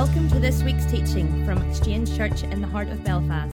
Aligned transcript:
Welcome 0.00 0.30
to 0.30 0.38
this 0.38 0.62
week's 0.62 0.86
teaching 0.86 1.44
from 1.44 1.58
Exchange 1.68 2.16
Church 2.16 2.42
in 2.42 2.62
the 2.62 2.66
heart 2.66 2.88
of 2.88 3.04
Belfast. 3.04 3.52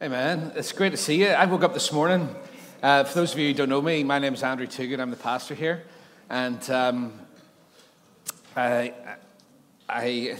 Hey 0.00 0.08
man, 0.08 0.50
it's 0.56 0.72
great 0.72 0.90
to 0.90 0.96
see 0.96 1.20
you. 1.20 1.28
I 1.28 1.46
woke 1.46 1.62
up 1.62 1.74
this 1.74 1.92
morning. 1.92 2.28
Uh, 2.82 3.04
for 3.04 3.14
those 3.14 3.32
of 3.32 3.38
you 3.38 3.46
who 3.46 3.54
don't 3.54 3.68
know 3.68 3.80
me, 3.80 4.02
my 4.02 4.18
name 4.18 4.34
is 4.34 4.42
Andrew 4.42 4.66
Toogood. 4.66 4.98
I'm 4.98 5.10
the 5.10 5.16
pastor 5.16 5.54
here, 5.54 5.84
and 6.28 6.68
um, 6.70 7.12
I, 8.56 8.92
I, 9.88 10.36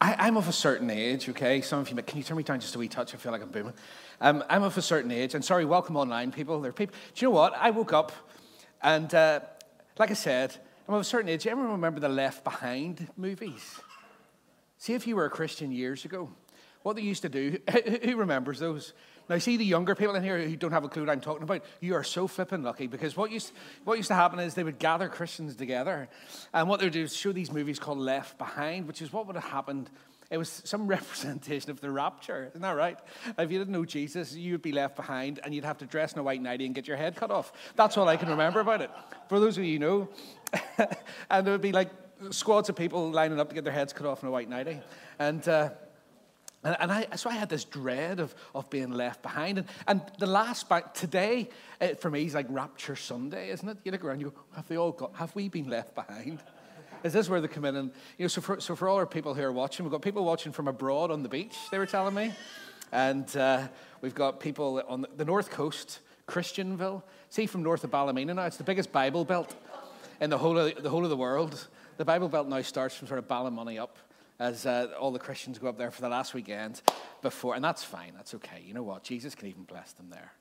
I, 0.00 0.26
am 0.28 0.38
of 0.38 0.48
a 0.48 0.52
certain 0.52 0.88
age. 0.88 1.28
Okay, 1.28 1.60
some 1.60 1.80
of 1.80 1.90
you, 1.90 1.96
can 1.96 2.16
you 2.16 2.24
turn 2.24 2.38
me 2.38 2.44
down 2.44 2.60
just 2.60 2.74
a 2.74 2.78
wee 2.78 2.88
touch? 2.88 3.12
I 3.12 3.18
feel 3.18 3.30
like 3.30 3.42
I'm 3.42 3.50
booming. 3.50 3.74
Um, 4.22 4.42
I'm 4.48 4.62
of 4.62 4.78
a 4.78 4.82
certain 4.82 5.10
age, 5.10 5.34
and 5.34 5.44
sorry, 5.44 5.66
welcome 5.66 5.98
online 5.98 6.32
people. 6.32 6.62
There 6.62 6.70
are 6.70 6.72
people. 6.72 6.94
Do 7.14 7.26
you 7.26 7.28
know 7.28 7.34
what? 7.34 7.52
I 7.58 7.72
woke 7.72 7.92
up, 7.92 8.10
and 8.82 9.14
uh, 9.14 9.40
like 9.98 10.10
I 10.10 10.14
said, 10.14 10.56
I'm 10.88 10.94
of 10.94 11.02
a 11.02 11.04
certain 11.04 11.28
age. 11.28 11.46
Everyone 11.46 11.72
remember 11.72 12.00
the 12.00 12.08
Left 12.08 12.42
Behind 12.44 13.08
movies? 13.14 13.78
See 14.78 14.94
if 14.94 15.06
you 15.06 15.16
were 15.16 15.26
a 15.26 15.30
Christian 15.30 15.70
years 15.70 16.06
ago, 16.06 16.30
what 16.82 16.96
they 16.96 17.02
used 17.02 17.20
to 17.22 17.28
do. 17.28 17.58
Who 18.04 18.16
remembers 18.16 18.58
those? 18.58 18.94
Now, 19.28 19.36
see 19.36 19.58
the 19.58 19.66
younger 19.66 19.94
people 19.94 20.14
in 20.14 20.22
here 20.22 20.40
who 20.40 20.56
don't 20.56 20.72
have 20.72 20.84
a 20.84 20.88
clue 20.88 21.02
what 21.02 21.10
I'm 21.10 21.20
talking 21.20 21.42
about. 21.42 21.62
You 21.80 21.96
are 21.96 22.04
so 22.04 22.26
flippin' 22.26 22.62
lucky 22.62 22.86
because 22.86 23.14
what 23.14 23.30
used 23.30 23.52
what 23.84 23.98
used 23.98 24.08
to 24.08 24.14
happen 24.14 24.38
is 24.38 24.54
they 24.54 24.64
would 24.64 24.78
gather 24.78 25.10
Christians 25.10 25.56
together, 25.56 26.08
and 26.54 26.66
what 26.70 26.80
they 26.80 26.86
would 26.86 26.94
do 26.94 27.02
is 27.02 27.14
show 27.14 27.32
these 27.32 27.52
movies 27.52 27.78
called 27.78 27.98
Left 27.98 28.38
Behind, 28.38 28.86
which 28.86 29.02
is 29.02 29.12
what 29.12 29.26
would 29.26 29.36
have 29.36 29.44
happened 29.44 29.90
it 30.30 30.36
was 30.36 30.62
some 30.64 30.86
representation 30.88 31.70
of 31.70 31.80
the 31.80 31.90
rapture. 31.90 32.46
Isn't 32.50 32.62
that 32.62 32.76
right? 32.76 32.98
If 33.38 33.50
you 33.50 33.58
didn't 33.58 33.72
know 33.72 33.84
Jesus, 33.84 34.34
you'd 34.34 34.62
be 34.62 34.72
left 34.72 34.96
behind 34.96 35.40
and 35.42 35.54
you'd 35.54 35.64
have 35.64 35.78
to 35.78 35.86
dress 35.86 36.12
in 36.12 36.18
a 36.18 36.22
white 36.22 36.42
nightie 36.42 36.66
and 36.66 36.74
get 36.74 36.86
your 36.86 36.96
head 36.96 37.16
cut 37.16 37.30
off. 37.30 37.52
That's 37.76 37.96
all 37.96 38.08
I 38.08 38.16
can 38.16 38.28
remember 38.28 38.60
about 38.60 38.82
it. 38.82 38.90
For 39.28 39.40
those 39.40 39.56
of 39.56 39.64
you 39.64 39.74
who 39.74 39.78
know, 39.78 40.08
and 41.30 41.46
there 41.46 41.52
would 41.52 41.62
be 41.62 41.72
like 41.72 41.90
squads 42.30 42.68
of 42.68 42.76
people 42.76 43.10
lining 43.10 43.38
up 43.38 43.48
to 43.48 43.54
get 43.54 43.64
their 43.64 43.72
heads 43.72 43.92
cut 43.92 44.06
off 44.06 44.22
in 44.22 44.28
a 44.28 44.32
white 44.32 44.48
nightie. 44.48 44.80
And, 45.18 45.46
uh, 45.48 45.70
and, 46.64 46.76
and 46.80 46.92
I, 46.92 47.06
so 47.16 47.30
I 47.30 47.34
had 47.34 47.48
this 47.48 47.64
dread 47.64 48.20
of, 48.20 48.34
of 48.54 48.68
being 48.70 48.90
left 48.90 49.22
behind. 49.22 49.58
And, 49.58 49.68
and 49.86 50.02
the 50.18 50.26
last 50.26 50.68
back 50.68 50.94
today, 50.94 51.48
it, 51.80 52.00
for 52.00 52.10
me, 52.10 52.24
is 52.24 52.34
like 52.34 52.46
Rapture 52.48 52.96
Sunday, 52.96 53.50
isn't 53.50 53.68
it? 53.68 53.78
You 53.84 53.92
look 53.92 54.04
around, 54.04 54.20
you 54.20 54.30
go, 54.30 54.40
have 54.56 54.68
they 54.68 54.76
all 54.76 54.92
got, 54.92 55.14
have 55.16 55.34
we 55.34 55.48
been 55.48 55.68
left 55.68 55.94
behind? 55.94 56.40
Is 57.04 57.12
this 57.12 57.28
where 57.28 57.40
they 57.40 57.48
come 57.48 57.64
in? 57.64 57.76
And, 57.76 57.90
you 58.16 58.24
know, 58.24 58.28
so 58.28 58.40
for, 58.40 58.60
so 58.60 58.74
for 58.74 58.88
all 58.88 58.96
our 58.96 59.06
people 59.06 59.34
who 59.34 59.42
are 59.42 59.52
watching, 59.52 59.84
we've 59.84 59.92
got 59.92 60.02
people 60.02 60.24
watching 60.24 60.50
from 60.50 60.66
abroad 60.66 61.10
on 61.10 61.22
the 61.22 61.28
beach, 61.28 61.56
they 61.70 61.78
were 61.78 61.86
telling 61.86 62.14
me. 62.14 62.32
And 62.90 63.34
uh, 63.36 63.68
we've 64.00 64.14
got 64.14 64.40
people 64.40 64.82
on 64.88 65.06
the 65.16 65.24
north 65.24 65.50
coast, 65.50 66.00
Christianville. 66.26 67.02
See, 67.28 67.46
from 67.46 67.62
north 67.62 67.84
of 67.84 67.90
Ballymena 67.90 68.34
now, 68.34 68.46
it's 68.46 68.56
the 68.56 68.64
biggest 68.64 68.90
Bible 68.90 69.24
belt 69.24 69.54
in 70.20 70.30
the 70.30 70.38
whole 70.38 70.58
of 70.58 70.82
the, 70.82 70.90
whole 70.90 71.04
of 71.04 71.10
the 71.10 71.16
world. 71.16 71.68
The 71.96 72.04
Bible 72.04 72.28
belt 72.28 72.48
now 72.48 72.62
starts 72.62 72.94
from 72.94 73.08
sort 73.08 73.18
of 73.18 73.28
Ballymoney 73.28 73.80
up 73.80 73.98
as 74.38 74.66
uh, 74.66 74.88
all 74.98 75.10
the 75.10 75.18
Christians 75.18 75.58
go 75.58 75.68
up 75.68 75.78
there 75.78 75.90
for 75.90 76.00
the 76.00 76.08
last 76.08 76.32
weekend 76.32 76.80
before. 77.22 77.54
And 77.54 77.64
that's 77.64 77.82
fine, 77.82 78.12
that's 78.16 78.34
okay. 78.34 78.62
You 78.64 78.74
know 78.74 78.84
what? 78.84 79.02
Jesus 79.02 79.34
can 79.34 79.48
even 79.48 79.64
bless 79.64 79.92
them 79.92 80.10
there 80.10 80.32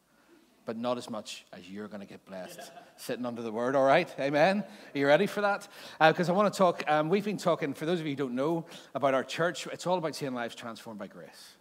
but 0.68 0.78
not 0.78 0.98
as 0.98 1.10
much 1.10 1.46
as 1.54 1.68
you're 1.70 1.88
going 1.88 2.02
to 2.02 2.06
get 2.06 2.24
blessed 2.26 2.60
sitting 2.98 3.26
under 3.26 3.42
the 3.42 3.52
word. 3.52 3.74
All 3.74 3.86
right, 3.86 4.14
amen. 4.20 4.66
Are 4.94 4.98
you 4.98 5.08
ready 5.08 5.26
for 5.26 5.40
that? 5.40 5.66
Because 5.98 6.30
uh, 6.30 6.34
I 6.34 6.36
want 6.36 6.54
to 6.54 6.58
talk. 6.58 6.84
Um, 6.88 7.08
we've 7.08 7.24
been 7.24 7.38
talking 7.38 7.74
for 7.74 7.86
those 7.86 8.02
of 8.02 8.06
you 8.06 8.12
who 8.12 8.18
don't 8.18 8.36
know 8.36 8.66
about 8.94 9.14
our 9.14 9.24
church. 9.24 9.66
It's 9.68 9.88
all 9.88 9.98
about 9.98 10.14
seeing 10.14 10.34
lives 10.34 10.56
transformed 10.56 11.00
by 11.00 11.08
grace. 11.08 11.56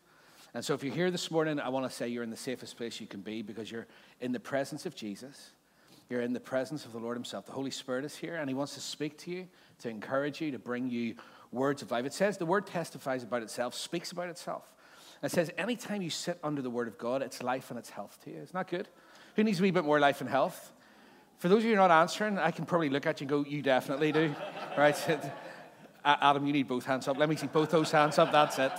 And 0.54 0.64
so, 0.64 0.74
if 0.74 0.82
you're 0.82 0.92
here 0.92 1.12
this 1.12 1.30
morning, 1.30 1.60
I 1.60 1.68
want 1.68 1.88
to 1.88 1.96
say 1.96 2.08
you're 2.08 2.24
in 2.24 2.30
the 2.30 2.36
safest 2.36 2.76
place 2.76 3.00
you 3.00 3.06
can 3.06 3.20
be 3.20 3.42
because 3.42 3.70
you're 3.70 3.86
in 4.20 4.32
the 4.32 4.40
presence 4.40 4.86
of 4.86 4.96
Jesus. 4.96 5.52
You're 6.08 6.22
in 6.22 6.32
the 6.32 6.40
presence 6.40 6.84
of 6.84 6.92
the 6.92 6.98
Lord 6.98 7.16
Himself. 7.16 7.46
The 7.46 7.52
Holy 7.52 7.70
Spirit 7.70 8.04
is 8.04 8.16
here, 8.16 8.36
and 8.36 8.48
He 8.48 8.54
wants 8.54 8.74
to 8.74 8.80
speak 8.80 9.18
to 9.18 9.30
you, 9.30 9.48
to 9.80 9.88
encourage 9.88 10.40
you, 10.40 10.52
to 10.52 10.58
bring 10.58 10.88
you 10.88 11.16
words 11.52 11.82
of 11.82 11.90
life. 11.90 12.04
It 12.04 12.12
says 12.12 12.38
the 12.38 12.46
word 12.46 12.66
testifies 12.66 13.22
about 13.22 13.42
itself, 13.42 13.74
speaks 13.74 14.12
about 14.12 14.28
itself. 14.28 14.72
It 15.22 15.30
says, 15.30 15.50
anytime 15.56 16.02
you 16.02 16.10
sit 16.10 16.38
under 16.44 16.62
the 16.62 16.70
word 16.70 16.88
of 16.88 16.98
God, 16.98 17.22
it's 17.22 17.42
life 17.42 17.70
and 17.70 17.78
it's 17.78 17.90
health 17.90 18.18
to 18.24 18.30
you. 18.30 18.36
Isn't 18.36 18.52
that 18.52 18.68
good? 18.68 18.88
Who 19.34 19.44
needs 19.44 19.60
a 19.60 19.62
wee 19.62 19.70
bit 19.70 19.84
more 19.84 19.98
life 19.98 20.20
and 20.20 20.28
health? 20.28 20.72
For 21.38 21.48
those 21.48 21.58
of 21.58 21.64
you 21.64 21.70
who 21.70 21.80
are 21.80 21.88
not 21.88 22.00
answering, 22.00 22.38
I 22.38 22.50
can 22.50 22.66
probably 22.66 22.88
look 22.88 23.06
at 23.06 23.20
you 23.20 23.24
and 23.24 23.30
go, 23.30 23.44
you 23.48 23.62
definitely 23.62 24.12
do. 24.12 24.34
right? 24.78 24.96
Adam, 26.06 26.46
you 26.46 26.52
need 26.52 26.68
both 26.68 26.84
hands 26.84 27.08
up. 27.08 27.18
Let 27.18 27.28
me 27.28 27.34
see 27.34 27.48
both 27.48 27.70
those 27.70 27.90
hands 27.90 28.16
up. 28.18 28.30
That's 28.30 28.58
it. 28.60 28.70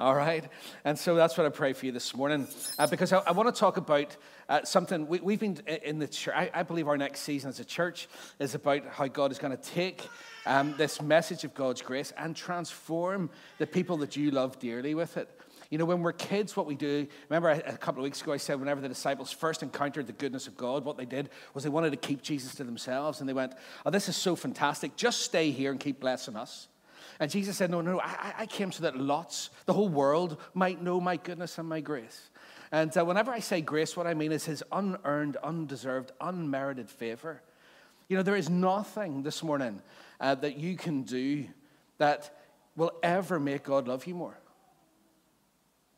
All 0.00 0.16
right. 0.16 0.44
And 0.84 0.98
so 0.98 1.14
that's 1.14 1.38
what 1.38 1.46
I 1.46 1.50
pray 1.50 1.72
for 1.74 1.86
you 1.86 1.92
this 1.92 2.14
morning. 2.16 2.48
Uh, 2.76 2.88
because 2.88 3.12
I, 3.12 3.18
I, 3.20 3.30
want 3.30 3.54
to 3.54 3.58
talk 3.58 3.76
about 3.76 4.16
uh, 4.48 4.64
something 4.64 5.06
we, 5.06 5.34
have 5.34 5.40
been 5.40 5.58
in 5.84 6.00
the 6.00 6.08
church. 6.08 6.34
I, 6.36 6.50
I, 6.52 6.62
believe 6.64 6.88
our 6.88 6.98
next 6.98 7.20
season 7.20 7.50
as 7.50 7.60
a 7.60 7.64
church 7.64 8.08
is 8.40 8.56
about 8.56 8.84
how 8.88 9.06
God 9.06 9.30
is 9.30 9.38
going 9.38 9.56
to 9.56 9.62
take 9.62 10.02
um, 10.44 10.74
this 10.76 11.00
message 11.00 11.44
of 11.44 11.54
God's 11.54 11.82
grace 11.82 12.12
and 12.18 12.34
transform 12.34 13.30
the 13.58 13.66
people 13.66 13.98
that 13.98 14.16
you 14.16 14.32
love 14.32 14.58
dearly 14.58 14.96
with 14.96 15.16
it. 15.16 15.30
You 15.70 15.78
know, 15.78 15.86
when 15.86 16.02
we're 16.02 16.12
kids, 16.12 16.54
what 16.54 16.66
we 16.66 16.74
do, 16.74 17.06
remember 17.30 17.48
a 17.48 17.78
couple 17.78 18.02
of 18.02 18.04
weeks 18.04 18.20
ago 18.20 18.32
I 18.32 18.36
said 18.36 18.60
whenever 18.60 18.82
the 18.82 18.88
disciples 18.88 19.32
first 19.32 19.62
encountered 19.62 20.06
the 20.06 20.12
goodness 20.12 20.46
of 20.46 20.56
God, 20.56 20.84
what 20.84 20.98
they 20.98 21.06
did 21.06 21.30
was 21.54 21.64
they 21.64 21.70
wanted 21.70 21.90
to 21.92 21.96
keep 21.96 22.20
Jesus 22.20 22.54
to 22.56 22.64
themselves 22.64 23.20
and 23.20 23.28
they 23.28 23.32
went, 23.32 23.54
Oh, 23.86 23.90
this 23.90 24.08
is 24.08 24.16
so 24.16 24.36
fantastic. 24.36 24.96
Just 24.96 25.20
stay 25.20 25.50
here 25.50 25.70
and 25.70 25.80
keep 25.80 25.98
blessing 25.98 26.36
us. 26.36 26.68
And 27.22 27.30
Jesus 27.30 27.56
said, 27.56 27.70
No, 27.70 27.80
no, 27.80 28.00
I, 28.00 28.34
I 28.38 28.46
came 28.46 28.72
so 28.72 28.82
that 28.82 28.98
lots, 28.98 29.50
the 29.66 29.72
whole 29.72 29.88
world, 29.88 30.40
might 30.54 30.82
know 30.82 31.00
my 31.00 31.16
goodness 31.16 31.56
and 31.56 31.68
my 31.68 31.78
grace. 31.78 32.30
And 32.72 32.94
uh, 32.98 33.04
whenever 33.04 33.30
I 33.30 33.38
say 33.38 33.60
grace, 33.60 33.96
what 33.96 34.08
I 34.08 34.14
mean 34.14 34.32
is 34.32 34.44
his 34.44 34.64
unearned, 34.72 35.36
undeserved, 35.36 36.10
unmerited 36.20 36.90
favor. 36.90 37.40
You 38.08 38.16
know, 38.16 38.24
there 38.24 38.34
is 38.34 38.50
nothing 38.50 39.22
this 39.22 39.40
morning 39.44 39.80
uh, 40.18 40.34
that 40.34 40.56
you 40.56 40.76
can 40.76 41.04
do 41.04 41.44
that 41.98 42.36
will 42.74 42.90
ever 43.04 43.38
make 43.38 43.62
God 43.62 43.86
love 43.86 44.04
you 44.08 44.16
more. 44.16 44.36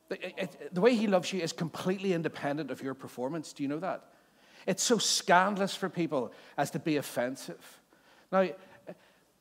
The 0.09 0.79
way 0.79 0.93
he 0.93 1.07
loves 1.07 1.33
you 1.33 1.41
is 1.41 1.53
completely 1.53 2.13
independent 2.13 2.69
of 2.69 2.83
your 2.83 2.93
performance. 2.93 3.51
Do 3.51 3.63
you 3.63 3.69
know 3.69 3.79
that? 3.79 4.11
It's 4.67 4.83
so 4.83 4.99
scandalous 4.99 5.75
for 5.75 5.89
people 5.89 6.33
as 6.55 6.69
to 6.69 6.77
be 6.77 6.97
offensive. 6.97 7.81
Now, 8.31 8.47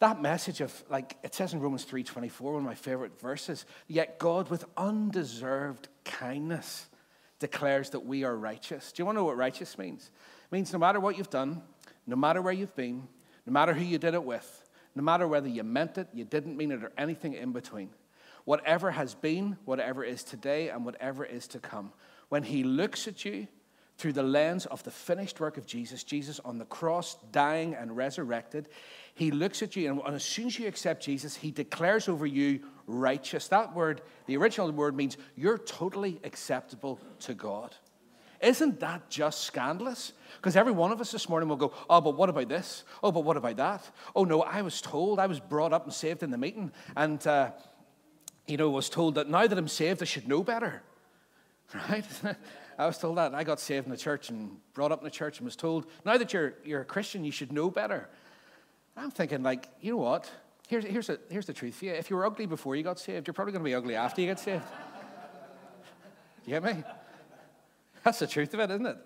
that 0.04 0.20
message 0.20 0.60
of 0.60 0.84
like 0.91 1.16
it 1.22 1.34
says 1.34 1.54
in 1.54 1.60
Romans 1.60 1.87
3:24, 1.87 2.53
one 2.53 2.56
of 2.56 2.62
my 2.62 2.75
favorite 2.75 3.19
verses, 3.19 3.65
yet 3.88 4.19
God 4.19 4.50
with 4.50 4.66
undeserved 4.76 5.88
kindness 6.04 6.87
declares 7.38 7.91
that 7.91 8.00
we 8.00 8.22
are 8.22 8.37
righteous. 8.37 8.92
Do 8.92 9.00
you 9.00 9.06
want 9.06 9.16
to 9.16 9.20
know 9.20 9.25
what 9.25 9.38
righteous 9.38 9.78
means? 9.78 10.10
It 10.44 10.53
means 10.53 10.72
no 10.75 10.78
matter 10.78 11.00
what 11.00 11.16
you've 11.16 11.31
done, 11.31 11.62
no 12.06 12.16
matter 12.16 12.42
where 12.42 12.53
you've 12.53 12.76
been, 12.76 13.09
no 13.47 13.53
matter 13.53 13.72
who 13.72 13.82
you 13.82 13.97
did 13.97 14.12
it 14.12 14.22
with, 14.22 14.69
no 14.94 15.03
matter 15.03 15.26
whether 15.26 15.48
you 15.48 15.65
meant 15.65 15.97
it, 15.97 16.09
you 16.12 16.25
didn't 16.25 16.56
mean 16.56 16.71
it, 16.71 16.84
or 16.84 16.92
anything 16.98 17.32
in 17.32 17.53
between 17.53 17.88
whatever 18.44 18.91
has 18.91 19.15
been, 19.15 19.56
whatever 19.65 20.04
is 20.04 20.22
today, 20.22 20.69
and 20.69 20.84
whatever 20.84 21.25
is 21.25 21.48
to 21.48 21.59
come. 21.59 21.92
When 22.28 22.42
He 22.42 22.62
looks 22.62 23.09
at 23.09 23.25
you 23.25 23.48
through 23.97 24.12
the 24.12 24.22
lens 24.22 24.66
of 24.66 24.82
the 24.82 24.91
finished 24.91 25.38
work 25.41 25.56
of 25.56 25.66
Jesus, 25.66 26.03
Jesus 26.03 26.41
on 26.44 26.59
the 26.59 26.65
cross, 26.65 27.16
dying 27.31 27.75
and 27.75 27.97
resurrected, 27.97 28.69
He 29.15 29.31
looks 29.31 29.62
at 29.62 29.77
you, 29.77 30.03
and 30.05 30.15
as 30.15 30.25
soon 30.25 30.47
as 30.47 30.59
you 30.59 30.66
accept 30.66 31.03
Jesus, 31.03 31.37
He 31.37 31.50
declares 31.50 32.09
over 32.09 32.27
you 32.27 32.60
righteous. 32.87 33.49
That 33.49 33.75
word, 33.75 34.03
the 34.27 34.37
original 34.37 34.71
word 34.72 34.97
means 34.97 35.16
you're 35.37 35.59
totally 35.59 36.21
acceptable 36.25 37.00
to 37.21 37.34
God. 37.34 37.75
Isn't 38.41 38.81
that 38.81 39.09
just 39.09 39.44
scandalous? 39.44 40.12
Because 40.37 40.56
every 40.56 40.72
one 40.72 40.93
of 40.93 41.00
us 41.00 41.10
this 41.12 41.28
morning 41.28 41.49
will 41.49 41.56
go, 41.56 41.72
Oh, 41.88 42.00
but 42.00 42.16
what 42.16 42.28
about 42.28 42.49
this? 42.49 42.84
Oh, 43.03 43.12
but 43.12 43.25
what 43.25 43.37
about 43.37 43.56
that? 43.56 43.91
Oh, 44.15 44.25
no, 44.25 44.43
I 44.43 44.62
was 44.62 44.81
told, 44.81 45.19
I 45.19 45.27
was 45.27 45.41
brought 45.41 45.72
up 45.72 45.84
and 45.84 45.94
saved 45.94 46.22
in 46.22 46.31
the 46.31 46.38
meeting, 46.38 46.72
and 46.97 47.25
uh, 47.27 47.53
you 48.47 48.56
know, 48.56 48.69
was 48.71 48.88
told 48.88 49.15
that 49.15 49.28
now 49.28 49.47
that 49.47 49.56
I'm 49.56 49.69
saved, 49.69 50.03
I 50.03 50.04
should 50.04 50.28
know 50.28 50.43
better. 50.43 50.83
Right? 51.88 52.04
I 52.79 52.87
was 52.87 52.99
told 52.99 53.19
that. 53.19 53.35
I 53.35 53.45
got 53.45 53.61
saved 53.61 53.87
in 53.87 53.91
the 53.91 53.97
church 53.97 54.31
and 54.31 54.57
brought 54.73 54.93
up 54.93 55.01
in 55.01 55.05
the 55.05 55.11
church 55.11 55.39
and 55.39 55.45
was 55.45 55.57
told, 55.57 55.87
now 56.05 56.17
that 56.17 56.33
you're, 56.33 56.55
you're 56.65 56.81
a 56.81 56.85
Christian, 56.85 57.25
you 57.25 57.33
should 57.33 57.53
know 57.53 57.71
better. 57.71 58.09
I'm 58.97 59.11
thinking, 59.11 59.43
like, 59.43 59.69
you 59.81 59.93
know 59.93 59.99
what? 59.99 60.31
Here's, 60.69 60.84
here's, 60.84 61.10
a, 61.10 61.19
here's 61.31 61.47
the 61.47 61.53
truth 61.53 61.75
for 61.75 61.84
you. 61.87 61.93
If 61.93 62.10
you 62.10 62.16
were 62.16 62.25
ugly 62.25 62.47
before 62.47 62.75
you 62.77 62.83
got 62.83 62.98
saved, 62.98 63.27
you're 63.27 63.34
probably 63.34 63.53
going 63.53 63.65
to 63.65 63.69
be 63.69 63.75
ugly 63.75 63.97
after 63.97 64.21
you 64.21 64.27
get 64.27 64.39
saved. 64.39 64.65
you 66.47 66.51
get 66.51 66.65
me? 66.65 66.83
That's 68.03 68.19
the 68.19 68.27
truth 68.27 68.54
of 68.54 68.60
it, 68.60 68.71
isn't 68.71 68.87
it? 68.87 68.98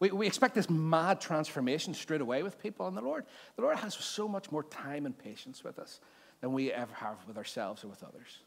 We, 0.00 0.10
we 0.10 0.26
expect 0.26 0.54
this 0.54 0.68
mad 0.68 1.20
transformation 1.20 1.94
straight 1.94 2.20
away 2.20 2.42
with 2.42 2.60
people, 2.60 2.86
and 2.86 2.96
the 2.96 3.00
Lord, 3.00 3.24
the 3.56 3.62
Lord 3.62 3.76
has 3.78 3.94
so 3.94 4.28
much 4.28 4.50
more 4.50 4.64
time 4.64 5.06
and 5.06 5.16
patience 5.16 5.62
with 5.64 5.78
us 5.78 6.00
than 6.40 6.52
we 6.52 6.72
ever 6.72 6.92
have 6.94 7.16
with 7.26 7.38
ourselves 7.38 7.84
or 7.84 7.88
with 7.88 8.02
others. 8.02 8.40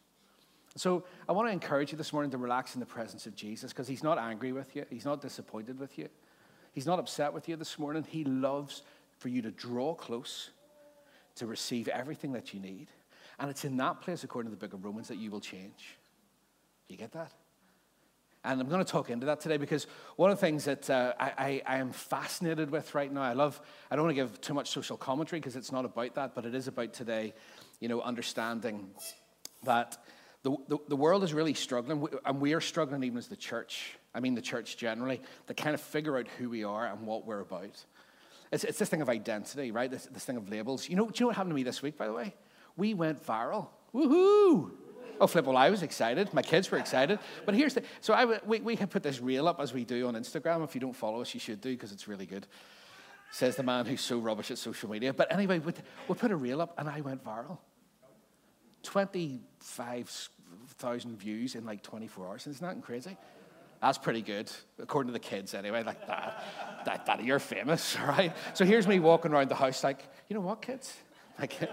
So 0.77 1.03
I 1.27 1.31
want 1.31 1.47
to 1.47 1.51
encourage 1.51 1.91
you 1.91 1.97
this 1.97 2.13
morning 2.13 2.29
to 2.31 2.37
relax 2.37 2.75
in 2.75 2.79
the 2.79 2.85
presence 2.85 3.25
of 3.25 3.35
Jesus 3.35 3.73
because 3.73 3.87
he's 3.87 4.03
not 4.03 4.19
angry 4.19 4.51
with 4.51 4.75
you. 4.75 4.85
He's 4.89 5.05
not 5.05 5.21
disappointed 5.21 5.79
with 5.79 5.97
you. 5.97 6.07
He's 6.71 6.85
not 6.85 6.99
upset 6.99 7.33
with 7.33 7.49
you 7.49 7.55
this 7.55 7.79
morning. 7.79 8.05
He 8.07 8.23
loves 8.23 8.83
for 9.17 9.29
you 9.29 9.41
to 9.41 9.49
draw 9.49 9.95
close 9.95 10.51
to 11.35 11.47
receive 11.47 11.87
everything 11.87 12.31
that 12.33 12.53
you 12.53 12.59
need. 12.59 12.87
And 13.39 13.49
it's 13.49 13.65
in 13.65 13.77
that 13.77 14.01
place, 14.01 14.23
according 14.23 14.51
to 14.51 14.55
the 14.55 14.63
book 14.63 14.73
of 14.73 14.85
Romans, 14.85 15.07
that 15.07 15.17
you 15.17 15.31
will 15.31 15.39
change. 15.39 15.97
You 16.87 16.97
get 16.97 17.11
that? 17.13 17.31
And 18.43 18.61
I'm 18.61 18.69
going 18.69 18.83
to 18.83 18.89
talk 18.89 19.09
into 19.09 19.25
that 19.25 19.41
today 19.41 19.57
because 19.57 19.87
one 20.15 20.29
of 20.29 20.39
the 20.39 20.45
things 20.45 20.65
that 20.65 20.89
uh, 20.89 21.13
I, 21.19 21.33
I, 21.37 21.61
I, 21.65 21.77
am 21.77 21.91
fascinated 21.91 22.69
with 22.69 22.93
right 22.95 23.11
now, 23.11 23.21
I 23.23 23.33
love, 23.33 23.59
I 23.89 23.95
don't 23.95 24.05
want 24.05 24.15
to 24.15 24.21
give 24.21 24.39
too 24.39 24.53
much 24.53 24.69
social 24.69 24.95
commentary 24.95 25.39
because 25.39 25.55
it's 25.55 25.71
not 25.71 25.85
about 25.85 26.15
that, 26.15 26.33
but 26.35 26.45
it 26.45 26.55
is 26.55 26.67
about 26.67 26.93
today, 26.93 27.33
you 27.79 27.89
know, 27.89 27.99
understanding 28.01 28.89
that 29.63 29.97
the, 30.67 30.77
the, 30.89 30.95
world 30.95 31.23
is 31.23 31.33
really 31.33 31.53
struggling, 31.53 32.07
and 32.25 32.39
we 32.39 32.53
are 32.53 32.61
struggling 32.61 33.03
even 33.03 33.17
as 33.17 33.27
the 33.27 33.35
church. 33.35 33.97
I 34.13 34.19
mean, 34.19 34.35
the 34.35 34.41
church 34.41 34.77
generally, 34.77 35.21
to 35.47 35.53
kind 35.53 35.73
of 35.73 35.81
figure 35.81 36.17
out 36.17 36.27
who 36.37 36.49
we 36.49 36.63
are 36.63 36.85
and 36.85 37.05
what 37.07 37.25
we're 37.25 37.41
about. 37.41 37.83
It's, 38.51 38.63
it's 38.63 38.79
this 38.79 38.89
thing 38.89 39.01
of 39.01 39.09
identity, 39.09 39.71
right? 39.71 39.89
This, 39.89 40.05
this 40.05 40.25
thing 40.25 40.37
of 40.37 40.49
labels. 40.49 40.87
You 40.89 40.95
know, 40.95 41.05
do 41.05 41.13
you 41.15 41.23
know 41.23 41.27
what 41.27 41.35
happened 41.35 41.51
to 41.51 41.55
me 41.55 41.63
this 41.63 41.81
week, 41.81 41.97
by 41.97 42.07
the 42.07 42.13
way? 42.13 42.35
We 42.75 42.93
went 42.93 43.25
viral. 43.25 43.67
Woohoo! 43.93 44.71
Oh, 45.19 45.27
flip, 45.27 45.45
well, 45.45 45.57
I 45.57 45.69
was 45.69 45.81
excited. 45.81 46.33
My 46.33 46.43
kids 46.43 46.69
were 46.69 46.77
excited. 46.77 47.19
But 47.45 47.55
here's 47.55 47.73
the 47.73 47.83
so 48.01 48.13
I, 48.13 48.39
we, 48.45 48.59
we 48.59 48.75
put 48.75 49.01
this 49.01 49.19
reel 49.19 49.47
up 49.47 49.59
as 49.59 49.73
we 49.73 49.83
do 49.83 50.07
on 50.07 50.13
Instagram. 50.13 50.63
If 50.63 50.75
you 50.75 50.81
don't 50.81 50.95
follow 50.95 51.21
us, 51.21 51.33
you 51.33 51.39
should 51.39 51.59
do 51.59 51.71
because 51.71 51.91
it's 51.91 52.07
really 52.07 52.25
good. 52.25 52.45
Says 53.31 53.55
the 53.55 53.63
man 53.63 53.85
who's 53.85 54.01
so 54.01 54.19
rubbish 54.19 54.51
at 54.51 54.57
social 54.57 54.89
media. 54.89 55.13
But 55.13 55.31
anyway, 55.33 55.59
we, 55.59 55.73
we 56.07 56.15
put 56.15 56.31
a 56.31 56.35
reel 56.35 56.61
up 56.61 56.75
and 56.77 56.87
I 56.87 57.01
went 57.01 57.25
viral. 57.25 57.57
25,000 60.47 61.17
views 61.17 61.55
in 61.55 61.65
like 61.65 61.81
24 61.81 62.27
hours. 62.27 62.47
Isn't 62.47 62.65
that 62.65 62.81
crazy? 62.81 63.17
That's 63.81 63.97
pretty 63.97 64.21
good, 64.21 64.51
according 64.79 65.09
to 65.09 65.13
the 65.13 65.19
kids 65.19 65.53
anyway. 65.53 65.83
Like 65.83 66.07
that, 66.07 66.43
that, 66.85 67.05
that 67.05 67.23
you're 67.23 67.39
famous, 67.39 67.97
right? 68.07 68.35
So 68.53 68.65
here's 68.65 68.87
me 68.87 68.99
walking 68.99 69.31
around 69.31 69.49
the 69.49 69.55
house 69.55 69.83
like, 69.83 70.03
you 70.29 70.33
know 70.33 70.41
what, 70.41 70.61
kids? 70.61 70.95
Like, 71.39 71.69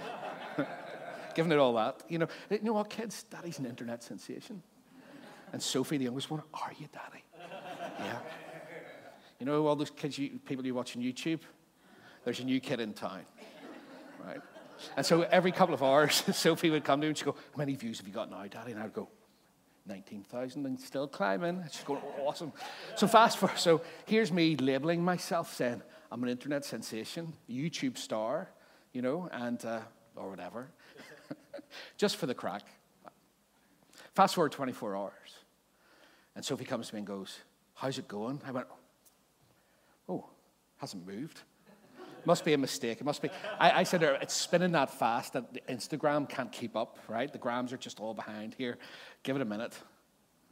giving 1.35 1.51
it 1.51 1.59
all 1.59 1.73
that. 1.73 2.03
You 2.07 2.19
know, 2.19 2.29
you 2.51 2.59
know 2.61 2.75
what, 2.75 2.91
kids? 2.91 3.23
Daddy's 3.23 3.59
an 3.59 3.65
internet 3.65 4.03
sensation. 4.03 4.63
And 5.55 5.63
Sophie, 5.63 5.97
the 5.97 6.05
youngest 6.05 6.31
one, 6.31 6.43
are 6.53 6.73
you, 6.79 6.87
Daddy? 6.93 7.25
Yeah. 7.99 8.19
You 9.41 9.47
know, 9.47 9.67
all 9.67 9.75
those 9.75 9.89
kids, 9.89 10.19
you, 10.19 10.39
people 10.45 10.67
you 10.67 10.75
watch 10.75 10.95
on 10.99 11.03
YouTube, 11.03 11.41
there's 12.25 12.41
a 12.41 12.45
new 12.45 12.61
kid 12.61 12.79
in 12.81 12.93
town, 12.93 13.23
right? 14.23 14.41
And 14.97 15.05
so 15.05 15.23
every 15.23 15.53
couple 15.53 15.75
of 15.75 15.83
hours, 15.83 16.23
Sophie 16.33 16.71
would 16.71 16.85
come 16.85 17.01
to 17.01 17.05
me 17.07 17.09
and 17.09 17.19
she'd 17.19 17.25
go, 17.25 17.33
How 17.33 17.59
many 17.59 17.75
views 17.75 17.99
have 17.99 18.07
you 18.07 18.15
got 18.15 18.31
now, 18.31 18.45
Daddy? 18.47 18.73
And 18.73 18.81
I'd 18.81 18.93
go, 18.93 19.09
19,000 19.87 20.65
and 20.65 20.81
still 20.81 21.07
climbing. 21.07 21.61
And 21.61 21.71
she's 21.71 21.85
going, 21.85 22.01
Awesome. 22.21 22.53
So 22.97 23.07
fast 23.07 23.39
forward. 23.39 23.59
So 23.59 23.83
here's 24.07 24.33
me 24.33 24.57
labeling 24.57 25.03
myself 25.03 25.55
saying, 25.55 25.83
I'm 26.11 26.23
an 26.23 26.29
internet 26.29 26.65
sensation, 26.65 27.33
YouTube 27.51 27.99
star, 27.99 28.51
you 28.93 29.03
know, 29.03 29.29
and, 29.33 29.63
uh, 29.65 29.81
or 30.17 30.31
whatever, 30.31 30.69
just 31.97 32.17
for 32.17 32.27
the 32.27 32.35
crack. 32.35 32.63
Fast 34.15 34.37
forward 34.37 34.53
24 34.53 34.97
hours. 34.97 35.13
And 36.37 36.45
Sophie 36.45 36.65
comes 36.65 36.89
to 36.89 36.95
me 36.95 36.99
and 36.99 37.07
goes, 37.07 37.39
How's 37.75 37.99
it 37.99 38.09
going? 38.09 38.41
I 38.47 38.53
went, 38.53 38.67
Oh, 40.09 40.27
hasn't 40.79 41.07
moved. 41.07 41.41
Must 42.25 42.45
be 42.45 42.53
a 42.53 42.59
mistake. 42.59 43.01
It 43.01 43.05
must 43.05 43.23
be. 43.23 43.31
I, 43.59 43.81
I 43.81 43.83
said 43.83 44.03
it's 44.03 44.35
spinning 44.35 44.73
that 44.73 44.91
fast 44.91 45.35
that 45.35 45.67
Instagram 45.69 46.29
can't 46.29 46.51
keep 46.51 46.77
up, 46.77 46.99
right? 47.09 47.31
The 47.31 47.39
grams 47.39 47.73
are 47.73 47.77
just 47.77 48.01
all 48.01 48.15
behind 48.15 48.55
here. 48.55 48.79
Give 49.23 49.37
it 49.37 49.43
a 49.43 49.45
minute. 49.45 49.79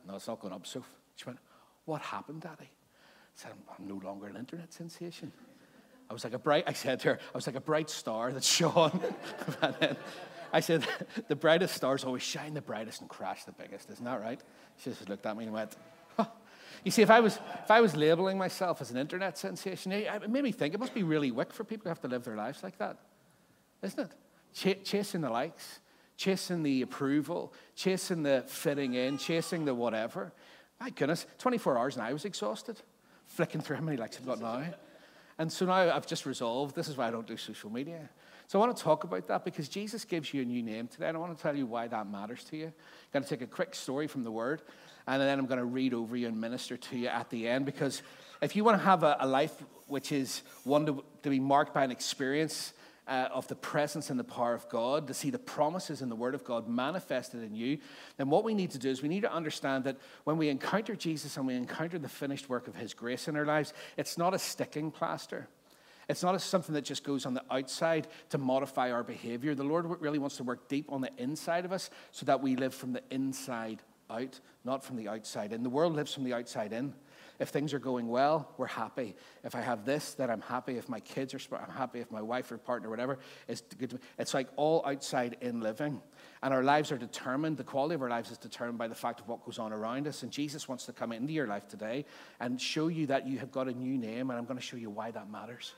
No, 0.07 0.17
it's 0.17 0.29
not 0.29 0.41
going 0.41 0.53
up. 0.53 0.67
So 0.67 0.85
she 1.17 1.25
went, 1.25 1.39
What 1.85 2.03
happened, 2.03 2.43
Daddy? 2.43 2.69
I 2.69 3.35
said, 3.35 3.53
I'm, 3.53 3.63
I'm 3.79 3.89
no 3.89 4.05
longer 4.05 4.27
an 4.27 4.37
internet 4.37 4.73
sensation. 4.73 5.33
I 6.11 6.13
was 6.13 6.25
like 6.25 6.35
a 6.35 6.39
bright, 6.39 6.65
I 6.67 6.75
said 6.75 7.01
to 7.01 7.09
her, 7.09 7.19
I 7.19 7.39
was 7.39 7.47
like 7.47 7.57
a 7.57 7.61
bright 7.61 7.89
star 7.89 8.33
that 8.33 8.45
shone. 8.59 9.01
I 10.53 10.61
said, 10.61 10.87
the 11.29 11.37
brightest 11.37 11.75
stars 11.75 12.05
always 12.05 12.23
shine 12.23 12.53
the 12.53 12.61
brightest 12.61 13.01
and 13.01 13.09
crash 13.09 13.45
the 13.45 13.53
biggest. 13.53 13.89
Isn't 13.89 14.05
that 14.05 14.21
right? 14.21 14.39
She 14.77 14.91
just 14.91 15.09
looked 15.09 15.25
at 15.25 15.35
me 15.35 15.45
and 15.45 15.55
went, 15.55 15.75
you 16.85 16.91
see, 16.91 17.03
if 17.03 17.11
I 17.11 17.21
was, 17.21 17.39
if 17.63 17.71
I 17.71 17.81
was 17.81 17.95
labeling 17.95 18.39
myself 18.39 18.81
as 18.81 18.91
an 18.91 18.97
internet 18.97 19.39
sensation, 19.39 19.93
it 19.93 20.31
made 20.31 20.43
me 20.43 20.53
think 20.53 20.75
it 20.75 20.81
must 20.81 20.95
be 20.95 21.03
really 21.03 21.31
wick 21.31 21.53
for 21.53 21.65
people 21.65 21.85
who 21.85 21.89
have 21.91 22.01
to 22.01 22.09
live 22.09 22.25
their 22.25 22.37
lives 22.37 22.63
like 22.63 22.79
that, 22.79 22.99
isn't 23.83 24.01
it? 24.01 24.13
Ch- 24.53 24.85
chasing 24.85 25.21
the 25.21 25.31
likes, 25.31 25.81
chasing 26.17 26.63
the 26.63 26.83
approval, 26.83 27.53
chasing 27.77 28.23
the 28.23 28.45
fitting 28.47 28.95
in, 28.95 29.17
chasing 29.17 29.65
the 29.65 29.75
whatever. 29.75 30.33
My 30.81 30.91
goodness, 30.91 31.27
24 31.39 31.79
hours 31.79 31.97
and 31.97 32.05
I 32.05 32.13
was 32.13 32.25
exhausted, 32.25 32.81
flicking 33.27 33.61
through 33.61 33.77
how 33.77 33.83
many 33.83 33.97
likes 33.97 34.17
I've 34.17 34.27
got 34.27 34.41
now. 34.41 34.65
And 35.39 35.51
so 35.51 35.67
now 35.67 35.95
I've 35.95 36.07
just 36.07 36.27
resolved 36.27 36.75
this 36.75 36.89
is 36.89 36.97
why 36.97 37.09
I 37.09 37.11
don't 37.11 37.27
do 37.27 37.37
social 37.37 37.71
media. 37.71 38.11
So 38.49 38.61
I 38.61 38.67
want 38.67 38.77
to 38.77 38.83
talk 38.83 39.05
about 39.05 39.27
that 39.29 39.45
because 39.45 39.69
Jesus 39.69 40.05
gives 40.05 40.35
you 40.35 40.43
a 40.43 40.45
new 40.45 40.63
name 40.63 40.87
today, 40.87 41.09
and 41.09 41.17
I 41.17 41.21
want 41.21 41.35
to 41.37 41.43
tell 41.43 41.57
you 41.57 41.65
why 41.65 41.89
that 41.89 42.07
matters 42.07 42.45
to 42.45 42.57
you. 42.57 42.67
I'm 42.67 42.73
going 43.13 43.23
to 43.23 43.29
take 43.29 43.41
a 43.41 43.47
quick 43.47 43.75
story 43.75 44.07
from 44.07 44.25
the 44.25 44.31
Word, 44.31 44.63
and 45.07 45.21
then 45.21 45.39
I'm 45.39 45.47
going 45.47 45.59
to 45.59 45.65
read 45.65 45.95
over 45.95 46.17
you 46.17 46.29
and 46.29 46.41
minister 46.41 46.77
to 46.77 46.97
you 46.97 47.09
at 47.09 47.31
the 47.31 47.49
end. 47.49 47.67
Because 47.67 48.03
if 48.41 48.57
you 48.57 48.65
want 48.65 48.79
to 48.79 48.85
have 48.85 49.03
a, 49.03 49.17
a 49.21 49.27
life 49.27 49.63
which 49.87 50.13
is 50.13 50.43
one 50.65 50.87
to, 50.87 51.05
to, 51.23 51.31
be 51.31 51.41
marked 51.41 51.75
by 51.75 51.85
an 51.85 51.91
experience 51.91 52.73
uh, 53.09 53.29
of 53.33 53.47
the 53.49 53.55
presence 53.55 54.11
and 54.11 54.19
the 54.19 54.25
power 54.25 54.55
of 54.55 54.69
God, 54.69 55.09
to 55.09 55.15
see 55.15 55.31
the 55.31 55.39
promises 55.39 56.03
in 56.03 56.09
the 56.09 56.17
Word 56.17 56.35
of 56.35 56.45
God 56.45 56.69
manifested 56.69 57.43
in 57.43 57.55
you, 57.55 57.79
then 58.17 58.31
what 58.31 58.45
we 58.45 58.55
need 58.55 58.71
to 58.71 58.79
do 58.79 58.91
is 58.91 59.03
we 59.03 59.09
need 59.09 59.23
to 59.23 59.33
understand 59.33 59.85
that 59.85 59.97
when 60.25 60.39
we 60.39 60.49
encounter 60.49 60.95
Jesus 60.95 61.37
and 61.37 61.47
we 61.47 61.55
encounter 61.55 61.99
the 61.99 62.09
finished 62.09 62.49
work 62.49 62.69
of 62.69 62.77
His 62.77 62.95
grace 62.95 63.29
in 63.29 63.37
our 63.37 63.45
lives, 63.45 63.75
it's 63.97 64.17
not 64.17 64.35
a 64.35 64.39
sticking 64.39 64.91
plaster. 64.91 65.49
It's 66.09 66.23
not 66.23 66.41
something 66.41 66.75
that 66.75 66.85
just 66.85 67.05
goes 67.05 67.27
on 67.27 67.35
the 67.35 67.45
outside 67.51 68.09
to 68.31 68.39
modify 68.39 68.91
our 68.91 69.05
behavior. 69.05 69.55
The 69.55 69.63
Lord 69.63 69.87
really 70.01 70.19
wants 70.19 70.37
to 70.39 70.45
work 70.45 70.69
deep 70.69 70.91
on 70.91 71.01
the 71.01 71.11
inside 71.17 71.65
of 71.65 71.73
us 71.73 71.91
so 72.11 72.27
that 72.27 72.43
we 72.43 72.57
live 72.57 72.75
from 72.75 72.93
the 72.93 73.03
inside 73.11 73.83
out, 74.13 74.41
not 74.65 74.85
from 74.85 74.97
the 74.97 75.09
outside 75.09 75.53
in. 75.53 75.63
The 75.63 75.71
world 75.71 75.95
lives 75.95 76.13
from 76.13 76.25
the 76.25 76.35
outside 76.35 76.73
in. 76.73 76.95
If 77.39 77.49
things 77.49 77.75
are 77.75 77.79
going 77.81 78.07
well, 78.09 78.53
we're 78.57 78.67
happy. 78.67 79.17
If 79.43 79.57
I 79.57 79.63
have 79.63 79.85
this, 79.85 80.15
then 80.15 80.31
I'm 80.31 80.43
happy. 80.43 80.77
If 80.77 80.89
my 80.89 81.01
kids 81.01 81.35
are, 81.35 81.41
I'm 81.57 81.75
happy. 81.75 81.99
If 81.99 82.11
my 82.11 82.23
wife 82.23 82.53
or 82.53 82.59
partner, 82.59 82.89
whatever, 82.89 83.19
is 83.49 83.63
good 83.79 83.91
to 83.91 83.97
me. 83.97 84.03
It's 84.19 84.33
like 84.33 84.49
all 84.55 84.85
outside 84.87 85.39
in 85.41 85.61
living. 85.61 86.01
And 86.43 86.55
our 86.55 86.63
lives 86.63 86.93
are 86.93 86.99
determined, 86.99 87.57
the 87.57 87.65
quality 87.65 87.95
of 87.95 88.03
our 88.03 88.09
lives 88.09 88.31
is 88.31 88.39
determined 88.39 88.79
by 88.79 88.87
the 88.87 88.95
fact 88.95 89.21
of 89.21 89.29
what 89.29 89.45
goes 89.45 89.59
on 89.59 89.73
around 89.73 90.07
us. 90.07 90.23
And 90.23 90.31
Jesus 90.31 90.69
wants 90.69 90.87
to 90.87 90.93
come 90.93 91.11
into 91.11 91.33
your 91.33 91.47
life 91.47 91.67
today 91.67 92.05
and 92.39 92.61
show 92.61 92.89
you 92.89 93.07
that 93.07 93.27
you 93.27 93.39
have 93.39 93.51
got 93.51 93.67
a 93.67 93.73
new 93.73 93.99
name. 93.99 94.31
And 94.31 94.39
I'm 94.39 94.45
going 94.45 94.59
to 94.59 94.65
show 94.65 94.77
you 94.77 94.91
why 94.91 95.11
that 95.11 95.29
matters. 95.29 95.75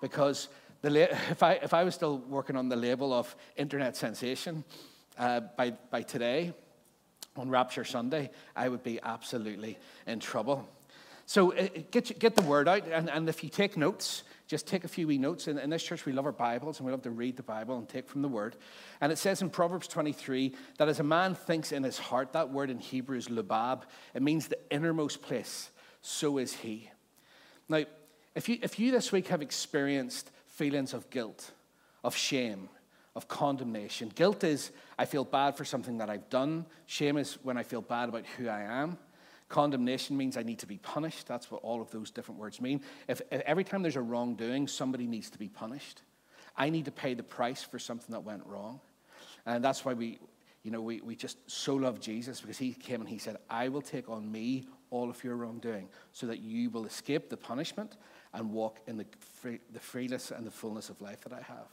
Because 0.00 0.48
the, 0.82 1.12
if, 1.30 1.42
I, 1.42 1.52
if 1.52 1.74
I 1.74 1.84
was 1.84 1.94
still 1.94 2.18
working 2.18 2.56
on 2.56 2.68
the 2.68 2.76
label 2.76 3.12
of 3.12 3.34
internet 3.56 3.96
sensation 3.96 4.64
uh, 5.18 5.40
by, 5.56 5.70
by 5.70 6.02
today, 6.02 6.52
on 7.38 7.48
Rapture 7.48 7.84
Sunday, 7.84 8.30
I 8.54 8.68
would 8.68 8.82
be 8.82 9.00
absolutely 9.02 9.78
in 10.06 10.20
trouble. 10.20 10.68
So 11.26 11.52
uh, 11.52 11.68
get, 11.90 12.18
get 12.18 12.36
the 12.36 12.42
word 12.42 12.68
out, 12.68 12.86
and, 12.86 13.10
and 13.10 13.28
if 13.28 13.42
you 13.42 13.50
take 13.50 13.76
notes, 13.76 14.22
just 14.46 14.68
take 14.68 14.84
a 14.84 14.88
few 14.88 15.08
wee 15.08 15.18
notes. 15.18 15.48
In, 15.48 15.58
in 15.58 15.70
this 15.70 15.82
church, 15.82 16.06
we 16.06 16.12
love 16.12 16.24
our 16.24 16.32
Bibles, 16.32 16.78
and 16.78 16.86
we 16.86 16.92
love 16.92 17.02
to 17.02 17.10
read 17.10 17.36
the 17.36 17.42
Bible 17.42 17.76
and 17.78 17.88
take 17.88 18.08
from 18.08 18.22
the 18.22 18.28
word. 18.28 18.56
And 19.00 19.10
it 19.10 19.18
says 19.18 19.42
in 19.42 19.50
Proverbs 19.50 19.88
23 19.88 20.54
that 20.78 20.88
as 20.88 21.00
a 21.00 21.04
man 21.04 21.34
thinks 21.34 21.72
in 21.72 21.82
his 21.82 21.98
heart, 21.98 22.32
that 22.32 22.50
word 22.50 22.70
in 22.70 22.78
Hebrew 22.78 23.18
is 23.18 23.26
lubab, 23.26 23.82
it 24.14 24.22
means 24.22 24.46
the 24.46 24.58
innermost 24.70 25.20
place, 25.20 25.70
so 26.00 26.38
is 26.38 26.52
he. 26.52 26.90
Now, 27.68 27.84
if 28.36 28.48
you, 28.48 28.58
if 28.62 28.78
you 28.78 28.92
this 28.92 29.10
week 29.10 29.28
have 29.28 29.42
experienced 29.42 30.30
feelings 30.46 30.94
of 30.94 31.10
guilt, 31.10 31.50
of 32.04 32.14
shame, 32.14 32.68
of 33.16 33.26
condemnation, 33.26 34.12
guilt 34.14 34.44
is 34.44 34.70
I 34.98 35.06
feel 35.06 35.24
bad 35.24 35.56
for 35.56 35.64
something 35.64 35.98
that 35.98 36.10
I've 36.10 36.28
done. 36.28 36.66
Shame 36.86 37.16
is 37.16 37.38
when 37.42 37.56
I 37.56 37.62
feel 37.62 37.80
bad 37.80 38.08
about 38.10 38.26
who 38.36 38.48
I 38.48 38.60
am. 38.60 38.98
Condemnation 39.48 40.16
means 40.16 40.36
I 40.36 40.42
need 40.42 40.58
to 40.58 40.66
be 40.66 40.76
punished. 40.78 41.26
That's 41.26 41.50
what 41.50 41.62
all 41.62 41.80
of 41.80 41.90
those 41.90 42.10
different 42.10 42.38
words 42.38 42.60
mean. 42.60 42.82
If, 43.08 43.22
if 43.30 43.40
every 43.42 43.64
time 43.64 43.82
there's 43.82 43.96
a 43.96 44.02
wrongdoing, 44.02 44.68
somebody 44.68 45.06
needs 45.06 45.30
to 45.30 45.38
be 45.38 45.48
punished. 45.48 46.02
I 46.56 46.68
need 46.68 46.84
to 46.84 46.90
pay 46.90 47.14
the 47.14 47.22
price 47.22 47.62
for 47.62 47.78
something 47.78 48.12
that 48.12 48.20
went 48.20 48.44
wrong. 48.44 48.80
And 49.46 49.64
that's 49.64 49.84
why 49.84 49.94
we, 49.94 50.18
you 50.62 50.70
know, 50.70 50.82
we, 50.82 51.00
we 51.00 51.16
just 51.16 51.38
so 51.50 51.74
love 51.74 52.00
Jesus 52.00 52.40
because 52.40 52.58
he 52.58 52.72
came 52.72 53.00
and 53.00 53.08
he 53.08 53.18
said, 53.18 53.36
I 53.48 53.68
will 53.68 53.82
take 53.82 54.10
on 54.10 54.30
me 54.30 54.66
all 54.90 55.08
of 55.08 55.22
your 55.24 55.36
wrongdoing 55.36 55.88
so 56.12 56.26
that 56.26 56.40
you 56.40 56.68
will 56.68 56.84
escape 56.84 57.30
the 57.30 57.36
punishment 57.36 57.96
and 58.34 58.52
walk 58.52 58.80
in 58.86 58.98
the, 58.98 59.06
free, 59.40 59.60
the 59.72 59.80
freeness 59.80 60.32
and 60.32 60.46
the 60.46 60.50
fullness 60.50 60.90
of 60.90 61.00
life 61.00 61.22
that 61.22 61.32
I 61.32 61.40
have. 61.40 61.68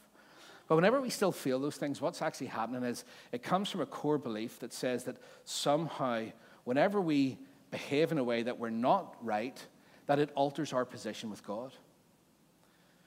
But 0.68 0.76
whenever 0.76 1.02
we 1.02 1.10
still 1.10 1.32
feel 1.32 1.60
those 1.60 1.76
things, 1.76 2.02
what's 2.02 2.22
actually 2.22 2.48
happening 2.48 2.84
is 2.84 3.04
it 3.32 3.44
comes 3.44 3.70
from 3.70 3.82
a 3.82 3.86
core 3.86 4.18
belief 4.18 4.60
that 4.60 4.74
says 4.74 5.04
that 5.04 5.18
somehow, 5.44 6.26
whenever 6.64 7.02
we 7.02 7.38
behave 7.70 8.12
in 8.12 8.18
a 8.18 8.24
way 8.24 8.44
that 8.44 8.60
we're 8.60 8.70
not 8.70 9.16
right, 9.22 9.66
that 10.06 10.20
it 10.20 10.30
alters 10.36 10.74
our 10.74 10.86
position 10.86 11.30
with 11.30 11.46
God. 11.46 11.74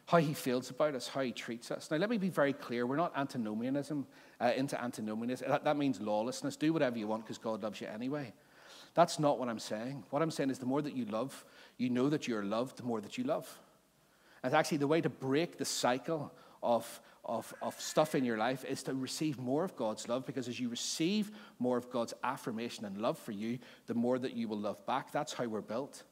How 0.07 0.19
he 0.19 0.35
feels 0.35 0.71
about 0.71 0.95
us, 0.95 1.09
how 1.09 1.23
he 1.23 1.33
treats 1.33 1.71
us. 1.71 1.91
Now, 1.91 1.97
let 1.97 2.11
me 2.11 2.19
be 2.19 2.29
very 2.29 2.53
clear. 2.53 2.87
We're 2.87 2.97
not 2.97 3.13
antinomianism, 3.17 4.07
uh, 4.41 4.53
into 4.57 4.81
antinomianism. 4.81 5.49
That, 5.49 5.65
that 5.65 5.77
means 5.77 6.01
lawlessness. 6.01 6.57
Do 6.57 6.73
whatever 6.73 6.99
you 6.99 7.09
want 7.09 7.25
because 7.25 7.39
God 7.39 7.63
loves 7.63 7.81
you 7.81 7.89
anyway. 7.89 8.33
That's 8.95 9.19
not 9.19 9.39
what 9.39 9.49
I'm 9.49 9.59
saying. 9.59 10.05
What 10.11 10.23
I'm 10.23 10.31
saying 10.31 10.51
is 10.51 10.59
the 10.59 10.67
more 10.67 10.81
that 10.83 10.97
you 10.97 11.05
love, 11.07 11.45
you 11.77 11.91
know 11.91 12.09
that 12.09 12.29
you're 12.29 12.45
loved, 12.45 12.79
the 12.79 12.85
more 12.85 13.01
that 13.01 13.19
you 13.19 13.25
love. 13.25 13.59
And 14.43 14.55
actually 14.55 14.79
the 14.79 14.87
way 14.87 15.01
to 15.01 15.11
break 15.11 15.59
the 15.59 15.65
cycle 15.65 16.33
of, 16.63 17.01
of, 17.27 17.53
of 17.61 17.79
stuff 17.81 18.15
in 18.15 18.25
your 18.25 18.39
life 18.39 18.65
is 18.65 18.83
to 18.85 18.95
receive 18.95 19.39
more 19.39 19.65
of 19.65 19.77
God's 19.77 20.09
love 20.09 20.25
because 20.25 20.49
as 20.49 20.59
you 20.59 20.69
receive 20.69 21.31
more 21.59 21.77
of 21.77 21.91
God's 21.91 22.15
affirmation 22.25 22.85
and 22.85 22.99
love 22.99 23.19
for 23.19 23.33
you, 23.33 23.59
the 23.87 23.95
more 23.95 24.19
that 24.19 24.35
you 24.35 24.49
will 24.49 24.59
love 24.59 24.85
back. 24.87 25.13
That's 25.13 25.33
how 25.33 25.45
we're 25.45 25.61
built. 25.61 26.05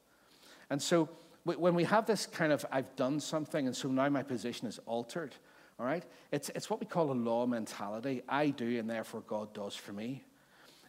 And 0.70 0.82
so 0.82 1.08
when 1.44 1.74
we 1.74 1.84
have 1.84 2.06
this 2.06 2.26
kind 2.26 2.52
of, 2.52 2.64
I've 2.72 2.96
done 2.96 3.20
something, 3.20 3.66
and 3.66 3.76
so 3.76 3.88
now 3.88 4.08
my 4.08 4.22
position 4.22 4.66
is 4.66 4.80
altered, 4.86 5.34
all 5.78 5.86
right? 5.86 6.04
It's, 6.32 6.50
it's 6.54 6.70
what 6.70 6.80
we 6.80 6.86
call 6.86 7.12
a 7.12 7.12
law 7.12 7.46
mentality. 7.46 8.22
I 8.28 8.48
do, 8.48 8.78
and 8.78 8.88
therefore 8.88 9.20
God 9.22 9.52
does 9.52 9.76
for 9.76 9.92
me. 9.92 10.24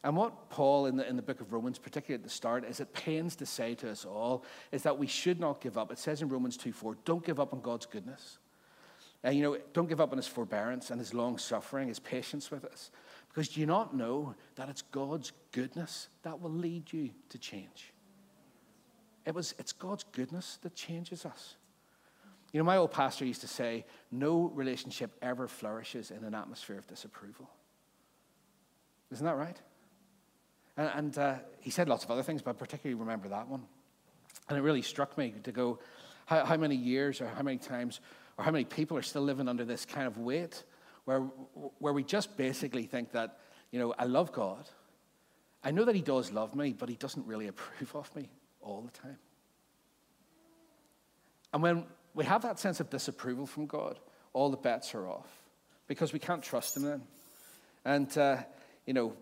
And 0.04 0.16
what 0.16 0.50
Paul 0.50 0.86
in 0.86 0.98
the, 0.98 1.08
in 1.10 1.16
the 1.16 1.22
book 1.22 1.42
of 1.42 1.52
Romans, 1.52 1.78
particularly 1.78 2.22
at 2.22 2.24
the 2.24 2.30
start, 2.30 2.64
is 2.64 2.80
it 2.80 2.94
pains 2.94 3.36
to 3.38 3.46
say 3.46 3.76
to 3.76 3.90
us 3.90 4.06
all, 4.06 4.46
is 4.72 4.84
that 4.84 4.98
we 4.98 5.08
should 5.08 5.40
not 5.40 5.62
give 5.62 5.78
up. 5.78 5.92
It 5.92 5.98
says 5.98 6.22
in 6.22 6.30
Romans 6.30 6.58
2 6.58 6.72
4, 6.72 6.98
don't 7.06 7.26
give 7.26 7.40
up 7.40 7.54
on 7.54 7.62
God's 7.62 7.86
goodness. 7.88 8.38
And 9.26 9.36
you 9.36 9.42
know, 9.42 9.58
don't 9.74 9.90
give 9.90 10.00
up 10.00 10.12
on 10.12 10.18
his 10.18 10.28
forbearance 10.28 10.92
and 10.92 11.00
his 11.00 11.12
long 11.12 11.40
suffering, 11.40 11.88
his 11.88 11.98
patience 11.98 12.52
with 12.52 12.64
us. 12.64 12.92
Because 13.28 13.50
do 13.50 13.60
you 13.60 13.66
not 13.66 13.96
know 13.96 14.36
that 14.56 14.70
it's 14.70 14.84
God's 14.84 15.32
goodness 15.52 16.10
that 16.22 16.40
will 16.40 16.52
lead 16.52 16.94
you 16.94 17.10
to 17.30 17.40
change? 17.40 17.92
It 19.26 19.34
was, 19.34 19.56
it's 19.58 19.74
God's 19.74 20.06
goodness 20.12 20.60
that 20.62 20.76
changes 20.76 21.26
us. 21.26 21.56
You 22.54 22.60
know, 22.60 22.66
my 22.66 22.78
old 22.78 22.92
pastor 22.92 23.26
used 23.26 23.42
to 23.42 23.48
say, 23.48 23.86
no 24.12 24.52
relationship 24.54 25.10
ever 25.24 25.48
flourishes 25.48 26.12
in 26.12 26.24
an 26.24 26.36
atmosphere 26.36 26.78
of 26.78 26.86
disapproval. 26.86 27.50
Isn't 29.12 29.26
that 29.26 29.38
right? 29.38 29.58
And, 30.78 30.92
and 30.94 31.18
uh, 31.18 31.36
he 31.62 31.72
said 31.72 31.90
lots 31.90 32.04
of 32.04 32.12
other 32.12 32.24
things, 32.24 32.44
but 32.44 32.52
I 32.52 32.54
particularly 32.54 33.00
remember 33.00 33.28
that 33.30 33.48
one. 33.48 33.64
And 34.50 34.58
it 34.60 34.62
really 34.62 34.84
struck 34.84 35.18
me 35.18 35.34
to 35.44 35.52
go, 35.52 35.80
how, 36.28 36.46
how 36.46 36.58
many 36.58 36.76
years 36.76 37.22
or 37.22 37.28
how 37.28 37.42
many 37.42 37.58
times 37.58 38.02
or 38.38 38.44
how 38.44 38.52
many 38.52 38.66
people 38.66 38.98
are 38.98 39.02
still 39.02 39.22
living 39.22 39.48
under 39.48 39.66
this 39.66 39.86
kind 39.86 40.08
of 40.08 40.18
weight 40.18 40.64
where, 41.06 41.20
where 41.80 41.94
we 41.94 42.04
just 42.04 42.36
basically 42.38 42.84
think 42.84 43.12
that, 43.12 43.38
you 43.72 43.80
know, 43.80 43.94
I 43.98 44.06
love 44.06 44.32
God. 44.32 44.68
I 45.64 45.72
know 45.72 45.86
that 45.86 45.96
He 45.96 46.02
does 46.02 46.32
love 46.32 46.56
me, 46.56 46.74
but 46.74 46.90
He 46.90 46.96
doesn't 46.96 47.26
really 47.26 47.48
approve 47.50 47.96
of 47.96 48.14
me 48.16 48.30
all 48.62 48.82
the 48.82 49.00
time. 49.00 49.18
And 51.54 51.62
when 51.64 51.86
we 52.14 52.26
have 52.26 52.42
that 52.42 52.60
sense 52.60 52.80
of 52.80 52.90
disapproval 52.90 53.46
from 53.46 53.66
God, 53.66 54.00
all 54.34 54.50
the 54.50 54.58
bets 54.58 54.94
are 54.94 55.08
off 55.08 55.30
because 55.88 56.12
we 56.12 56.20
can't 56.20 56.44
trust 56.44 56.76
Him 56.76 56.84
then. 56.84 57.02
And, 57.86 58.18
uh, 58.18 58.38
you 58.86 58.94
know, 58.94 59.16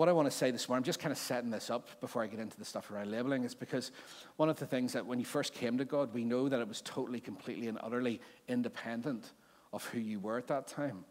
what 0.00 0.08
I 0.08 0.12
want 0.12 0.30
to 0.30 0.34
say 0.34 0.50
this 0.50 0.66
morning, 0.66 0.80
I'm 0.80 0.84
just 0.84 0.98
kind 0.98 1.12
of 1.12 1.18
setting 1.18 1.50
this 1.50 1.68
up 1.68 2.00
before 2.00 2.22
I 2.22 2.26
get 2.26 2.40
into 2.40 2.56
the 2.56 2.64
stuff 2.64 2.90
around 2.90 3.10
labeling, 3.10 3.44
is 3.44 3.54
because 3.54 3.92
one 4.36 4.48
of 4.48 4.58
the 4.58 4.64
things 4.64 4.94
that 4.94 5.04
when 5.04 5.18
you 5.18 5.26
first 5.26 5.52
came 5.52 5.76
to 5.76 5.84
God, 5.84 6.14
we 6.14 6.24
know 6.24 6.48
that 6.48 6.58
it 6.58 6.66
was 6.66 6.80
totally, 6.80 7.20
completely, 7.20 7.68
and 7.68 7.78
utterly 7.82 8.18
independent 8.48 9.30
of 9.74 9.84
who 9.84 10.00
you 10.00 10.18
were 10.18 10.38
at 10.38 10.46
that 10.46 10.66
time. 10.66 11.04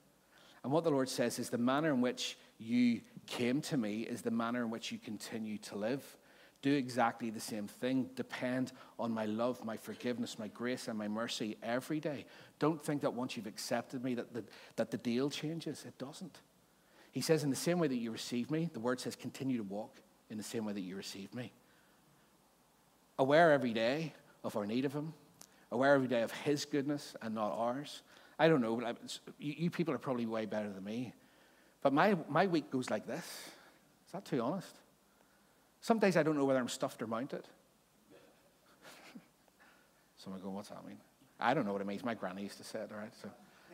And 0.63 0.74
what 0.74 0.84
the 0.84 0.89
Lord 0.89 1.08
says 1.08 1.38
is 1.38 1.51
the 1.51 1.58
manner 1.60 1.93
in 1.93 2.01
which 2.01 2.36
you 2.58 3.01
came 3.27 3.62
to 3.62 3.77
me 3.77 4.01
is 4.01 4.24
the 4.24 4.31
manner 4.31 4.63
in 4.63 4.72
which 4.72 4.91
you 4.91 4.98
continue 4.98 5.60
to 5.60 5.75
live. 5.75 6.17
Do 6.63 6.74
exactly 6.74 7.29
the 7.29 7.39
same 7.39 7.67
thing. 7.67 8.10
Depend 8.15 8.72
on 8.98 9.12
my 9.12 9.27
love, 9.27 9.63
my 9.63 9.77
forgiveness, 9.77 10.39
my 10.39 10.48
grace, 10.48 10.88
and 10.88 10.98
my 10.98 11.08
mercy 11.08 11.58
every 11.62 12.00
day. 12.00 12.25
Don't 12.58 12.84
think 12.84 13.01
that 13.01 13.13
once 13.13 13.38
you've 13.38 13.46
accepted 13.46 14.03
me 14.03 14.15
that 14.15 14.34
the, 14.34 14.43
that 14.77 14.89
the 14.89 14.98
deal 14.98 15.29
changes. 15.29 15.86
It 15.86 16.00
doesn't. 16.00 16.39
He 17.12 17.22
says, 17.22 17.44
In 17.44 17.50
the 17.50 17.56
same 17.56 17.80
way 17.80 17.88
that 17.88 17.96
you 17.96 18.12
received 18.12 18.51
me, 18.51 18.70
the 18.74 18.80
word 18.80 19.00
says, 19.00 19.16
continue 19.16 19.58
to 19.58 19.63
walk 19.63 20.01
in 20.30 20.38
the 20.38 20.44
same 20.44 20.66
way 20.66 20.74
that 20.74 20.82
you 20.82 20.96
received 20.96 21.34
me. 21.34 21.51
Aware 23.18 23.51
every 23.51 23.74
day 23.74 24.13
of 24.44 24.56
our 24.56 24.66
need 24.66 24.86
of 24.86 24.94
Him, 24.94 25.13
aware 25.72 25.96
every 25.96 26.08
day 26.08 26.22
of 26.22 26.32
His 26.32 26.66
goodness 26.66 27.16
and 27.22 27.36
not 27.36 27.51
ours. 27.51 28.01
I 28.38 28.48
don't 28.48 28.62
know, 28.62 28.78
but 28.78 29.20
you, 29.38 29.56
you 29.58 29.70
people 29.70 29.94
are 29.94 29.98
probably 29.98 30.25
way 30.25 30.46
better 30.46 30.70
than 30.70 30.84
me. 30.84 31.13
But 31.82 31.94
my, 31.94 32.16
my 32.30 32.48
week 32.48 32.72
goes 32.72 32.89
like 32.89 33.08
this. 33.08 33.25
Is 33.25 34.12
that 34.13 34.25
too 34.25 34.42
honest? 34.42 34.75
Some 35.82 36.00
days 36.00 36.18
I 36.18 36.24
don't 36.24 36.38
know 36.38 36.46
whether 36.46 36.60
I'm 36.60 36.70
stuffed 36.70 37.01
or 37.01 37.08
mounted. 37.08 37.44
Someone 40.18 40.42
go, 40.42 40.50
what's 40.50 40.70
that 40.70 40.86
mean? 40.86 40.98
I 41.39 41.54
don't 41.54 41.66
know 41.66 41.72
what 41.72 41.82
it 41.82 41.88
means. 41.88 42.04
My 42.04 42.13
granny 42.13 42.44
used 42.44 42.58
to 42.58 42.63
say 42.63 42.80
it, 42.80 42.89
all 42.94 43.00
right? 43.00 43.13
So, 43.22 43.30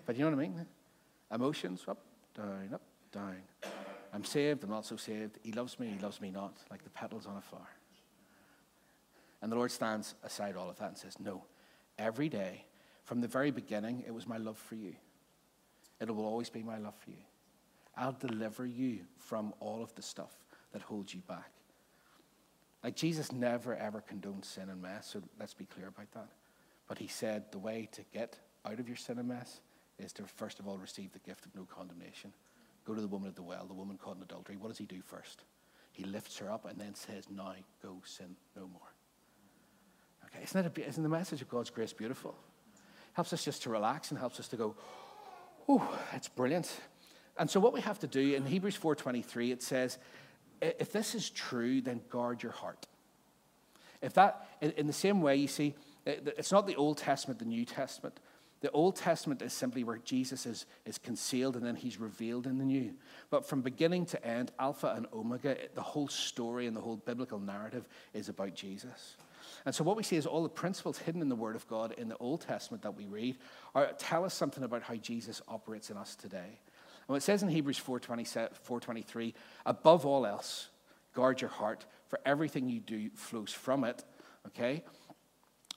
but 0.06 0.15
you 0.15 0.24
know 0.24 0.36
what 0.36 0.44
I 0.44 0.48
mean? 0.48 0.65
Emotions 1.32 1.84
up, 1.88 1.98
down, 2.36 2.70
up, 2.74 2.82
down. 3.15 3.38
I'm 4.13 4.24
saved, 4.24 4.63
I'm 4.63 4.69
not 4.69 4.86
so 4.86 4.95
saved. 4.95 5.39
He 5.43 5.51
loves 5.51 5.79
me, 5.79 5.88
he 5.88 6.00
loves 6.00 6.22
me 6.22 6.29
not, 6.29 6.57
like 6.69 6.84
the 6.84 6.89
petals 6.89 7.25
on 7.25 7.38
a 7.38 7.41
flower. 7.41 7.67
And 9.41 9.51
the 9.51 9.55
Lord 9.55 9.72
stands 9.72 10.15
aside 10.24 10.55
all 10.55 10.69
of 10.69 10.77
that 10.77 10.89
and 10.89 10.98
says, 10.98 11.19
No, 11.19 11.43
every 11.98 12.29
day, 12.29 12.65
from 13.03 13.22
the 13.22 13.27
very 13.27 13.51
beginning, 13.51 14.03
it 14.07 14.13
was 14.13 14.27
my 14.27 14.38
love 14.38 14.57
for 14.57 14.75
you. 14.75 14.95
It 16.00 16.13
will 16.13 16.25
always 16.25 16.50
be 16.50 16.63
my 16.63 16.77
love 16.77 16.95
for 16.95 17.12
you. 17.12 17.24
I'll 17.98 18.17
deliver 18.19 18.65
you 18.65 19.01
from 19.17 19.53
all 19.60 19.81
of 19.81 19.93
the 19.95 20.01
stuff 20.01 20.34
that 20.74 20.81
holds 20.81 21.13
you 21.13 21.22
back. 21.27 21.51
Like 22.84 22.95
Jesus 22.95 23.31
never 23.31 23.75
ever 23.75 24.01
condoned 24.01 24.45
sin 24.45 24.69
and 24.69 24.81
mess, 24.81 25.07
so 25.12 25.22
let's 25.39 25.53
be 25.53 25.65
clear 25.65 25.88
about 25.88 26.12
that. 26.12 26.29
But 26.88 27.00
he 27.00 27.07
said 27.07 27.51
the 27.51 27.60
way 27.60 27.89
to 27.93 28.01
get 28.13 28.38
out 28.65 28.79
of 28.79 28.88
your 28.88 28.98
sin 28.98 29.17
and 29.17 29.27
mess 29.27 29.62
is 29.98 30.12
to 30.13 30.24
first 30.24 30.60
of 30.60 30.67
all 30.67 30.77
receive 30.77 31.12
the 31.13 31.19
gift 31.19 31.45
of 31.45 31.55
no 31.55 31.65
condemnation. 31.65 32.34
Go 32.86 32.94
to 32.94 33.01
the 33.01 33.08
woman 33.08 33.27
at 33.27 33.36
the 33.36 33.44
well, 33.44 33.65
the 33.65 33.74
woman 33.74 33.98
caught 33.98 34.18
in 34.18 34.22
adultery. 34.22 34.58
What 34.58 34.70
does 34.70 34.77
he 34.77 34.86
do 34.86 35.01
first? 35.01 35.44
He 35.92 36.04
lifts 36.04 36.38
her 36.38 36.51
up 36.51 36.65
and 36.65 36.80
then 36.80 36.94
says, 36.94 37.27
Now 37.30 37.54
go 37.82 38.01
sin 38.04 38.36
no 38.56 38.68
more. 38.68 38.94
Okay, 40.25 40.44
isn't, 40.44 40.63
that 40.63 40.77
a, 40.77 40.88
isn't 40.88 41.04
the 41.04 41.10
message 41.10 41.42
of 41.42 41.50
God's 41.50 41.70
grace 41.70 41.94
beautiful? 41.94 42.36
Helps 43.13 43.32
us 43.34 43.46
just 43.46 43.63
to 43.63 43.70
relax 43.70 44.12
and 44.12 44.20
helps 44.20 44.39
us 44.39 44.48
to 44.50 44.58
go, 44.58 44.75
oh, 45.68 46.00
that's 46.12 46.27
brilliant. 46.27 46.72
And 47.38 47.50
so 47.50 47.60
what 47.60 47.74
we 47.74 47.82
have 47.82 48.00
to 48.00 48.08
do 48.08 48.34
in 48.34 48.46
Hebrews 48.46 48.77
4.23, 48.77 49.51
it 49.51 49.63
says, 49.63 49.98
if 50.62 50.92
this 50.92 51.15
is 51.15 51.30
true, 51.30 51.82
then 51.82 52.01
guard 52.10 52.42
your 52.42 52.51
heart. 52.51 52.88
If 54.01 54.13
that, 54.13 54.48
in 54.62 54.88
the 54.88 54.94
same 54.94 55.22
way, 55.22 55.36
you 55.36 55.48
see, 55.48 55.75
it's 56.06 56.51
not 56.51 56.68
the 56.68 56.75
Old 56.75 56.98
Testament, 56.98 57.39
the 57.39 57.46
New 57.46 57.65
Testament. 57.65 58.20
The 58.65 58.72
Old 58.72 58.95
Testament 58.95 59.43
is 59.43 59.53
simply 59.53 59.84
where 59.84 60.00
Jesus 60.00 60.48
is, 60.48 60.65
is 60.88 60.98
concealed 60.98 61.55
and 61.55 61.63
then 61.63 61.75
he's 61.75 62.00
revealed 62.00 62.48
in 62.48 62.57
the 62.57 62.65
New. 62.65 62.95
But 63.29 63.45
from 63.45 63.62
beginning 63.62 64.07
to 64.07 64.25
end, 64.25 64.51
Alpha 64.57 64.91
and 64.98 65.05
Omega, 65.13 65.55
the 65.75 65.84
whole 65.84 66.07
story 66.07 66.65
and 66.65 66.75
the 66.75 66.81
whole 66.81 66.95
biblical 66.95 67.38
narrative 67.38 67.88
is 68.15 68.27
about 68.27 68.55
Jesus. 68.55 69.17
And 69.67 69.75
so 69.75 69.84
what 69.84 69.95
we 69.95 70.01
see 70.01 70.15
is 70.15 70.25
all 70.25 70.41
the 70.41 70.50
principles 70.50 70.98
hidden 70.98 71.22
in 71.22 71.29
the 71.29 71.36
Word 71.36 71.55
of 71.55 71.67
God 71.67 71.93
in 72.00 72.10
the 72.10 72.17
Old 72.17 72.41
Testament 72.41 72.81
that 72.81 72.95
we 72.95 73.05
read 73.05 73.38
are, 73.75 73.91
tell 74.00 74.25
us 74.25 74.34
something 74.34 74.63
about 74.63 74.81
how 74.81 74.95
Jesus 74.95 75.43
operates 75.48 75.91
in 75.91 75.98
us 75.98 76.15
today. 76.15 76.39
And 76.39 77.05
what 77.05 77.17
it 77.17 77.22
says 77.22 77.43
in 77.43 77.50
Hebrews 77.50 77.79
4.23, 77.79 79.34
above 79.67 80.07
all 80.07 80.25
else, 80.25 80.69
guard 81.13 81.39
your 81.39 81.51
heart, 81.51 81.86
for 82.07 82.19
everything 82.25 82.67
you 82.67 82.79
do 82.79 83.12
flows 83.13 83.53
from 83.53 83.84
it. 83.84 84.03
Okay? 84.48 84.84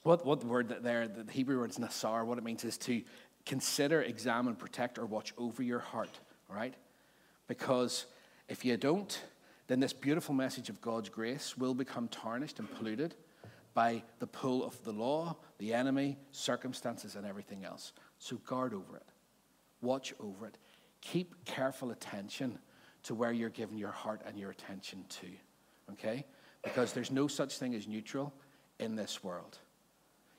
What, 0.02 0.24
what 0.24 0.40
the 0.40 0.46
word 0.46 0.76
there, 0.82 1.08
the 1.08 1.30
Hebrew 1.30 1.58
word 1.58 1.70
is 1.70 1.78
nasar, 1.78 2.24
what 2.24 2.38
it 2.38 2.44
means 2.44 2.64
is 2.64 2.78
to 2.78 3.02
consider, 3.44 4.02
examine, 4.02 4.54
protect, 4.54 4.98
or 4.98 5.06
watch 5.06 5.32
over 5.38 5.62
your 5.62 5.78
heart, 5.78 6.20
right? 6.48 6.74
Because 7.46 8.06
if 8.48 8.64
you 8.64 8.76
don't, 8.76 9.20
then 9.66 9.80
this 9.80 9.92
beautiful 9.92 10.34
message 10.34 10.68
of 10.68 10.80
God's 10.80 11.08
grace 11.08 11.56
will 11.56 11.74
become 11.74 12.08
tarnished 12.08 12.58
and 12.58 12.72
polluted 12.76 13.14
by 13.74 14.02
the 14.18 14.26
pull 14.26 14.64
of 14.64 14.82
the 14.84 14.92
law, 14.92 15.36
the 15.58 15.74
enemy, 15.74 16.18
circumstances, 16.30 17.16
and 17.16 17.26
everything 17.26 17.64
else. 17.64 17.92
So 18.18 18.36
guard 18.38 18.74
over 18.74 18.96
it, 18.96 19.06
watch 19.80 20.14
over 20.20 20.46
it, 20.46 20.58
keep 21.00 21.44
careful 21.44 21.90
attention 21.90 22.58
to 23.04 23.14
where 23.14 23.32
you're 23.32 23.50
giving 23.50 23.78
your 23.78 23.90
heart 23.90 24.22
and 24.26 24.38
your 24.38 24.50
attention 24.50 25.04
to, 25.08 25.26
okay? 25.92 26.24
Because 26.64 26.92
there's 26.92 27.10
no 27.10 27.28
such 27.28 27.58
thing 27.58 27.74
as 27.74 27.86
neutral 27.86 28.32
in 28.78 28.96
this 28.96 29.22
world. 29.22 29.58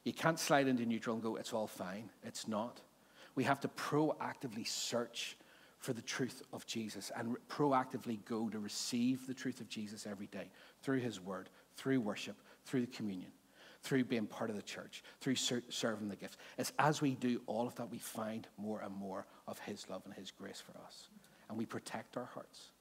You 0.10 0.14
can't 0.14 0.40
slide 0.40 0.68
into 0.68 0.88
neutral 0.88 1.14
and 1.14 1.22
go, 1.22 1.36
it's 1.36 1.54
all 1.54 1.68
fine. 1.68 2.10
It's 2.24 2.48
not. 2.48 2.82
We 3.36 3.44
have 3.44 3.60
to 3.60 3.68
proactively 3.68 4.68
search 4.68 5.38
for 5.78 5.94
the 5.94 6.02
truth 6.02 6.42
of 6.52 6.66
Jesus 6.66 7.12
and 7.16 7.38
proactively 7.48 8.18
go 8.26 8.50
to 8.50 8.58
receive 8.58 9.28
the 9.28 9.36
truth 9.36 9.62
of 9.62 9.70
Jesus 9.70 10.08
every 10.08 10.26
day 10.26 10.50
through 10.82 10.98
his 10.98 11.22
word, 11.22 11.52
through 11.76 12.02
worship, 12.02 12.38
through 12.66 12.82
the 12.82 12.88
communion, 12.88 13.30
through 13.84 14.04
being 14.04 14.26
part 14.26 14.50
of 14.50 14.56
the 14.56 14.64
church, 14.64 15.04
through 15.22 15.36
ser- 15.36 15.62
serving 15.70 16.10
the 16.10 16.16
gifts. 16.16 16.38
It's 16.58 16.74
as 16.80 17.04
we 17.04 17.14
do 17.14 17.40
all 17.46 17.68
of 17.68 17.76
that, 17.76 17.92
we 17.92 18.00
find 18.00 18.48
more 18.58 18.82
and 18.82 18.96
more 18.96 19.28
of 19.48 19.60
his 19.60 19.88
love 19.92 20.02
and 20.06 20.14
his 20.16 20.32
grace 20.32 20.60
for 20.60 20.76
us. 20.84 21.10
And 21.50 21.56
we 21.56 21.68
protect 21.68 22.18
our 22.18 22.32
hearts. 22.34 22.72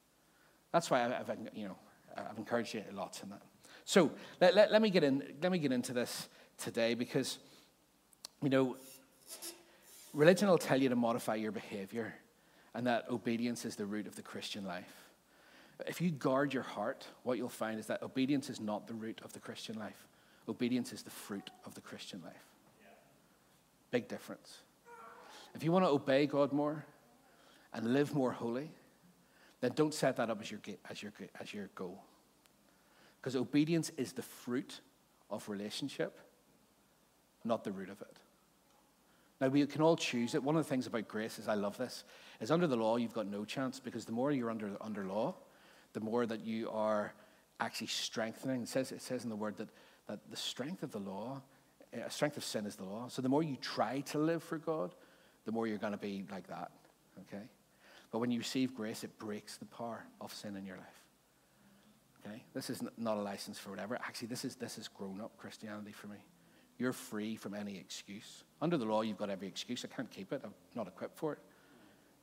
That's 0.71 0.89
why 0.89 1.05
I've, 1.05 1.29
you 1.53 1.67
know, 1.67 1.77
I've 2.17 2.39
encouraged 2.39 2.73
you 2.73 2.83
lots 2.91 3.21
in 3.21 3.29
that. 3.29 3.43
So 3.85 4.11
let, 4.41 4.55
let, 4.55 4.71
let, 4.71 4.81
me 4.81 4.89
get 4.89 5.03
in, 5.03 5.35
let 5.43 5.51
me 5.51 5.59
get 5.59 5.71
into 5.71 5.93
this 5.93 6.27
today 6.59 6.93
because, 6.93 7.39
you 8.41 8.49
know, 8.49 8.77
religion 10.13 10.47
will 10.49 10.57
tell 10.57 10.81
you 10.81 10.89
to 10.89 10.95
modify 10.95 11.35
your 11.35 11.51
behavior 11.51 12.13
and 12.73 12.85
that 12.87 13.09
obedience 13.09 13.65
is 13.65 13.75
the 13.75 13.85
root 13.85 14.07
of 14.07 14.15
the 14.15 14.21
Christian 14.21 14.65
life. 14.65 14.93
If 15.87 16.01
you 16.01 16.11
guard 16.11 16.53
your 16.53 16.63
heart, 16.63 17.07
what 17.23 17.37
you'll 17.37 17.49
find 17.49 17.79
is 17.79 17.87
that 17.87 18.03
obedience 18.03 18.49
is 18.49 18.59
not 18.59 18.87
the 18.87 18.93
root 18.93 19.21
of 19.23 19.33
the 19.33 19.39
Christian 19.39 19.79
life. 19.79 20.07
Obedience 20.47 20.93
is 20.93 21.03
the 21.03 21.09
fruit 21.09 21.49
of 21.65 21.73
the 21.73 21.81
Christian 21.81 22.21
life. 22.23 22.45
Big 23.91 24.07
difference. 24.07 24.59
If 25.55 25.63
you 25.63 25.71
want 25.71 25.85
to 25.85 25.89
obey 25.89 26.27
God 26.27 26.51
more 26.51 26.85
and 27.73 27.93
live 27.93 28.13
more 28.13 28.31
holy, 28.31 28.71
then 29.61 29.71
don't 29.75 29.93
set 29.93 30.17
that 30.17 30.29
up 30.29 30.41
as 30.41 30.51
your, 30.51 30.59
as 30.89 31.01
your, 31.01 31.11
as 31.39 31.53
your 31.53 31.69
goal. 31.75 32.03
Because 33.19 33.35
obedience 33.35 33.91
is 33.97 34.13
the 34.13 34.21
fruit 34.21 34.81
of 35.29 35.47
relationship, 35.49 36.19
not 37.49 37.65
the 37.65 37.71
root 37.71 37.89
of 37.89 37.99
it. 38.01 38.17
Now, 39.41 39.47
we 39.47 39.65
can 39.65 39.81
all 39.81 39.97
choose 39.97 40.35
it. 40.35 40.43
One 40.43 40.55
of 40.55 40.63
the 40.63 40.69
things 40.69 40.87
about 40.87 41.07
grace 41.07 41.39
is, 41.39 41.47
I 41.47 41.55
love 41.55 41.77
this, 41.77 42.03
is 42.39 42.51
under 42.51 42.67
the 42.67 42.75
law, 42.77 42.97
you've 42.97 43.13
got 43.13 43.27
no 43.27 43.43
chance 43.43 43.79
because 43.79 44.05
the 44.05 44.11
more 44.11 44.31
you're 44.31 44.49
under, 44.49 44.71
under 44.79 45.05
law, 45.05 45.35
the 45.93 45.99
more 45.99 46.25
that 46.25 46.41
you 46.41 46.69
are 46.69 47.13
actually 47.59 47.87
strengthening. 47.87 48.61
It 48.61 48.69
says, 48.69 48.91
it 48.91 49.01
says 49.01 49.23
in 49.23 49.29
the 49.29 49.35
word 49.35 49.57
that, 49.57 49.69
that 50.07 50.19
the 50.29 50.37
strength 50.37 50.83
of 50.83 50.91
the 50.91 50.99
law, 50.99 51.41
uh, 51.93 52.07
strength 52.09 52.37
of 52.37 52.43
sin 52.43 52.65
is 52.65 52.75
the 52.75 52.83
law. 52.83 53.07
So 53.07 53.21
the 53.21 53.29
more 53.29 53.43
you 53.43 53.55
try 53.57 54.01
to 54.01 54.19
live 54.19 54.43
for 54.43 54.57
God, 54.57 54.93
the 55.45 55.51
more 55.51 55.67
you're 55.67 55.77
going 55.77 55.93
to 55.93 55.97
be 55.97 56.25
like 56.31 56.47
that. 56.47 56.71
Okay? 57.21 57.43
But 58.11 58.19
when 58.19 58.31
you 58.31 58.39
receive 58.39 58.75
grace, 58.75 59.03
it 59.03 59.17
breaks 59.19 59.57
the 59.57 59.65
power 59.65 60.05
of 60.19 60.33
sin 60.33 60.55
in 60.55 60.65
your 60.65 60.77
life. 60.77 60.85
Okay? 62.25 62.43
This 62.53 62.69
is 62.69 62.83
not 62.97 63.17
a 63.17 63.21
license 63.21 63.57
for 63.57 63.69
whatever. 63.69 63.95
Actually, 63.95 64.27
this 64.27 64.43
is, 64.43 64.55
this 64.55 64.77
is 64.77 64.87
grown 64.87 65.21
up 65.21 65.37
Christianity 65.37 65.91
for 65.91 66.07
me. 66.07 66.17
You're 66.79 66.93
free 66.93 67.35
from 67.35 67.53
any 67.53 67.77
excuse. 67.77 68.43
Under 68.61 68.77
the 68.77 68.85
law, 68.85 69.01
you've 69.01 69.17
got 69.17 69.29
every 69.29 69.47
excuse. 69.47 69.85
I 69.85 69.93
can't 69.93 70.09
keep 70.09 70.31
it. 70.33 70.41
I'm 70.43 70.53
not 70.75 70.87
equipped 70.87 71.17
for 71.17 71.33
it. 71.33 71.39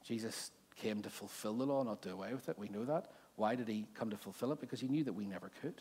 Jesus 0.03 0.51
came 0.75 1.03
to 1.03 1.11
fulfill 1.11 1.55
the 1.55 1.67
law, 1.67 1.83
not 1.83 2.01
do 2.03 2.11
away 2.11 2.33
with 2.33 2.49
it. 2.49 2.59
We 2.59 2.69
know 2.69 2.85
that. 2.87 3.11
Why 3.37 3.55
did 3.55 3.69
he 3.69 3.87
come 3.95 4.11
to 4.11 4.17
fulfill 4.17 4.53
it? 4.53 4.61
Because 4.61 4.81
he 4.81 4.89
knew 4.89 5.05
that 5.05 5.13
we 5.13 5.27
never 5.27 5.51
could. 5.61 5.75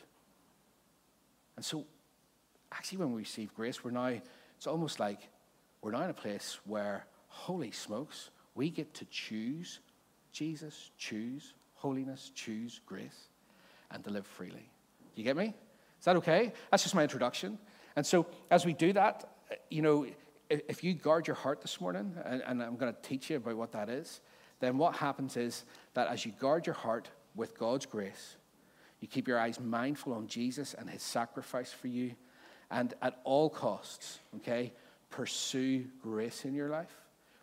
And 1.56 1.64
so, 1.64 1.86
actually, 2.72 2.98
when 3.00 3.14
we 3.14 3.22
receive 3.22 3.54
grace, 3.54 3.84
we're 3.84 3.92
now, 3.92 4.08
it's 4.58 4.68
almost 4.68 5.00
like 5.00 5.30
we're 5.82 5.92
now 5.92 6.04
in 6.04 6.10
a 6.10 6.14
place 6.14 6.60
where, 6.66 7.06
holy 7.28 7.72
smokes, 7.72 8.30
we 8.56 8.70
get 8.70 8.94
to 8.96 9.06
choose 9.06 9.80
Jesus, 10.34 10.92
choose 10.98 11.54
holiness, 11.76 12.32
choose 12.36 12.82
grace, 12.86 13.30
and 13.92 14.04
to 14.04 14.10
live 14.10 14.28
freely. 14.28 14.70
You 15.16 15.24
get 15.24 15.38
me? 15.38 15.54
Is 16.00 16.06
that 16.06 16.18
okay? 16.18 16.52
That's 16.72 16.84
just 16.84 16.96
my 16.96 17.04
introduction. 17.04 17.58
And 17.96 18.06
so, 18.06 18.26
as 18.52 18.66
we 18.66 18.74
do 18.74 18.94
that, 18.94 19.30
you 19.70 19.82
know, 19.82 20.06
if 20.50 20.84
you 20.84 20.94
guard 20.94 21.28
your 21.28 21.36
heart 21.36 21.62
this 21.62 21.80
morning, 21.80 22.16
and, 22.24 22.42
and 22.46 22.62
I'm 22.62 22.76
going 22.76 22.94
to 22.94 23.02
teach 23.02 23.30
you 23.30 23.38
about 23.38 23.56
what 23.56 23.72
that 23.72 23.90
is, 23.90 24.22
then 24.60 24.78
what 24.78 24.96
happens 24.96 25.38
is 25.38 25.64
that 25.94 26.08
as 26.08 26.26
you 26.26 26.32
guard 26.40 26.66
your 26.66 26.76
heart 26.76 27.10
with 27.36 27.58
God's 27.58 27.86
grace, 27.86 28.36
you 29.00 29.08
keep 29.08 29.28
your 29.28 29.40
eyes 29.40 29.60
mindful 29.60 30.14
on 30.14 30.28
Jesus 30.28 30.74
and 30.74 30.90
his 30.90 31.02
sacrifice 31.02 31.72
for 31.72 31.88
you, 31.88 32.14
and 32.72 32.94
at 33.02 33.20
all 33.24 33.50
costs, 33.50 34.20
okay, 34.38 34.74
pursue 35.10 35.86
grace 36.02 36.46
in 36.46 36.54
your 36.54 36.70
life, 36.70 36.94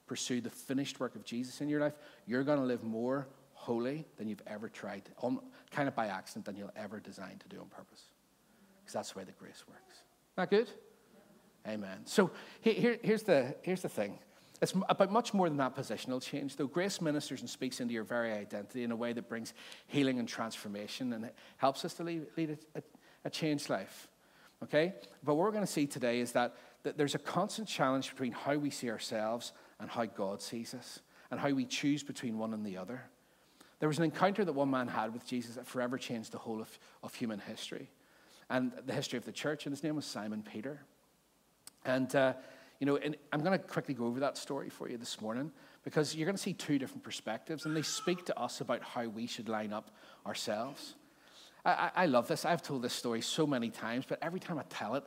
pursue 0.07 0.41
the 0.41 0.51
finished 0.51 1.01
work 1.01 1.15
of 1.15 1.25
Jesus 1.25 1.61
in 1.61 1.69
your 1.69 1.81
life, 1.81 1.95
you're 2.27 2.45
going 2.45 2.59
to 2.59 2.65
live 2.65 2.83
more 2.83 3.27
holy 3.55 4.05
than 4.17 4.29
you've 4.29 4.43
ever 4.47 4.69
tried, 4.69 5.03
kind 5.71 5.89
of 5.89 5.95
by 5.95 6.09
accident, 6.09 6.45
than 6.45 6.57
you'll 6.57 6.73
ever 6.77 6.99
design 6.99 7.39
to 7.39 7.49
do 7.49 7.61
on 7.61 7.67
purpose. 7.67 8.03
Because 8.81 8.95
that's 8.95 9.13
the 9.13 9.19
way 9.21 9.25
the 9.25 9.33
grace 9.33 9.65
works. 9.69 10.03
Not 10.37 10.51
good? 10.51 10.69
Amen. 11.67 12.01
So 12.05 12.31
here, 12.61 12.99
here's, 13.03 13.23
the, 13.23 13.55
here's 13.63 13.83
the 13.83 13.89
thing. 13.89 14.19
It's 14.61 14.75
about 14.89 15.11
much 15.11 15.35
more 15.35 15.49
than 15.49 15.59
that 15.59 15.75
positional 15.75 16.23
change, 16.23 16.57
though. 16.57 16.69
Grace 16.69 17.01
ministers 17.01 17.41
and 17.41 17.51
speaks 17.51 17.81
into 17.81 17.93
your 17.93 18.05
very 18.05 18.33
identity 18.33 18.85
in 18.85 18.93
a 18.93 18.97
way 18.97 19.13
that 19.13 19.29
brings 19.29 19.55
healing 19.89 20.19
and 20.19 20.29
transformation 20.29 21.13
and 21.13 21.31
helps 21.57 21.85
us 21.85 21.95
to 21.95 22.05
lead, 22.05 22.27
lead 22.37 22.59
a, 22.75 22.79
a, 22.79 22.83
a 23.25 23.31
changed 23.31 23.69
life. 23.69 24.09
Okay? 24.63 24.95
But 25.25 25.35
what 25.35 25.45
we're 25.45 25.51
going 25.51 25.67
to 25.67 25.73
see 25.73 25.87
today 25.87 26.21
is 26.21 26.33
that, 26.33 26.55
that 26.85 26.97
there's 26.97 27.17
a 27.17 27.19
constant 27.19 27.67
challenge 27.67 28.11
between 28.11 28.33
how 28.33 28.55
we 28.55 28.71
see 28.71 28.89
ourselves 28.89 29.53
and 29.81 29.91
how 29.91 30.05
God 30.05 30.41
sees 30.41 30.75
us, 30.75 31.01
and 31.33 31.41
how 31.41 31.51
we 31.51 31.65
choose 31.65 32.05
between 32.05 32.39
one 32.39 32.55
and 32.55 32.65
the 32.65 32.77
other. 32.77 33.03
There 33.81 33.89
was 33.89 33.99
an 33.99 34.05
encounter 34.05 34.45
that 34.45 34.53
one 34.53 34.71
man 34.71 34.87
had 34.87 35.13
with 35.13 35.27
Jesus 35.27 35.57
that 35.57 35.67
forever 35.67 35.99
changed 35.99 36.31
the 36.31 36.39
whole 36.39 36.61
of, 36.61 36.79
of 37.03 37.13
human 37.17 37.41
history 37.41 37.91
and 38.53 38.71
the 38.85 38.93
history 38.93 39.17
of 39.17 39.25
the 39.25 39.33
church, 39.33 39.65
and 39.65 39.73
his 39.73 39.83
name 39.83 39.97
was 39.97 40.05
Simon 40.05 40.43
Peter. 40.43 40.83
And, 41.87 42.15
uh, 42.15 42.35
you 42.79 42.87
know, 42.87 42.97
and 42.97 43.17
I'm 43.33 43.41
going 43.41 43.59
to 43.59 43.65
quickly 43.65 43.95
go 43.95 44.05
over 44.05 44.21
that 44.21 44.37
story 44.37 44.69
for 44.69 44.91
you 44.91 44.99
this 44.99 45.23
morning 45.23 45.51
because 45.85 46.15
you're 46.15 46.27
going 46.27 46.37
to 46.37 46.43
see 46.43 46.53
two 46.53 46.79
different 46.79 47.03
perspectives, 47.03 47.65
and 47.65 47.75
they 47.75 47.83
speak 47.83 48.27
to 48.27 48.39
us 48.39 48.61
about 48.61 48.83
how 48.83 49.07
we 49.07 49.27
should 49.27 49.49
line 49.49 49.73
up 49.73 49.91
ourselves. 50.27 50.95
I, 51.65 51.91
I, 51.97 52.07
love 52.07 52.29
this. 52.29 52.45
I've 52.45 52.63
told 52.63 52.83
this 52.83 52.93
story 52.93 53.23
so 53.23 53.47
many 53.47 53.71
times, 53.71 54.05
but 54.07 54.19
every 54.21 54.39
time 54.39 54.59
I 54.59 54.65
tell 54.69 54.97
it, 54.97 55.05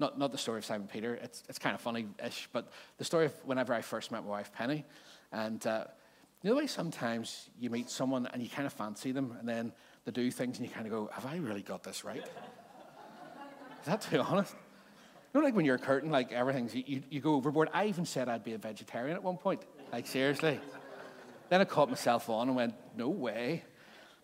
not, 0.00 0.18
not 0.18 0.32
the 0.32 0.38
story 0.38 0.58
of 0.58 0.64
Simon 0.64 0.88
Peter, 0.88 1.14
it's, 1.14 1.44
it's 1.48 1.58
kind 1.58 1.74
of 1.74 1.80
funny 1.80 2.06
ish, 2.24 2.48
but 2.52 2.72
the 2.96 3.04
story 3.04 3.26
of 3.26 3.34
whenever 3.44 3.72
I 3.74 3.80
first 3.80 4.10
met 4.10 4.24
my 4.24 4.30
wife, 4.30 4.52
Penny. 4.52 4.84
And 5.30 5.64
uh, 5.66 5.84
you 6.42 6.50
know 6.50 6.56
the 6.56 6.62
way 6.62 6.66
sometimes 6.66 7.48
you 7.60 7.70
meet 7.70 7.90
someone 7.90 8.26
and 8.26 8.42
you 8.42 8.48
kind 8.48 8.66
of 8.66 8.72
fancy 8.72 9.12
them, 9.12 9.36
and 9.38 9.48
then 9.48 9.72
they 10.04 10.10
do 10.10 10.30
things 10.32 10.58
and 10.58 10.66
you 10.66 10.72
kind 10.72 10.86
of 10.86 10.92
go, 10.92 11.10
Have 11.12 11.26
I 11.26 11.36
really 11.36 11.62
got 11.62 11.84
this 11.84 12.04
right? 12.04 12.24
Is 13.80 13.86
that 13.86 14.00
too 14.02 14.20
honest? 14.20 14.54
You 15.32 15.40
know, 15.40 15.44
like 15.44 15.54
when 15.54 15.64
you're 15.64 15.76
a 15.76 15.78
curtain, 15.78 16.10
like 16.10 16.32
everything's, 16.32 16.74
you, 16.74 17.02
you 17.10 17.20
go 17.20 17.34
overboard. 17.34 17.68
I 17.72 17.86
even 17.86 18.04
said 18.04 18.28
I'd 18.28 18.44
be 18.44 18.54
a 18.54 18.58
vegetarian 18.58 19.14
at 19.16 19.22
one 19.22 19.36
point. 19.36 19.62
Like, 19.92 20.06
seriously. 20.06 20.58
then 21.48 21.60
I 21.60 21.64
caught 21.64 21.88
myself 21.88 22.28
on 22.30 22.48
and 22.48 22.56
went, 22.56 22.74
no 22.96 23.08
way. 23.08 23.62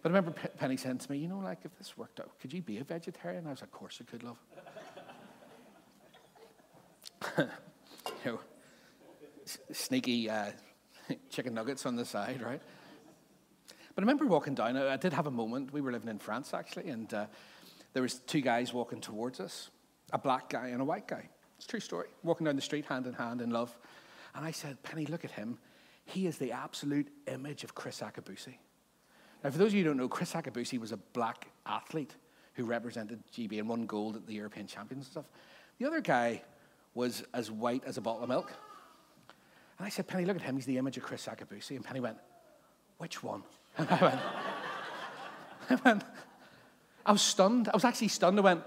But 0.03 0.13
I 0.13 0.15
remember 0.15 0.39
Penny 0.59 0.77
saying 0.77 0.99
to 0.99 1.11
me, 1.11 1.19
you 1.19 1.29
know, 1.29 1.39
like, 1.39 1.61
if 1.65 1.77
this 1.79 1.97
worked 1.97 2.21
out, 2.21 2.39
could 2.41 2.53
you 2.53 2.63
be 2.63 2.79
a 2.79 2.85
vegetarian? 2.85 3.47
I 3.47 3.51
was 3.51 3.61
like, 3.61 3.69
of 3.69 3.73
course 3.73 4.01
I 4.01 4.11
could, 4.11 4.23
love. 4.23 4.37
you 7.39 8.33
know, 8.33 8.41
sneaky 9.73 10.29
uh, 10.29 10.51
chicken 11.31 11.55
nuggets 11.55 11.87
on 11.87 11.97
the 11.97 12.05
side, 12.05 12.43
right? 12.43 12.61
But 13.95 14.03
I 14.03 14.07
remember 14.07 14.27
walking 14.27 14.55
down. 14.55 14.77
I 14.77 14.97
did 14.97 15.13
have 15.13 15.27
a 15.27 15.31
moment. 15.31 15.73
We 15.73 15.81
were 15.81 15.93
living 15.93 16.09
in 16.09 16.19
France, 16.19 16.53
actually, 16.53 16.89
and 16.89 17.13
uh, 17.15 17.27
there 17.95 18.03
was 18.03 18.17
two 18.17 18.43
guys 18.43 18.75
walking 18.75 19.01
towards 19.01 19.41
us 19.41 19.71
a 20.13 20.19
black 20.19 20.51
guy 20.51 20.69
and 20.69 20.81
a 20.81 20.85
white 20.85 21.09
guy. 21.09 21.29
It's 21.57 21.65
a 21.65 21.69
true 21.69 21.81
story. 21.81 22.09
Walking 22.23 22.45
down 22.45 22.57
the 22.57 22.63
street 22.63 22.85
hand 22.85 23.07
in 23.07 23.15
hand 23.15 23.41
in 23.41 23.51
love. 23.51 23.75
And 24.35 24.45
I 24.45 24.51
said, 24.51 24.83
Penny, 24.83 25.07
look 25.07 25.25
at 25.25 25.31
him. 25.31 25.59
He 26.05 26.27
is 26.27 26.37
the 26.39 26.53
absolute 26.53 27.09
image 27.27 27.65
of 27.65 27.75
Kriss 27.75 28.03
Akabusi. 28.03 28.57
Now, 29.43 29.51
for 29.51 29.59
those 29.59 29.69
of 29.69 29.75
you 29.75 29.83
who 29.83 29.89
don't 29.91 29.97
know, 29.97 30.09
Kriss 30.09 30.41
Akabusi 30.41 30.79
was 30.79 30.93
a 30.93 30.97
black 30.97 31.49
athlete 31.67 32.15
who 32.55 32.65
represented 32.65 33.23
GB 33.33 33.59
and 33.59 33.69
won 33.69 33.87
gold 33.87 34.17
at 34.17 34.27
the 34.27 34.35
European 34.35 34.67
Champions 34.67 35.07
and 35.07 35.13
stuff. 35.13 35.25
The 35.79 35.87
other 35.87 36.01
guy 36.01 36.43
was 36.95 37.25
as 37.33 37.51
white 37.51 37.83
as 37.85 37.97
a 37.97 38.01
bottle 38.01 38.23
of 38.23 38.29
milk. 38.29 38.53
And 39.79 39.87
I 39.87 39.89
said, 39.89 40.07
Penny, 40.07 40.25
look 40.25 40.37
at 40.37 40.43
him. 40.43 40.55
He's 40.57 40.67
the 40.67 40.79
image 40.79 40.97
of 40.97 41.05
Kriss 41.05 41.29
Akabusi. 41.29 41.77
And 41.77 41.85
Penny 41.85 42.01
went, 42.01 42.19
which 42.99 43.23
one? 43.23 43.43
And 43.77 43.91
I 43.91 44.03
went, 44.03 44.21
I 45.71 45.75
went, 45.85 46.05
I 47.07 47.13
was 47.13 47.23
stunned. 47.23 47.69
I 47.69 47.77
was 47.77 47.85
actually 47.85 48.09
stunned. 48.09 48.39
I 48.39 48.43
went, 48.43 48.63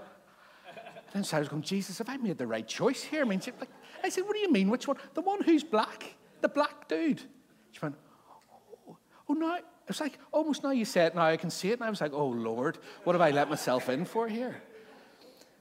then 1.12 1.24
I 1.32 1.38
was 1.38 1.48
going, 1.48 1.62
Jesus, 1.62 1.98
have 1.98 2.08
I 2.08 2.16
made 2.16 2.38
the 2.38 2.46
right 2.46 2.66
choice 2.66 3.02
here? 3.02 3.22
I 3.22 3.24
mean, 3.24 3.40
like, 3.58 3.70
I 4.04 4.08
said, 4.08 4.24
what 4.24 4.34
do 4.34 4.40
you 4.40 4.52
mean? 4.52 4.68
Which 4.68 4.86
one? 4.86 4.96
The 5.14 5.22
one 5.22 5.42
who's 5.42 5.64
black, 5.64 6.14
the 6.40 6.48
black 6.48 6.88
dude. 6.88 7.22
She 7.72 7.80
went, 7.82 7.96
oh, 8.88 8.96
oh 9.28 9.34
no. 9.34 9.58
It's 9.88 10.00
like, 10.00 10.18
almost 10.32 10.62
now 10.62 10.70
you 10.70 10.84
say 10.84 11.06
it, 11.06 11.14
now 11.14 11.22
I 11.22 11.38
can 11.38 11.50
see 11.50 11.70
it. 11.70 11.74
And 11.74 11.84
I 11.84 11.90
was 11.90 12.00
like, 12.00 12.12
oh, 12.12 12.28
Lord, 12.28 12.78
what 13.04 13.14
have 13.14 13.22
I 13.22 13.30
let 13.30 13.48
myself 13.48 13.88
in 13.88 14.04
for 14.04 14.28
here? 14.28 14.62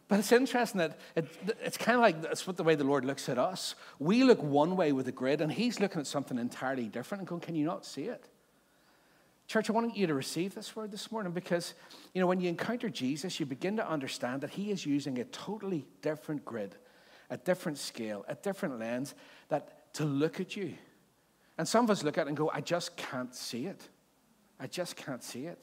But 0.10 0.20
it's 0.20 0.32
interesting 0.32 0.80
that 0.80 1.00
it, 1.16 1.28
it's 1.62 1.78
kind 1.78 1.96
of 1.96 2.02
like 2.02 2.22
that's 2.22 2.48
what 2.48 2.56
the 2.56 2.64
way 2.64 2.76
the 2.76 2.84
Lord 2.84 3.04
looks 3.04 3.28
at 3.28 3.38
us. 3.38 3.76
We 4.00 4.24
look 4.24 4.42
one 4.42 4.78
way 4.78 4.94
with 4.94 5.08
a 5.08 5.12
grid, 5.12 5.42
and 5.42 5.52
He's 5.52 5.80
looking 5.82 6.00
at 6.00 6.08
something 6.08 6.38
entirely 6.38 6.88
different 6.88 7.22
and 7.22 7.28
going, 7.28 7.42
Can 7.42 7.56
you 7.56 7.66
not 7.66 7.86
see 7.86 8.04
it? 8.04 8.30
Church, 9.48 9.70
I 9.70 9.74
want 9.74 9.96
you 9.96 10.08
to 10.08 10.14
receive 10.14 10.54
this 10.54 10.76
word 10.76 10.92
this 10.92 11.10
morning 11.10 11.32
because, 11.32 11.74
you 12.14 12.20
know, 12.20 12.28
when 12.28 12.42
you 12.42 12.50
encounter 12.50 12.90
Jesus, 12.90 13.40
you 13.40 13.46
begin 13.46 13.78
to 13.78 13.90
understand 13.90 14.42
that 14.42 14.50
he 14.50 14.72
is 14.72 14.86
using 14.86 15.20
a 15.20 15.24
totally 15.24 15.86
different 16.02 16.44
grid, 16.44 16.76
a 17.30 17.38
different 17.38 17.78
scale, 17.78 18.26
a 18.28 18.36
different 18.36 18.78
lens 18.78 19.16
that 19.48 19.94
to 19.94 20.04
look 20.04 20.42
at 20.42 20.58
you. 20.58 20.74
And 21.58 21.66
some 21.66 21.86
of 21.86 21.90
us 21.90 22.04
look 22.04 22.18
at 22.18 22.26
it 22.26 22.28
and 22.28 22.36
go, 22.36 22.52
I 22.54 22.60
just 22.60 22.98
can't 22.98 23.34
see 23.34 23.68
it. 23.68 23.82
I 24.60 24.68
just 24.68 24.98
can't 24.98 25.24
see 25.24 25.46
it. 25.46 25.58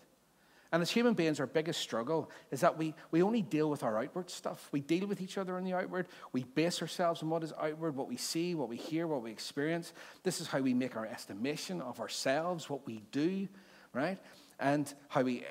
And 0.73 0.81
as 0.81 0.91
human 0.91 1.13
beings, 1.13 1.39
our 1.39 1.47
biggest 1.47 1.79
struggle 1.79 2.31
is 2.51 2.63
that 2.63 2.79
we, 2.79 2.95
we 3.11 3.23
only 3.23 3.43
deal 3.43 3.69
with 3.69 3.83
our 3.85 3.99
outward 3.99 4.31
stuff. 4.31 4.71
We 4.73 4.81
deal 4.81 5.07
with 5.07 5.21
each 5.21 5.37
other 5.37 5.59
in 5.59 5.65
the 5.65 5.75
outward. 5.75 6.09
We 6.33 6.45
base 6.45 6.81
ourselves 6.81 7.23
on 7.23 7.29
what 7.29 7.45
is 7.45 7.53
outward, 7.61 7.95
what 7.95 8.09
we 8.09 8.17
see, 8.17 8.55
what 8.55 8.71
we 8.71 8.77
hear, 8.77 9.07
what 9.07 9.23
we 9.23 9.31
experience. 9.31 9.93
This 10.23 10.41
is 10.41 10.49
how 10.49 10.61
we 10.61 10.73
make 10.73 10.97
our 10.97 11.07
estimation 11.07 11.83
of 11.83 12.01
ourselves, 12.01 12.71
what 12.71 12.87
we 12.87 13.03
do 13.13 13.47
right? 13.95 14.19
And 14.61 14.93
how 15.09 15.23
we, 15.23 15.45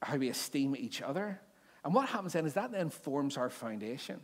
how 0.00 0.16
we 0.16 0.28
esteem 0.28 0.74
each 0.76 1.02
other. 1.02 1.40
And 1.84 1.94
what 1.94 2.08
happens 2.08 2.32
then 2.32 2.46
is 2.46 2.54
that 2.54 2.72
then 2.72 2.90
forms 2.90 3.36
our 3.36 3.50
foundation. 3.50 4.20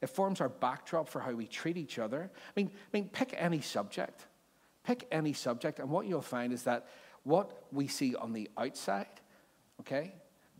It 0.00 0.08
forms 0.08 0.40
our 0.40 0.48
backdrop 0.48 1.08
for 1.08 1.20
how 1.20 1.32
we 1.32 1.46
treat 1.46 1.76
each 1.76 1.98
other. 1.98 2.30
I 2.34 2.60
mean, 2.60 2.70
I 2.74 2.96
mean, 2.96 3.08
pick 3.08 3.34
any 3.36 3.60
subject. 3.60 4.26
Pick 4.84 5.06
any 5.10 5.32
subject, 5.32 5.80
and 5.80 5.90
what 5.90 6.06
you'll 6.06 6.22
find 6.22 6.52
is 6.52 6.62
that 6.62 6.86
what 7.24 7.64
we 7.72 7.88
see 7.88 8.14
on 8.14 8.32
the 8.32 8.48
outside, 8.56 9.08
okay, 9.80 10.12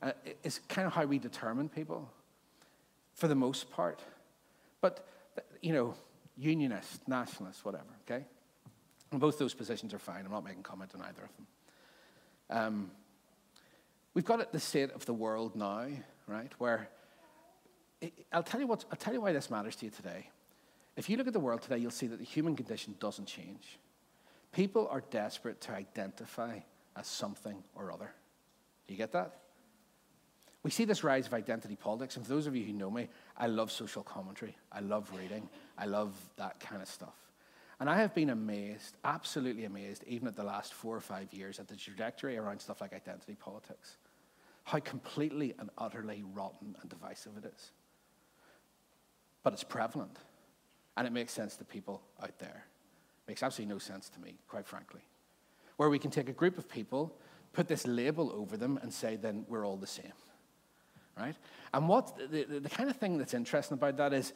uh, 0.03 0.11
is 0.43 0.59
kind 0.69 0.85
of 0.85 0.93
how 0.93 1.05
we 1.05 1.21
determine 1.21 1.69
people 1.69 2.11
for 3.15 3.29
the 3.29 3.37
most 3.37 3.71
part. 3.71 4.03
But, 4.81 5.07
you 5.62 5.73
know, 5.73 5.95
unionists, 6.37 6.99
nationalists, 7.07 7.65
whatever, 7.65 7.85
okay? 8.03 8.25
And 9.12 9.21
both 9.21 9.39
those 9.39 9.55
positions 9.55 9.95
are 9.95 10.01
fine. 10.01 10.25
I'm 10.25 10.33
not 10.33 10.45
making 10.45 10.65
comment 10.65 10.91
on 10.97 11.03
either 11.03 11.23
of 11.23 11.37
them. 11.37 11.47
Um, 12.51 12.91
we've 14.15 14.25
got 14.25 14.41
at 14.41 14.53
the 14.53 14.61
state 14.61 14.91
of 14.93 15.05
the 15.07 15.15
world 15.15 15.57
now, 15.57 15.87
right, 16.27 16.53
where 16.59 16.89
I'll 18.33 18.43
tell 18.43 18.61
you 18.61 18.67
what, 18.67 18.85
I'll 18.91 18.97
tell 18.97 19.13
you 19.13 19.21
why 19.21 19.33
this 19.33 19.51
matters 19.51 19.77
to 19.77 19.87
you 19.87 19.91
today. 19.91 20.31
If 20.97 21.11
you 21.11 21.17
look 21.17 21.27
at 21.27 21.33
the 21.33 21.41
world 21.41 21.63
today, 21.63 21.79
you'll 21.79 21.91
see 21.91 22.07
that 22.07 22.19
the 22.19 22.25
human 22.25 22.57
condition 22.57 22.95
doesn't 23.01 23.27
change. 23.27 23.79
People 24.53 24.89
are 24.91 25.03
desperate 25.11 25.61
to 25.63 25.73
identify 25.73 26.61
as 26.97 27.07
something 27.07 27.63
or 27.75 27.93
other. 27.93 28.11
Do 28.87 28.95
you 28.95 28.99
get 28.99 29.13
that? 29.13 29.41
We 30.63 30.71
see 30.71 30.85
this 30.85 31.05
rise 31.05 31.27
of 31.27 31.35
identity 31.35 31.77
politics, 31.77 32.17
and 32.17 32.27
for 32.27 32.33
those 32.33 32.47
of 32.47 32.57
you 32.57 32.65
who 32.65 32.73
know 32.73 32.91
me, 32.91 33.09
I 33.37 33.47
love 33.47 33.71
social 33.71 34.03
commentary. 34.03 34.57
I 34.73 34.81
love 34.81 35.11
reading. 35.17 35.49
I 35.79 35.87
love 35.87 36.15
that 36.37 36.59
kind 36.59 36.83
of 36.83 36.89
stuff. 36.89 37.15
And 37.79 37.91
I 37.91 37.99
have 37.99 38.15
been 38.15 38.31
amazed, 38.31 38.97
absolutely 39.05 39.65
amazed, 39.67 40.03
even 40.07 40.29
at 40.29 40.37
the 40.37 40.45
last 40.45 40.73
four 40.73 40.97
or 40.97 41.01
five 41.01 41.33
years, 41.33 41.61
at 41.61 41.69
the 41.69 41.77
trajectory 41.77 42.39
around 42.39 42.61
stuff 42.61 42.81
like 42.81 42.95
identity 42.95 43.35
politics. 43.35 43.99
How 44.65 44.79
completely 44.81 45.55
and 45.59 45.69
utterly 45.77 46.25
rotten 46.35 46.75
and 46.81 46.89
divisive 46.89 47.33
it 47.37 47.45
is. 47.45 47.71
But 49.43 49.53
it's 49.53 49.62
prevalent. 49.62 50.17
And 50.97 51.07
it 51.07 51.12
makes 51.12 51.33
sense 51.33 51.57
to 51.57 51.65
people 51.65 52.01
out 52.23 52.39
there. 52.39 52.65
It 53.27 53.29
makes 53.29 53.43
absolutely 53.43 53.75
no 53.75 53.79
sense 53.79 54.09
to 54.09 54.21
me, 54.21 54.37
quite 54.49 54.67
frankly. 54.67 55.03
Where 55.77 55.91
we 55.91 55.99
can 55.99 56.11
take 56.11 56.31
a 56.31 56.33
group 56.33 56.57
of 56.57 56.71
people, 56.71 57.15
put 57.53 57.69
this 57.69 57.87
label 57.87 58.33
over 58.33 58.57
them, 58.57 58.79
and 58.81 58.93
say, 58.93 59.17
then 59.17 59.45
we're 59.49 59.67
all 59.67 59.77
the 59.77 59.87
same. 59.87 60.12
Right? 61.19 61.37
And 61.75 61.89
what 61.89 62.17
the, 62.31 62.45
the, 62.45 62.61
the 62.61 62.69
kind 62.71 62.89
of 62.89 62.97
thing 62.97 63.19
that's 63.19 63.35
interesting 63.35 63.77
about 63.77 63.99
that 63.99 64.15
is 64.15 64.33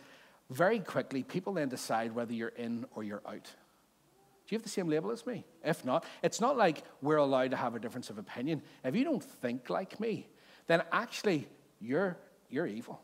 very 0.50 0.80
quickly, 0.80 1.22
people 1.22 1.54
then 1.54 1.68
decide 1.68 2.14
whether 2.14 2.32
you're 2.32 2.48
in 2.48 2.84
or 2.94 3.02
you're 3.02 3.22
out. 3.26 3.44
Do 3.44 4.54
you 4.54 4.58
have 4.58 4.64
the 4.64 4.68
same 4.68 4.88
label 4.88 5.12
as 5.12 5.24
me? 5.24 5.44
If 5.64 5.84
not, 5.84 6.04
it's 6.22 6.40
not 6.40 6.56
like 6.56 6.82
we're 7.00 7.18
allowed 7.18 7.52
to 7.52 7.56
have 7.56 7.76
a 7.76 7.78
difference 7.78 8.10
of 8.10 8.18
opinion. 8.18 8.62
If 8.84 8.96
you 8.96 9.04
don't 9.04 9.22
think 9.22 9.70
like 9.70 10.00
me, 10.00 10.26
then 10.66 10.82
actually 10.90 11.46
you're, 11.80 12.16
you're 12.48 12.66
evil. 12.66 13.00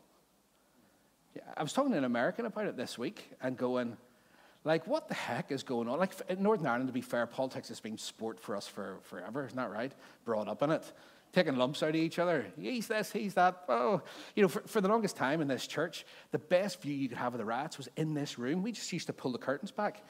I 1.55 1.63
was 1.63 1.71
talking 1.71 1.91
to 1.91 1.97
an 1.97 2.03
American 2.03 2.45
about 2.45 2.65
it 2.65 2.75
this 2.75 2.97
week 2.97 3.29
and 3.41 3.55
going, 3.55 3.95
like, 4.65 4.85
what 4.87 5.07
the 5.07 5.13
heck 5.13 5.51
is 5.51 5.63
going 5.63 5.87
on? 5.87 5.99
Like, 5.99 6.11
in 6.27 6.43
Northern 6.43 6.67
Ireland, 6.67 6.87
to 6.87 6.93
be 6.93 6.99
fair, 7.01 7.25
politics 7.27 7.69
has 7.69 7.79
been 7.79 7.97
sport 7.97 8.39
for 8.39 8.55
us 8.55 8.67
for 8.67 8.97
forever, 9.03 9.45
isn't 9.45 9.55
that 9.55 9.71
right? 9.71 9.93
Brought 10.25 10.49
up 10.49 10.61
in 10.63 10.71
it 10.71 10.91
taking 11.37 11.55
lumps 11.55 11.83
out 11.83 11.89
of 11.89 11.95
each 11.95 12.17
other. 12.17 12.47
He's 12.59 12.87
this, 12.87 13.11
he's 13.11 13.35
that. 13.35 13.63
Oh, 13.69 14.01
you 14.35 14.41
know, 14.41 14.49
for, 14.49 14.61
for 14.61 14.81
the 14.81 14.87
longest 14.87 15.15
time 15.15 15.39
in 15.39 15.47
this 15.47 15.67
church, 15.67 16.03
the 16.31 16.39
best 16.39 16.81
view 16.81 16.95
you 16.95 17.07
could 17.07 17.19
have 17.19 17.35
of 17.35 17.37
the 17.37 17.45
rats 17.45 17.77
was 17.77 17.87
in 17.95 18.15
this 18.15 18.39
room. 18.39 18.63
We 18.63 18.71
just 18.71 18.91
used 18.91 19.05
to 19.05 19.13
pull 19.13 19.31
the 19.31 19.37
curtains 19.37 19.69
back, 19.69 20.01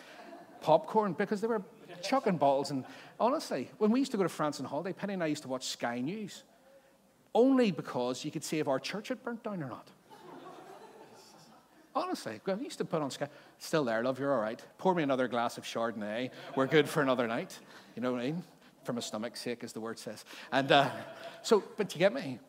popcorn, 0.62 1.12
because 1.12 1.42
they 1.42 1.48
were 1.48 1.62
chucking 2.02 2.38
bottles. 2.38 2.72
And 2.72 2.86
honestly, 3.20 3.70
when 3.78 3.92
we 3.92 4.00
used 4.00 4.12
to 4.12 4.18
go 4.18 4.24
to 4.24 4.30
France 4.30 4.62
on 4.62 4.66
holiday, 4.66 4.94
Penny 4.94 5.16
and 5.16 5.22
I 5.24 5.26
used 5.26 5.42
to 5.44 5.50
watch 5.50 5.66
Sky 5.66 6.00
News, 6.00 6.44
only 7.36 7.72
because 7.72 8.24
you 8.24 8.32
could 8.32 8.46
see 8.46 8.60
if 8.60 8.70
our 8.70 8.80
church 8.80 9.10
had 9.10 9.22
burnt 9.22 9.44
down 9.44 9.62
or 9.62 9.68
not. 9.68 9.90
Honestly, 11.94 12.40
we 12.46 12.54
used 12.64 12.78
to 12.78 12.86
put 12.86 13.02
on 13.02 13.12
Sky. 13.12 13.28
Still 13.58 13.84
there, 13.84 14.02
love, 14.02 14.18
you're 14.18 14.34
all 14.34 14.40
right. 14.40 14.64
Pour 14.78 14.96
me 14.96 15.04
another 15.04 15.28
glass 15.28 15.58
of 15.58 15.66
Chardonnay. 15.66 16.30
We're 16.56 16.68
good 16.68 16.88
for 16.88 17.02
another 17.02 17.28
night. 17.28 17.60
You 17.96 18.02
know 18.02 18.14
what 18.14 18.22
I 18.22 18.26
mean? 18.28 18.44
From 18.88 18.98
a 18.98 19.02
stomach's 19.02 19.42
sake, 19.42 19.66
as 19.66 19.74
the 19.74 19.82
word 19.82 20.00
says. 20.00 20.24
And 20.50 20.72
uh, 20.72 20.90
so, 21.44 21.62
but 21.76 21.94
you 21.94 22.00
get 22.00 22.14
me? 22.14 22.40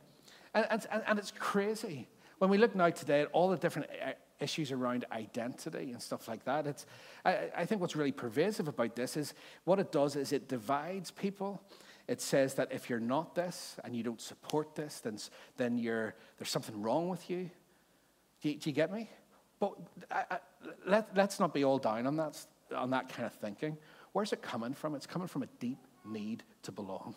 And, 0.54 0.66
and, 0.70 1.02
and 1.04 1.18
it's 1.18 1.32
crazy. 1.36 2.06
When 2.38 2.48
we 2.48 2.58
look 2.58 2.76
now 2.76 2.90
today 2.90 3.22
at 3.22 3.28
all 3.32 3.50
the 3.50 3.56
different 3.56 3.88
uh, 3.90 4.12
issues 4.38 4.70
around 4.70 5.04
identity 5.10 5.90
and 5.90 6.00
stuff 6.00 6.28
like 6.28 6.44
that, 6.44 6.68
it's, 6.68 6.86
I, 7.24 7.50
I 7.56 7.64
think 7.66 7.80
what's 7.80 7.96
really 7.96 8.12
pervasive 8.12 8.68
about 8.68 8.94
this 8.94 9.16
is 9.16 9.34
what 9.64 9.80
it 9.80 9.90
does 9.90 10.14
is 10.14 10.32
it 10.32 10.48
divides 10.48 11.10
people. 11.10 11.60
It 12.06 12.20
says 12.20 12.54
that 12.54 12.68
if 12.70 12.88
you're 12.88 13.00
not 13.00 13.34
this 13.34 13.76
and 13.82 13.96
you 13.96 14.04
don't 14.04 14.20
support 14.20 14.76
this, 14.76 15.00
then, 15.00 15.18
then 15.56 15.76
you're, 15.76 16.14
there's 16.38 16.50
something 16.50 16.80
wrong 16.80 17.08
with 17.08 17.28
you. 17.28 17.50
Do 18.42 18.50
you, 18.50 18.54
do 18.58 18.70
you 18.70 18.74
get 18.74 18.92
me? 18.92 19.10
But 19.58 19.74
I, 20.08 20.22
I, 20.30 20.38
let, 20.86 21.08
let's 21.16 21.40
not 21.40 21.52
be 21.52 21.64
all 21.64 21.78
down 21.78 22.06
on 22.06 22.16
that, 22.16 22.38
on 22.74 22.90
that 22.90 23.08
kind 23.08 23.26
of 23.26 23.32
thinking. 23.32 23.76
Where's 24.12 24.32
it 24.32 24.40
coming 24.40 24.72
from? 24.72 24.94
It's 24.94 25.06
coming 25.06 25.26
from 25.26 25.42
a 25.42 25.48
deep 25.58 25.78
need 26.08 26.42
to 26.62 26.72
belong. 26.72 27.14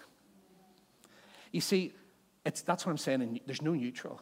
You 1.52 1.62
see, 1.62 1.94
it's, 2.46 2.62
that's 2.62 2.86
what 2.86 2.92
I'm 2.92 2.98
saying. 2.98 3.42
There's 3.46 3.62
no 3.62 3.74
neutral. 3.74 4.22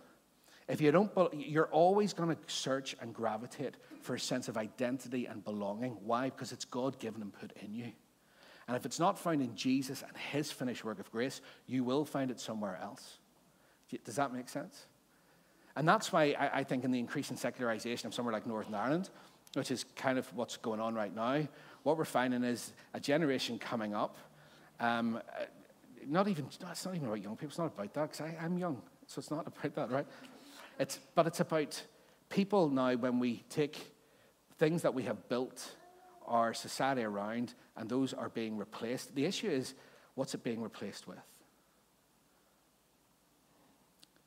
If 0.67 0.82
you 0.82 0.91
don't, 0.91 1.12
you're 1.34 1.67
always 1.67 2.13
going 2.13 2.29
to 2.29 2.38
search 2.47 2.95
and 3.01 3.13
gravitate 3.13 3.75
for 4.01 4.15
a 4.15 4.19
sense 4.19 4.47
of 4.47 4.58
identity 4.58 5.25
and 5.25 5.43
belonging. 5.43 5.97
Why? 6.03 6.25
Because 6.25 6.51
it's 6.51 6.65
God 6.65 6.99
given 6.99 7.21
and 7.21 7.34
put 7.34 7.53
in 7.63 7.73
you. 7.73 7.91
And 8.67 8.77
if 8.77 8.86
it's 8.86 8.99
not 8.99 9.17
found 9.17 9.41
in 9.41 9.55
Jesus 9.55 10.03
and 10.08 10.15
his 10.15 10.51
finished 10.51 10.86
work 10.86 10.99
of 10.99 11.12
grace, 11.12 11.41
you 11.65 11.84
will 11.84 12.05
find 12.05 12.29
it 12.29 12.39
somewhere 12.39 12.79
else. 12.82 13.17
Does 14.05 14.17
that 14.17 14.32
make 14.32 14.47
sense? 14.47 14.86
And 15.75 15.88
that's 15.88 16.13
why 16.13 16.36
I, 16.39 16.60
I 16.60 16.63
think 16.63 16.84
in 16.84 16.91
the 16.91 16.99
increasing 16.99 17.36
secularization 17.36 18.05
of 18.08 18.13
somewhere 18.13 18.34
like 18.34 18.45
Northern 18.45 18.75
Ireland, 18.75 19.10
which 19.53 19.71
is 19.71 19.86
kind 19.95 20.19
of 20.19 20.32
what's 20.36 20.58
going 20.58 20.79
on 20.79 20.93
right 20.93 21.15
now, 21.15 21.47
what 21.82 21.97
we're 21.97 22.05
finding 22.05 22.43
is 22.43 22.73
a 22.93 22.99
generation 22.99 23.58
coming 23.58 23.95
up 23.95 24.17
um, 24.79 25.17
uh, 25.17 25.45
not 26.07 26.27
even, 26.27 26.45
it's 26.45 26.85
not 26.85 26.95
even 26.95 27.07
about 27.07 27.21
young 27.21 27.35
people, 27.35 27.49
it's 27.49 27.57
not 27.57 27.73
about 27.77 27.93
that, 27.93 28.11
because 28.11 28.33
I'm 28.41 28.57
young, 28.57 28.81
so 29.07 29.19
it's 29.19 29.31
not 29.31 29.47
about 29.47 29.75
that, 29.75 29.91
right? 29.91 30.07
It's, 30.79 30.99
but 31.15 31.27
it's 31.27 31.39
about 31.39 31.81
people 32.29 32.69
now 32.69 32.95
when 32.95 33.19
we 33.19 33.43
take 33.49 33.93
things 34.57 34.81
that 34.83 34.93
we 34.93 35.03
have 35.03 35.27
built 35.29 35.75
our 36.25 36.53
society 36.53 37.01
around 37.01 37.53
and 37.75 37.89
those 37.89 38.13
are 38.13 38.29
being 38.29 38.57
replaced. 38.57 39.15
The 39.15 39.25
issue 39.25 39.49
is, 39.49 39.73
what's 40.15 40.33
it 40.33 40.43
being 40.43 40.61
replaced 40.61 41.07
with? 41.07 41.17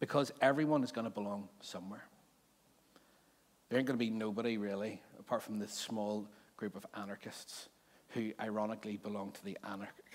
Because 0.00 0.32
everyone 0.40 0.82
is 0.82 0.90
going 0.90 1.04
to 1.04 1.10
belong 1.10 1.48
somewhere. 1.60 2.04
There 3.68 3.78
ain't 3.78 3.86
going 3.86 3.98
to 3.98 4.04
be 4.04 4.10
nobody 4.10 4.58
really, 4.58 5.00
apart 5.18 5.42
from 5.42 5.58
this 5.58 5.72
small 5.72 6.28
group 6.56 6.76
of 6.76 6.84
anarchists 6.94 7.68
who 8.14 8.32
ironically 8.40 8.96
belong 8.96 9.32
to 9.32 9.44
the 9.44 9.58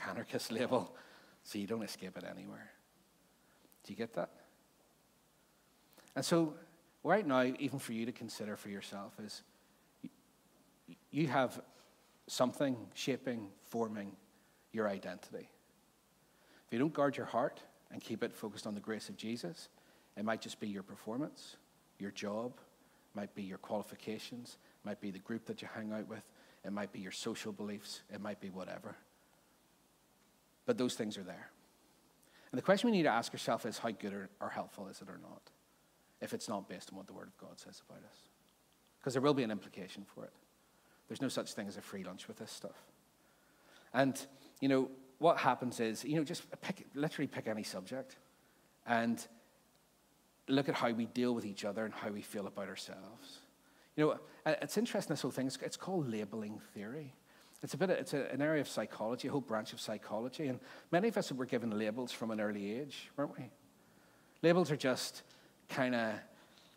anarchist 0.07 0.51
label, 0.51 0.95
so 1.43 1.57
you 1.57 1.67
don't 1.67 1.83
escape 1.83 2.17
it 2.17 2.23
anywhere. 2.29 2.71
Do 3.83 3.93
you 3.93 3.97
get 3.97 4.13
that? 4.13 4.29
And 6.15 6.25
so, 6.25 6.55
right 7.03 7.25
now, 7.25 7.43
even 7.43 7.79
for 7.79 7.93
you 7.93 8.05
to 8.05 8.11
consider 8.11 8.55
for 8.57 8.69
yourself, 8.69 9.13
is 9.23 9.43
you 11.11 11.27
have 11.27 11.61
something 12.27 12.75
shaping, 12.93 13.47
forming 13.63 14.15
your 14.71 14.87
identity. 14.87 15.49
If 16.67 16.73
you 16.73 16.79
don't 16.79 16.93
guard 16.93 17.15
your 17.15 17.25
heart 17.25 17.61
and 17.91 18.01
keep 18.01 18.23
it 18.23 18.35
focused 18.35 18.67
on 18.67 18.73
the 18.73 18.81
grace 18.81 19.09
of 19.09 19.15
Jesus, 19.15 19.69
it 20.17 20.25
might 20.25 20.41
just 20.41 20.59
be 20.59 20.67
your 20.67 20.83
performance, 20.83 21.55
your 21.99 22.11
job, 22.11 22.53
might 23.13 23.33
be 23.33 23.43
your 23.43 23.57
qualifications, 23.57 24.57
might 24.83 24.99
be 24.99 25.11
the 25.11 25.19
group 25.19 25.45
that 25.45 25.61
you 25.61 25.67
hang 25.73 25.93
out 25.93 26.07
with, 26.07 26.23
it 26.67 26.73
might 26.73 26.91
be 26.91 26.99
your 26.99 27.13
social 27.13 27.53
beliefs, 27.53 28.01
it 28.13 28.19
might 28.19 28.41
be 28.41 28.49
whatever. 28.49 28.97
But 30.65 30.77
those 30.77 30.95
things 30.95 31.17
are 31.17 31.23
there. 31.23 31.49
And 32.51 32.57
the 32.57 32.61
question 32.61 32.91
we 32.91 32.97
need 32.97 33.03
to 33.03 33.09
ask 33.09 33.31
ourselves 33.33 33.65
is 33.65 33.77
how 33.77 33.91
good 33.91 34.13
or, 34.13 34.29
or 34.41 34.49
helpful 34.49 34.87
is 34.87 35.01
it 35.01 35.07
or 35.07 35.17
not, 35.21 35.41
if 36.19 36.33
it's 36.33 36.49
not 36.49 36.67
based 36.67 36.89
on 36.91 36.97
what 36.97 37.07
the 37.07 37.13
Word 37.13 37.29
of 37.29 37.37
God 37.37 37.57
says 37.57 37.81
about 37.89 38.03
us? 38.03 38.17
Because 38.99 39.13
there 39.13 39.21
will 39.21 39.33
be 39.33 39.43
an 39.43 39.51
implication 39.51 40.05
for 40.13 40.25
it. 40.25 40.33
There's 41.07 41.21
no 41.21 41.29
such 41.29 41.53
thing 41.53 41.69
as 41.69 41.77
a 41.77 41.81
free 41.81 42.03
lunch 42.03 42.27
with 42.27 42.35
this 42.35 42.51
stuff. 42.51 42.83
And, 43.93 44.19
you 44.59 44.67
know, 44.67 44.89
what 45.19 45.37
happens 45.37 45.79
is, 45.79 46.03
you 46.03 46.17
know, 46.17 46.23
just 46.25 46.43
pick, 46.61 46.85
literally 46.93 47.27
pick 47.27 47.47
any 47.47 47.63
subject 47.63 48.17
and 48.85 49.25
look 50.49 50.67
at 50.67 50.75
how 50.75 50.91
we 50.91 51.05
deal 51.05 51.33
with 51.33 51.45
each 51.45 51.63
other 51.63 51.85
and 51.85 51.93
how 51.93 52.09
we 52.09 52.21
feel 52.21 52.45
about 52.45 52.67
ourselves. 52.67 53.39
You 53.97 54.05
know, 54.05 54.19
uh, 54.45 54.55
it's 54.61 54.77
interesting, 54.77 55.13
this 55.13 55.23
whole 55.23 55.31
thing. 55.31 55.47
It's, 55.47 55.75
called 55.75 56.09
labeling 56.09 56.61
theory. 56.73 57.13
It's 57.63 57.73
a 57.73 57.77
bit, 57.77 57.89
of, 57.89 57.97
it's 57.97 58.13
a, 58.13 58.31
an 58.31 58.41
area 58.41 58.61
of 58.61 58.69
psychology, 58.69 59.27
a 59.27 59.31
whole 59.31 59.41
branch 59.41 59.73
of 59.73 59.81
psychology. 59.81 60.47
And 60.47 60.59
many 60.91 61.09
of 61.09 61.17
us 61.17 61.31
were 61.31 61.47
given 61.47 61.77
labels 61.77 62.11
from 62.11 62.31
an 62.31 62.39
early 62.39 62.79
age, 62.79 63.09
weren't 63.17 63.37
we? 63.37 63.49
Labels 64.43 64.71
are 64.71 64.77
just 64.77 65.23
kind 65.67 65.95
of, 65.95 66.13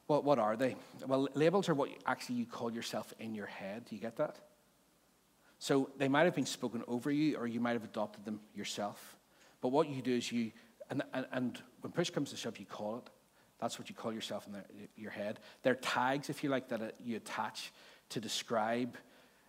what, 0.06 0.24
what 0.24 0.38
are 0.38 0.56
they? 0.56 0.76
Well, 1.06 1.28
labels 1.34 1.68
are 1.68 1.74
what 1.74 1.90
you, 1.90 1.96
actually 2.06 2.36
you 2.36 2.46
call 2.46 2.72
yourself 2.72 3.12
in 3.20 3.34
your 3.34 3.46
head. 3.46 3.84
Do 3.84 3.94
you 3.94 4.00
get 4.00 4.16
that? 4.16 4.36
So 5.58 5.90
they 5.98 6.08
might 6.08 6.24
have 6.24 6.34
been 6.34 6.46
spoken 6.46 6.82
over 6.88 7.10
you, 7.10 7.36
or 7.36 7.46
you 7.46 7.60
might 7.60 7.74
have 7.74 7.84
adopted 7.84 8.24
them 8.24 8.40
yourself. 8.54 9.18
But 9.60 9.68
what 9.68 9.90
you 9.90 10.00
do 10.00 10.16
is 10.16 10.32
you, 10.32 10.52
and, 10.88 11.02
and, 11.12 11.26
and 11.32 11.62
when 11.82 11.92
push 11.92 12.08
comes 12.08 12.30
to 12.30 12.36
shove, 12.36 12.58
you 12.58 12.64
call 12.64 12.96
it. 12.96 13.10
That's 13.60 13.78
what 13.78 13.88
you 13.88 13.94
call 13.94 14.12
yourself 14.12 14.46
in 14.46 14.52
the, 14.54 14.62
your 14.96 15.10
head. 15.10 15.38
They're 15.62 15.74
tags, 15.74 16.30
if 16.30 16.42
you 16.42 16.50
like, 16.50 16.68
that 16.68 16.94
you 17.04 17.16
attach 17.16 17.72
to 18.10 18.20
describe, 18.20 18.96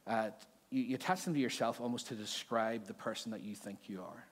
uh, 0.05 0.29
you, 0.69 0.83
you, 0.83 0.95
attach 0.95 1.23
them 1.23 1.33
to 1.33 1.39
yourself 1.39 1.79
almost 1.79 2.07
to 2.07 2.15
describe 2.15 2.85
the 2.85 2.93
person 2.93 3.31
that 3.31 3.41
you 3.41 3.55
think 3.55 3.79
you 3.87 4.01
are. 4.01 4.25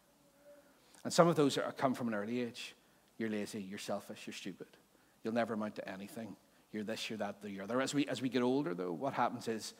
And 1.04 1.14
some 1.14 1.28
of 1.28 1.36
those 1.36 1.58
are, 1.58 1.72
come 1.72 1.94
from 1.94 2.10
an 2.10 2.14
early 2.14 2.42
age. 2.42 2.76
You're 3.18 3.30
lazy, 3.30 3.62
you're 3.62 3.80
selfish, 3.80 4.28
you're 4.28 4.34
stupid. 4.34 4.68
You'll 5.24 5.34
never 5.34 5.54
amount 5.54 5.76
to 5.76 5.90
anything. 5.90 6.36
You're 6.72 6.84
this, 6.84 7.10
you're 7.10 7.18
that, 7.18 7.38
you're 7.44 7.64
other. 7.64 7.82
As 7.82 7.94
we, 7.94 8.06
as 8.08 8.22
we 8.22 8.30
get 8.30 8.42
older, 8.42 8.74
though, 8.74 8.92
what 8.92 9.14
happens 9.14 9.48
is 9.48 9.74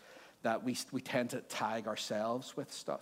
that 0.44 0.64
we, 0.64 0.78
we 0.92 1.02
tend 1.02 1.32
to 1.32 1.42
tag 1.42 1.88
ourselves 1.88 2.56
with 2.56 2.72
stuff. 2.72 3.02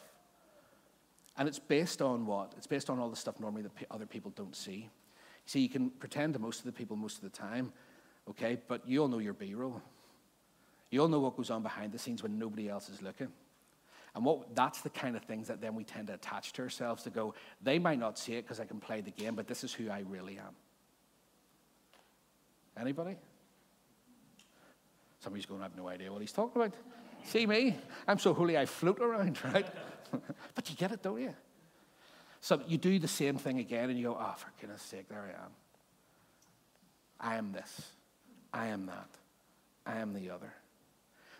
And 1.37 1.47
it's 1.47 1.59
based 1.59 2.01
on 2.01 2.25
what? 2.25 2.53
It's 2.57 2.67
based 2.67 2.89
on 2.89 2.99
all 2.99 3.09
the 3.09 3.15
stuff 3.15 3.39
normally 3.39 3.61
that 3.63 3.71
other 3.91 4.07
people 4.07 4.31
don't 4.35 4.55
see. 4.55 4.89
See, 5.47 5.61
you 5.61 5.69
can 5.69 5.89
pretend 5.89 6.33
to 6.33 6.39
most 6.39 6.59
of 6.59 6.65
the 6.65 6.73
people 6.73 6.97
most 6.97 7.17
of 7.17 7.23
the 7.23 7.29
time, 7.29 7.71
okay, 8.29 8.59
but 8.67 8.87
you 8.87 9.01
all 9.01 9.07
know 9.07 9.19
your 9.19 9.33
B 9.33 9.55
roll. 9.55 9.81
You 10.91 11.01
all 11.01 11.07
know 11.07 11.21
what 11.21 11.37
goes 11.37 11.49
on 11.49 11.63
behind 11.63 11.93
the 11.93 11.97
scenes 11.97 12.21
when 12.21 12.37
nobody 12.37 12.69
else 12.69 12.89
is 12.89 13.01
looking. 13.01 13.29
And 14.13 14.25
what, 14.25 14.53
that's 14.53 14.81
the 14.81 14.89
kind 14.89 15.15
of 15.15 15.23
things 15.23 15.47
that 15.47 15.61
then 15.61 15.73
we 15.73 15.85
tend 15.85 16.07
to 16.07 16.15
attach 16.15 16.51
to 16.53 16.63
ourselves 16.63 17.03
to 17.03 17.09
go, 17.09 17.33
they 17.61 17.79
might 17.79 17.97
not 17.97 18.19
see 18.19 18.33
it 18.33 18.43
because 18.43 18.59
I 18.59 18.65
can 18.65 18.79
play 18.79 18.99
the 18.99 19.11
game, 19.11 19.35
but 19.35 19.47
this 19.47 19.63
is 19.63 19.73
who 19.73 19.89
I 19.89 20.03
really 20.09 20.37
am. 20.37 20.55
Anybody? 22.77 23.15
Somebody's 25.19 25.45
going, 25.45 25.61
I 25.61 25.63
have 25.63 25.77
no 25.77 25.87
idea 25.87 26.11
what 26.11 26.19
he's 26.19 26.33
talking 26.33 26.61
about. 26.61 26.73
See 27.23 27.45
me? 27.45 27.77
I'm 28.05 28.19
so 28.19 28.33
holy 28.33 28.57
I 28.57 28.65
float 28.65 28.99
around, 28.99 29.39
right? 29.53 29.67
but 30.55 30.69
you 30.69 30.75
get 30.75 30.91
it, 30.91 31.01
don't 31.01 31.21
you? 31.21 31.33
So 32.41 32.61
you 32.67 32.77
do 32.77 32.99
the 32.99 33.07
same 33.07 33.37
thing 33.37 33.59
again 33.59 33.89
and 33.89 33.97
you 33.97 34.07
go, 34.07 34.17
oh, 34.19 34.33
for 34.37 34.47
goodness 34.59 34.81
sake, 34.81 35.09
there 35.09 35.19
I 35.19 35.43
am. 35.43 35.51
I 37.19 37.35
am 37.37 37.51
this. 37.51 37.81
I 38.53 38.67
am 38.67 38.85
that. 38.87 39.09
I 39.85 39.97
am 39.97 40.13
the 40.13 40.29
other. 40.29 40.53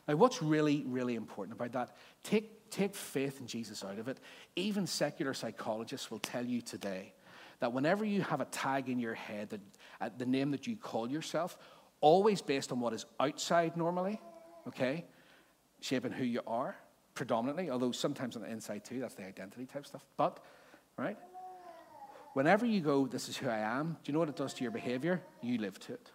Now, 0.08 0.16
what's 0.16 0.42
really, 0.42 0.84
really 0.88 1.16
important 1.16 1.60
about 1.60 1.74
that? 1.74 1.96
Take, 2.24 2.70
take 2.70 2.96
faith 2.96 3.40
in 3.40 3.48
Jesus 3.48 3.84
out 3.84 4.00
of 4.00 4.08
it. 4.08 4.20
Even 4.56 4.88
secular 4.88 5.34
psychologists 5.34 6.10
will 6.10 6.20
tell 6.20 6.46
you 6.46 6.62
today 6.62 7.14
that 7.60 7.74
whenever 7.74 8.06
you 8.06 8.22
have 8.22 8.40
a 8.40 8.46
tag 8.46 8.90
in 8.90 9.00
your 9.00 9.16
head, 9.16 9.50
that, 9.50 9.62
uh, 10.00 10.10
the 10.18 10.26
name 10.26 10.52
that 10.52 10.66
you 10.66 10.76
call 10.76 11.10
yourself, 11.10 11.58
always 12.00 12.42
based 12.42 12.72
on 12.72 12.80
what 12.80 12.94
is 12.94 13.06
outside 13.20 13.76
normally, 13.76 14.22
okay, 14.68 15.06
shaping 15.82 16.12
who 16.12 16.24
you 16.24 16.42
are 16.48 16.76
predominantly, 17.14 17.70
although 17.70 17.92
sometimes 17.92 18.36
on 18.36 18.44
the 18.44 18.50
inside 18.50 18.86
too, 18.86 19.00
that's 19.00 19.16
the 19.16 19.26
identity 19.26 19.66
type 19.66 19.86
stuff. 19.86 20.06
But, 20.16 20.40
right, 21.06 21.18
whenever 22.34 22.66
you 22.66 22.82
go, 22.82 23.08
this 23.08 23.30
is 23.30 23.38
who 23.38 23.50
I 23.50 23.60
am, 23.60 23.98
do 24.04 24.10
you 24.10 24.14
know 24.14 24.20
what 24.20 24.30
it 24.30 24.36
does 24.36 24.54
to 24.56 24.64
your 24.64 24.72
behavior? 24.72 25.22
You 25.42 25.58
live 25.58 25.80
to 25.82 25.94
it. 25.94 26.12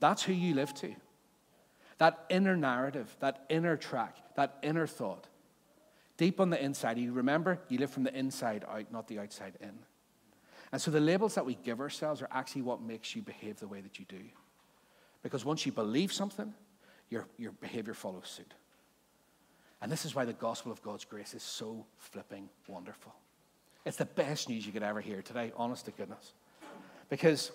That's 0.00 0.22
who 0.22 0.32
you 0.32 0.54
live 0.54 0.72
to. 0.74 0.94
That 1.98 2.24
inner 2.28 2.56
narrative, 2.56 3.16
that 3.20 3.44
inner 3.48 3.76
track, 3.76 4.16
that 4.36 4.58
inner 4.62 4.86
thought. 4.86 5.26
Deep 6.16 6.40
on 6.40 6.50
the 6.50 6.62
inside, 6.62 6.98
you 6.98 7.12
remember, 7.12 7.60
you 7.68 7.78
live 7.78 7.90
from 7.90 8.04
the 8.04 8.16
inside 8.16 8.64
out, 8.68 8.92
not 8.92 9.08
the 9.08 9.18
outside 9.18 9.54
in. 9.60 9.78
And 10.70 10.80
so 10.80 10.90
the 10.90 11.00
labels 11.00 11.34
that 11.34 11.46
we 11.46 11.54
give 11.54 11.80
ourselves 11.80 12.22
are 12.22 12.28
actually 12.30 12.62
what 12.62 12.82
makes 12.82 13.16
you 13.16 13.22
behave 13.22 13.58
the 13.58 13.68
way 13.68 13.80
that 13.80 13.98
you 13.98 14.04
do. 14.08 14.20
Because 15.22 15.44
once 15.44 15.64
you 15.66 15.72
believe 15.72 16.12
something, 16.12 16.52
your, 17.08 17.26
your 17.36 17.52
behavior 17.52 17.94
follows 17.94 18.28
suit. 18.28 18.52
And 19.80 19.92
this 19.92 20.04
is 20.04 20.14
why 20.14 20.24
the 20.24 20.32
gospel 20.32 20.72
of 20.72 20.82
God's 20.82 21.04
grace 21.04 21.34
is 21.34 21.42
so 21.42 21.86
flipping 21.98 22.48
wonderful. 22.66 23.14
It's 23.84 23.96
the 23.96 24.04
best 24.04 24.48
news 24.48 24.66
you 24.66 24.72
could 24.72 24.82
ever 24.82 25.00
hear 25.00 25.22
today, 25.22 25.52
honest 25.56 25.84
to 25.84 25.92
goodness. 25.92 26.32
Because 27.08 27.52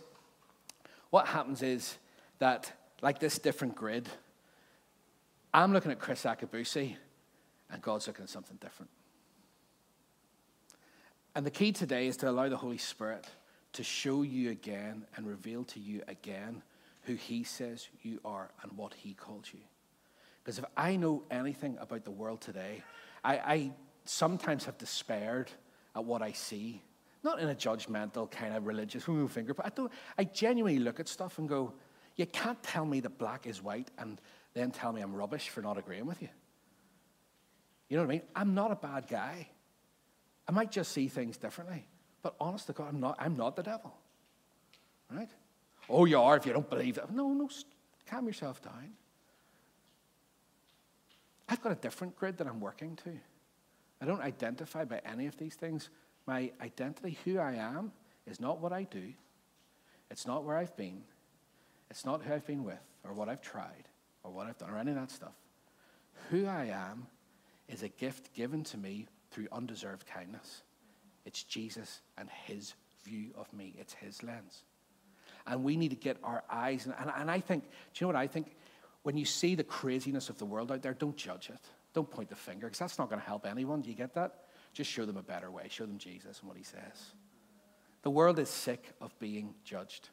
what 1.09 1.27
happens 1.27 1.61
is 1.61 1.97
that, 2.39 2.71
like 3.01 3.19
this 3.19 3.37
different 3.37 3.75
grid, 3.75 4.07
I'm 5.53 5.73
looking 5.73 5.91
at 5.91 5.99
Kriss 5.99 6.25
Akabusi, 6.25 6.95
and 7.69 7.81
God's 7.81 8.07
looking 8.07 8.23
at 8.23 8.29
something 8.29 8.57
different. 8.57 8.89
And 11.35 11.45
the 11.45 11.51
key 11.51 11.71
today 11.71 12.07
is 12.07 12.17
to 12.17 12.29
allow 12.29 12.47
the 12.49 12.57
Holy 12.57 12.77
Spirit 12.77 13.25
to 13.73 13.83
show 13.83 14.21
you 14.21 14.51
again 14.51 15.05
and 15.15 15.27
reveal 15.27 15.63
to 15.65 15.79
you 15.79 16.01
again 16.07 16.61
who 17.03 17.15
He 17.15 17.43
says 17.43 17.87
you 18.01 18.19
are 18.23 18.51
and 18.61 18.71
what 18.73 18.93
He 18.93 19.13
called 19.13 19.47
you. 19.51 19.59
Because 20.43 20.59
if 20.59 20.65
I 20.75 20.95
know 20.95 21.23
anything 21.31 21.77
about 21.79 22.03
the 22.03 22.11
world 22.11 22.41
today, 22.41 22.83
I, 23.23 23.35
I 23.37 23.71
sometimes 24.05 24.65
have 24.65 24.77
despaired 24.77 25.49
at 25.95 26.03
what 26.03 26.21
I 26.21 26.33
see. 26.33 26.81
Not 27.23 27.39
in 27.39 27.49
a 27.49 27.55
judgmental 27.55 28.29
kind 28.29 28.53
of 28.53 28.67
religious 28.67 29.03
finger, 29.03 29.53
but 29.53 29.65
I, 29.65 29.69
don't, 29.69 29.91
I 30.17 30.25
genuinely 30.25 30.79
look 30.79 30.99
at 30.99 31.07
stuff 31.07 31.37
and 31.37 31.47
go, 31.47 31.73
you 32.17 32.25
can't 32.25 32.61
tell 32.61 32.85
me 32.85 32.99
that 32.99 33.17
black 33.17 33.47
is 33.47 33.63
white 33.63 33.89
and 33.97 34.19
then 34.53 34.71
tell 34.71 34.91
me 34.91 35.01
I'm 35.01 35.15
rubbish 35.15 35.49
for 35.49 35.61
not 35.61 35.77
agreeing 35.77 36.05
with 36.05 36.21
you. 36.21 36.29
You 37.87 37.97
know 37.97 38.03
what 38.03 38.09
I 38.09 38.15
mean? 38.15 38.21
I'm 38.35 38.53
not 38.53 38.71
a 38.71 38.75
bad 38.75 39.07
guy. 39.07 39.47
I 40.47 40.51
might 40.51 40.71
just 40.71 40.91
see 40.91 41.07
things 41.07 41.37
differently. 41.37 41.87
But 42.21 42.35
honest 42.39 42.67
to 42.67 42.73
God, 42.73 42.89
I'm 42.89 42.99
not, 42.99 43.15
I'm 43.19 43.37
not 43.37 43.55
the 43.55 43.63
devil. 43.63 43.93
Right? 45.09 45.29
Oh, 45.89 46.05
you 46.05 46.19
are 46.19 46.35
if 46.35 46.45
you 46.45 46.53
don't 46.53 46.69
believe 46.69 46.97
it. 46.97 47.09
No, 47.11 47.29
no, 47.29 47.49
calm 48.05 48.27
yourself 48.27 48.61
down. 48.61 48.93
I've 51.49 51.61
got 51.61 51.71
a 51.71 51.75
different 51.75 52.15
grid 52.15 52.37
that 52.37 52.47
I'm 52.47 52.59
working 52.59 52.95
to. 53.03 53.11
I 54.01 54.05
don't 54.05 54.21
identify 54.21 54.85
by 54.85 55.01
any 55.05 55.27
of 55.27 55.37
these 55.37 55.55
things. 55.55 55.89
My 56.25 56.51
identity, 56.61 57.17
who 57.25 57.39
I 57.39 57.53
am, 57.53 57.91
is 58.25 58.39
not 58.39 58.59
what 58.59 58.73
I 58.73 58.83
do. 58.83 59.13
It's 60.09 60.27
not 60.27 60.43
where 60.43 60.57
I've 60.57 60.75
been. 60.75 61.03
It's 61.89 62.05
not 62.05 62.23
who 62.23 62.33
I've 62.33 62.45
been 62.45 62.63
with 62.63 62.79
or 63.03 63.13
what 63.13 63.29
I've 63.29 63.41
tried 63.41 63.87
or 64.23 64.31
what 64.31 64.47
I've 64.47 64.57
done 64.57 64.69
or 64.69 64.77
any 64.77 64.91
of 64.91 64.97
that 64.97 65.11
stuff. 65.11 65.35
Who 66.29 66.45
I 66.45 66.65
am 66.65 67.07
is 67.67 67.83
a 67.83 67.89
gift 67.89 68.33
given 68.33 68.63
to 68.65 68.77
me 68.77 69.07
through 69.31 69.47
undeserved 69.51 70.05
kindness. 70.05 70.63
It's 71.25 71.43
Jesus 71.43 72.01
and 72.17 72.29
his 72.45 72.73
view 73.03 73.31
of 73.35 73.51
me, 73.53 73.73
it's 73.79 73.93
his 73.93 74.23
lens. 74.23 74.63
And 75.45 75.63
we 75.63 75.75
need 75.75 75.89
to 75.89 75.95
get 75.95 76.17
our 76.23 76.43
eyes, 76.49 76.85
and, 76.85 76.95
and, 76.99 77.11
and 77.15 77.29
I 77.29 77.39
think, 77.39 77.63
do 77.63 77.69
you 77.95 78.05
know 78.05 78.13
what 78.13 78.15
I 78.15 78.27
think? 78.27 78.55
When 79.03 79.17
you 79.17 79.25
see 79.25 79.55
the 79.55 79.63
craziness 79.63 80.29
of 80.29 80.37
the 80.37 80.45
world 80.45 80.71
out 80.71 80.81
there, 80.81 80.93
don't 80.93 81.15
judge 81.15 81.49
it. 81.49 81.59
Don't 81.93 82.09
point 82.09 82.29
the 82.29 82.35
finger, 82.35 82.67
because 82.67 82.79
that's 82.79 82.97
not 82.97 83.09
going 83.09 83.21
to 83.21 83.27
help 83.27 83.45
anyone. 83.45 83.81
Do 83.81 83.89
you 83.89 83.95
get 83.95 84.15
that? 84.15 84.45
Just 84.73 84.89
show 84.89 85.05
them 85.05 85.17
a 85.17 85.21
better 85.21 85.51
way. 85.51 85.67
Show 85.69 85.85
them 85.85 85.97
Jesus 85.97 86.39
and 86.39 86.47
what 86.47 86.57
he 86.57 86.63
says. 86.63 87.13
The 88.01 88.09
world 88.09 88.39
is 88.39 88.49
sick 88.49 88.91
of 88.99 89.17
being 89.19 89.53
judged. 89.63 90.09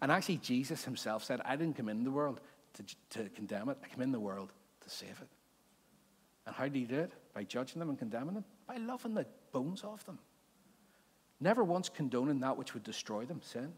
And 0.00 0.12
actually, 0.12 0.38
Jesus 0.38 0.84
himself 0.84 1.24
said, 1.24 1.40
I 1.44 1.56
didn't 1.56 1.76
come 1.76 1.88
in 1.88 2.04
the 2.04 2.10
world 2.10 2.40
to, 2.74 2.84
to 3.10 3.28
condemn 3.30 3.68
it, 3.68 3.78
I 3.82 3.88
came 3.88 4.02
in 4.02 4.12
the 4.12 4.20
world 4.20 4.52
to 4.80 4.90
save 4.90 5.20
it. 5.20 5.28
And 6.46 6.54
how 6.54 6.68
do 6.68 6.78
you 6.78 6.86
do 6.86 6.98
it? 6.98 7.12
By 7.34 7.44
judging 7.44 7.78
them 7.80 7.88
and 7.88 7.98
condemning 7.98 8.34
them? 8.34 8.44
By 8.66 8.76
loving 8.76 9.14
the 9.14 9.26
bones 9.52 9.84
off 9.84 10.04
them. 10.04 10.18
Never 11.40 11.64
once 11.64 11.88
condoning 11.88 12.40
that 12.40 12.56
which 12.56 12.74
would 12.74 12.82
destroy 12.82 13.24
them, 13.24 13.40
sin, 13.42 13.72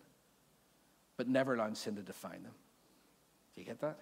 but 1.16 1.28
never 1.28 1.54
allowing 1.54 1.74
sin 1.74 1.96
to 1.96 2.02
define 2.02 2.42
them. 2.42 2.52
Do 3.54 3.60
you 3.60 3.66
get 3.66 3.80
that? 3.80 3.98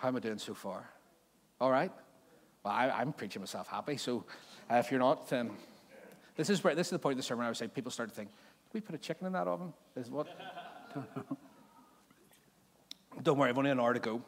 How 0.00 0.08
am 0.08 0.16
I 0.16 0.20
doing 0.20 0.38
so 0.38 0.54
far? 0.54 0.88
All 1.60 1.70
right? 1.70 1.92
Well, 2.64 2.72
I, 2.72 3.02
am 3.02 3.12
preaching 3.12 3.42
myself 3.42 3.68
happy, 3.68 3.98
so 3.98 4.24
uh, 4.70 4.76
if 4.76 4.90
you're 4.90 4.98
not, 4.98 5.28
then 5.28 5.50
this 6.36 6.48
is 6.48 6.64
where 6.64 6.74
this 6.74 6.86
is 6.86 6.92
the 6.92 6.98
point 6.98 7.12
of 7.12 7.16
the 7.18 7.22
sermon. 7.22 7.44
I 7.44 7.48
would 7.48 7.58
say 7.58 7.68
people 7.68 7.90
start 7.90 8.08
to 8.08 8.14
think, 8.14 8.30
we 8.72 8.80
put 8.80 8.94
a 8.94 8.98
chicken 8.98 9.26
in 9.26 9.34
that 9.34 9.46
oven? 9.46 9.74
Is 9.96 10.10
what? 10.10 10.26
Don't 13.22 13.36
worry, 13.36 13.50
I've 13.50 13.58
only 13.58 13.70
an 13.70 13.78
hour 13.78 13.92
to 13.92 14.00
go, 14.00 14.22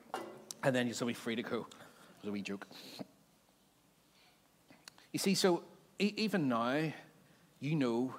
and 0.62 0.76
then 0.76 0.86
you'll 0.86 1.06
be 1.06 1.14
free 1.14 1.36
to 1.36 1.42
go. 1.42 1.60
It 1.60 2.20
was 2.20 2.28
a 2.28 2.32
wee 2.32 2.42
joke. 2.42 2.66
You 5.10 5.18
see, 5.18 5.34
so 5.34 5.62
e- 5.98 6.12
even 6.18 6.48
now, 6.48 6.92
you 7.60 7.76
know 7.76 8.14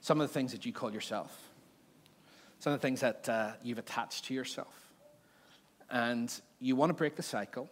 some 0.00 0.18
of 0.18 0.28
the 0.28 0.32
things 0.32 0.52
that 0.52 0.64
you 0.64 0.72
call 0.72 0.94
yourself, 0.94 1.50
some 2.58 2.72
of 2.72 2.80
the 2.80 2.86
things 2.86 3.00
that 3.00 3.28
uh, 3.28 3.50
you've 3.62 3.76
attached 3.76 4.24
to 4.26 4.34
yourself. 4.34 4.81
And 5.92 6.32
you 6.58 6.74
want 6.74 6.90
to 6.90 6.94
break 6.94 7.16
the 7.16 7.22
cycle, 7.22 7.70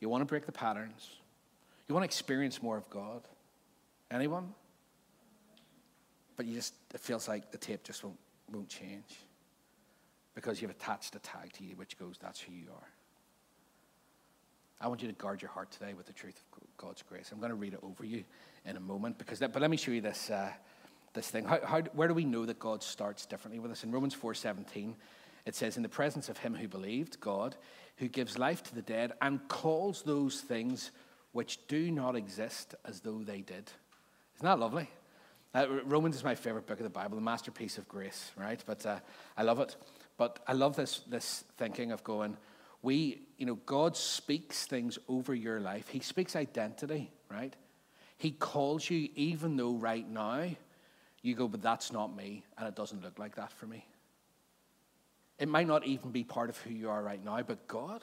you 0.00 0.08
want 0.08 0.20
to 0.22 0.26
break 0.26 0.44
the 0.44 0.52
patterns, 0.52 1.08
you 1.88 1.94
want 1.94 2.02
to 2.02 2.06
experience 2.06 2.60
more 2.60 2.76
of 2.76 2.90
God. 2.90 3.22
Anyone? 4.10 4.52
But 6.36 6.46
you 6.46 6.54
just, 6.54 6.74
it 6.92 7.00
feels 7.00 7.28
like 7.28 7.52
the 7.52 7.58
tape 7.58 7.84
just 7.84 8.02
won't, 8.02 8.18
won't 8.50 8.68
change 8.68 9.20
because 10.34 10.60
you've 10.60 10.70
attached 10.70 11.14
a 11.14 11.20
tag 11.20 11.52
to 11.52 11.64
you 11.64 11.76
which 11.76 11.96
goes, 11.98 12.16
that's 12.20 12.40
who 12.40 12.52
you 12.52 12.66
are. 12.74 12.88
I 14.80 14.88
want 14.88 15.00
you 15.00 15.08
to 15.08 15.14
guard 15.14 15.40
your 15.40 15.50
heart 15.50 15.70
today 15.70 15.94
with 15.94 16.06
the 16.06 16.12
truth 16.12 16.42
of 16.60 16.76
God's 16.76 17.02
grace. 17.02 17.30
I'm 17.30 17.38
going 17.38 17.50
to 17.50 17.56
read 17.56 17.74
it 17.74 17.80
over 17.84 18.04
you 18.04 18.24
in 18.64 18.76
a 18.76 18.80
moment, 18.80 19.16
because 19.16 19.38
that, 19.38 19.52
but 19.52 19.62
let 19.62 19.70
me 19.70 19.76
show 19.76 19.92
you 19.92 20.00
this, 20.00 20.28
uh, 20.28 20.50
this 21.14 21.28
thing. 21.28 21.44
How, 21.44 21.60
how, 21.64 21.82
where 21.92 22.08
do 22.08 22.14
we 22.14 22.24
know 22.24 22.44
that 22.46 22.58
God 22.58 22.82
starts 22.82 23.24
differently 23.26 23.60
with 23.60 23.70
us? 23.70 23.84
In 23.84 23.92
Romans 23.92 24.16
4.17, 24.16 24.94
it 25.44 25.54
says, 25.54 25.76
In 25.76 25.82
the 25.82 25.88
presence 25.88 26.28
of 26.28 26.38
him 26.38 26.54
who 26.54 26.68
believed, 26.68 27.20
God, 27.20 27.56
who 27.96 28.08
gives 28.08 28.38
life 28.38 28.62
to 28.64 28.74
the 28.74 28.82
dead 28.82 29.12
and 29.20 29.46
calls 29.48 30.02
those 30.02 30.40
things 30.40 30.90
which 31.32 31.66
do 31.66 31.90
not 31.90 32.16
exist 32.16 32.74
as 32.84 33.00
though 33.00 33.22
they 33.22 33.40
did. 33.40 33.70
Isn't 34.36 34.44
that 34.44 34.58
lovely? 34.58 34.88
Uh, 35.54 35.66
Romans 35.84 36.16
is 36.16 36.24
my 36.24 36.34
favorite 36.34 36.66
book 36.66 36.78
of 36.78 36.84
the 36.84 36.90
Bible, 36.90 37.16
the 37.16 37.22
masterpiece 37.22 37.76
of 37.76 37.86
grace, 37.86 38.32
right? 38.36 38.62
But 38.64 38.86
uh, 38.86 39.00
I 39.36 39.42
love 39.42 39.60
it. 39.60 39.76
But 40.16 40.40
I 40.46 40.52
love 40.52 40.76
this, 40.76 41.00
this 41.00 41.44
thinking 41.58 41.92
of 41.92 42.02
going, 42.04 42.36
we, 42.82 43.22
you 43.38 43.46
know, 43.46 43.56
God 43.66 43.96
speaks 43.96 44.66
things 44.66 44.98
over 45.08 45.34
your 45.34 45.60
life. 45.60 45.88
He 45.88 46.00
speaks 46.00 46.36
identity, 46.36 47.10
right? 47.30 47.54
He 48.16 48.30
calls 48.30 48.88
you, 48.88 49.08
even 49.14 49.56
though 49.56 49.74
right 49.74 50.08
now 50.08 50.48
you 51.22 51.34
go, 51.34 51.48
but 51.48 51.62
that's 51.62 51.92
not 51.92 52.16
me, 52.16 52.44
and 52.58 52.66
it 52.66 52.74
doesn't 52.74 53.02
look 53.02 53.18
like 53.18 53.36
that 53.36 53.52
for 53.52 53.66
me. 53.66 53.84
It 55.42 55.48
might 55.48 55.66
not 55.66 55.84
even 55.84 56.12
be 56.12 56.22
part 56.22 56.50
of 56.50 56.58
who 56.58 56.70
you 56.70 56.88
are 56.88 57.02
right 57.02 57.22
now, 57.24 57.42
but 57.42 57.66
God, 57.66 58.02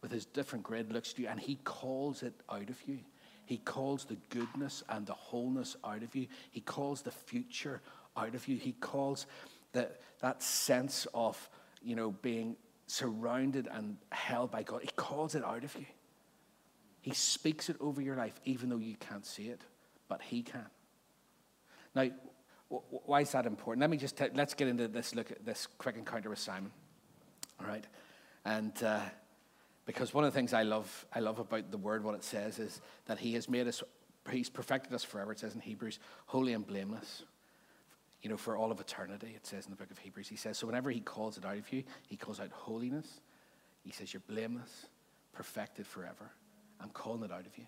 with 0.00 0.10
his 0.10 0.24
different 0.24 0.64
grid, 0.64 0.92
looks 0.92 1.12
at 1.12 1.18
you 1.20 1.28
and 1.28 1.38
he 1.38 1.54
calls 1.62 2.24
it 2.24 2.34
out 2.50 2.68
of 2.68 2.76
you. 2.88 2.98
He 3.46 3.58
calls 3.58 4.04
the 4.04 4.16
goodness 4.30 4.82
and 4.88 5.06
the 5.06 5.12
wholeness 5.12 5.76
out 5.84 6.02
of 6.02 6.16
you. 6.16 6.26
He 6.50 6.60
calls 6.60 7.02
the 7.02 7.12
future 7.12 7.82
out 8.16 8.34
of 8.34 8.48
you. 8.48 8.56
He 8.56 8.72
calls 8.72 9.26
the, 9.70 9.90
that 10.22 10.42
sense 10.42 11.06
of, 11.14 11.48
you 11.84 11.94
know, 11.94 12.10
being 12.20 12.56
surrounded 12.88 13.68
and 13.70 13.96
held 14.10 14.50
by 14.50 14.64
God. 14.64 14.82
He 14.82 14.90
calls 14.96 15.36
it 15.36 15.44
out 15.44 15.62
of 15.62 15.76
you. 15.76 15.86
He 17.00 17.14
speaks 17.14 17.68
it 17.68 17.76
over 17.78 18.02
your 18.02 18.16
life, 18.16 18.34
even 18.44 18.68
though 18.68 18.78
you 18.78 18.96
can't 18.96 19.24
see 19.24 19.44
it, 19.44 19.60
but 20.08 20.20
He 20.20 20.42
can. 20.42 20.66
Now, 21.94 22.10
why 22.90 23.20
is 23.20 23.32
that 23.32 23.46
important? 23.46 23.80
Let 23.80 23.90
me 23.90 23.96
just 23.96 24.20
let's 24.34 24.54
get 24.54 24.68
into 24.68 24.88
this. 24.88 25.14
Look 25.14 25.30
at 25.30 25.44
this 25.44 25.68
quick 25.78 25.96
encounter 25.96 26.30
with 26.30 26.38
Simon. 26.38 26.70
All 27.60 27.66
right, 27.66 27.86
and 28.44 28.72
uh, 28.82 29.00
because 29.84 30.14
one 30.14 30.24
of 30.24 30.32
the 30.32 30.38
things 30.38 30.52
I 30.52 30.62
love, 30.62 31.06
I 31.12 31.20
love 31.20 31.38
about 31.38 31.70
the 31.70 31.78
word, 31.78 32.04
what 32.04 32.14
it 32.14 32.24
says 32.24 32.58
is 32.58 32.80
that 33.06 33.18
He 33.18 33.34
has 33.34 33.48
made 33.48 33.66
us, 33.68 33.82
He's 34.30 34.48
perfected 34.48 34.92
us 34.94 35.04
forever. 35.04 35.32
It 35.32 35.38
says 35.40 35.54
in 35.54 35.60
Hebrews, 35.60 35.98
holy 36.26 36.52
and 36.52 36.66
blameless. 36.66 37.24
You 38.22 38.30
know, 38.30 38.36
for 38.36 38.56
all 38.56 38.70
of 38.70 38.78
eternity, 38.78 39.32
it 39.34 39.44
says 39.44 39.64
in 39.64 39.72
the 39.72 39.76
book 39.76 39.90
of 39.90 39.98
Hebrews. 39.98 40.28
He 40.28 40.36
says, 40.36 40.56
so 40.56 40.68
whenever 40.68 40.90
He 40.90 41.00
calls 41.00 41.38
it 41.38 41.44
out 41.44 41.56
of 41.56 41.72
you, 41.72 41.82
He 42.06 42.16
calls 42.16 42.38
out 42.38 42.50
holiness. 42.52 43.20
He 43.82 43.90
says, 43.90 44.14
you're 44.14 44.22
blameless, 44.28 44.86
perfected 45.32 45.88
forever. 45.88 46.30
I'm 46.80 46.90
calling 46.90 47.24
it 47.24 47.32
out 47.32 47.46
of 47.46 47.58
you. 47.58 47.64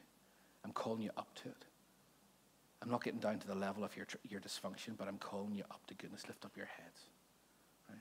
I'm 0.64 0.70
calling 0.70 1.02
you 1.02 1.10
up 1.16 1.34
to 1.42 1.48
it. 1.48 1.64
I'm 2.84 2.90
not 2.90 3.02
getting 3.02 3.20
down 3.20 3.38
to 3.38 3.46
the 3.46 3.54
level 3.54 3.82
of 3.82 3.96
your, 3.96 4.06
your 4.28 4.40
dysfunction, 4.40 4.96
but 4.98 5.08
I'm 5.08 5.16
calling 5.16 5.54
you 5.54 5.64
up 5.70 5.80
to 5.86 5.94
goodness. 5.94 6.28
Lift 6.28 6.44
up 6.44 6.54
your 6.54 6.66
heads. 6.66 7.00
Right? 7.88 7.98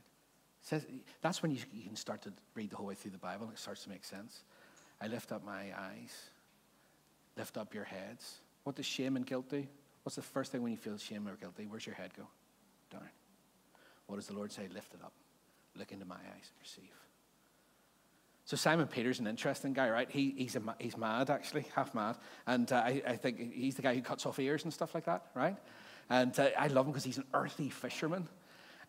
Says, 0.61 0.85
that's 1.21 1.41
when 1.41 1.51
you, 1.51 1.59
you 1.73 1.83
can 1.85 1.95
start 1.95 2.21
to 2.23 2.33
read 2.53 2.69
the 2.69 2.75
whole 2.75 2.87
way 2.87 2.95
through 2.95 3.11
the 3.11 3.17
Bible. 3.17 3.45
And 3.45 3.53
it 3.53 3.59
starts 3.59 3.83
to 3.83 3.89
make 3.89 4.03
sense. 4.03 4.43
I 5.01 5.07
lift 5.07 5.31
up 5.31 5.45
my 5.45 5.67
eyes. 5.77 6.13
Lift 7.37 7.57
up 7.57 7.73
your 7.73 7.85
heads. 7.85 8.39
What 8.65 8.75
does 8.75 8.85
shame 8.85 9.15
and 9.15 9.25
guilt 9.25 9.49
do? 9.49 9.65
What's 10.03 10.17
the 10.17 10.21
first 10.21 10.51
thing 10.51 10.61
when 10.61 10.73
you 10.73 10.77
feel 10.77 10.97
shame 10.97 11.29
or 11.29 11.35
guilty? 11.37 11.65
Where's 11.65 11.85
your 11.85 11.95
head 11.95 12.11
go? 12.17 12.27
Down. 12.91 13.07
What 14.07 14.17
does 14.17 14.27
the 14.27 14.33
Lord 14.33 14.51
say? 14.51 14.67
Lift 14.73 14.93
it 14.93 14.99
up. 15.01 15.13
Look 15.77 15.93
into 15.93 16.05
my 16.05 16.15
eyes 16.15 16.51
and 16.51 16.59
receive. 16.61 16.91
So 18.45 18.57
Simon 18.57 18.87
Peter's 18.87 19.19
an 19.19 19.27
interesting 19.27 19.73
guy, 19.73 19.89
right? 19.89 20.09
He, 20.09 20.33
he's, 20.37 20.55
a, 20.55 20.61
he's 20.79 20.97
mad, 20.97 21.29
actually, 21.29 21.65
half 21.75 21.95
mad. 21.95 22.17
And 22.45 22.71
uh, 22.71 22.75
I, 22.75 23.01
I, 23.07 23.15
think 23.15 23.53
he's 23.53 23.75
the 23.75 23.81
guy 23.81 23.95
who 23.95 24.01
cuts 24.01 24.25
off 24.25 24.37
ears 24.37 24.65
and 24.65 24.73
stuff 24.73 24.93
like 24.93 25.05
that, 25.05 25.27
right? 25.33 25.55
And 26.09 26.37
uh, 26.37 26.49
I 26.57 26.67
love 26.67 26.85
him 26.85 26.91
because 26.91 27.05
he's 27.05 27.17
an 27.17 27.25
earthy 27.33 27.69
fisherman. 27.69 28.27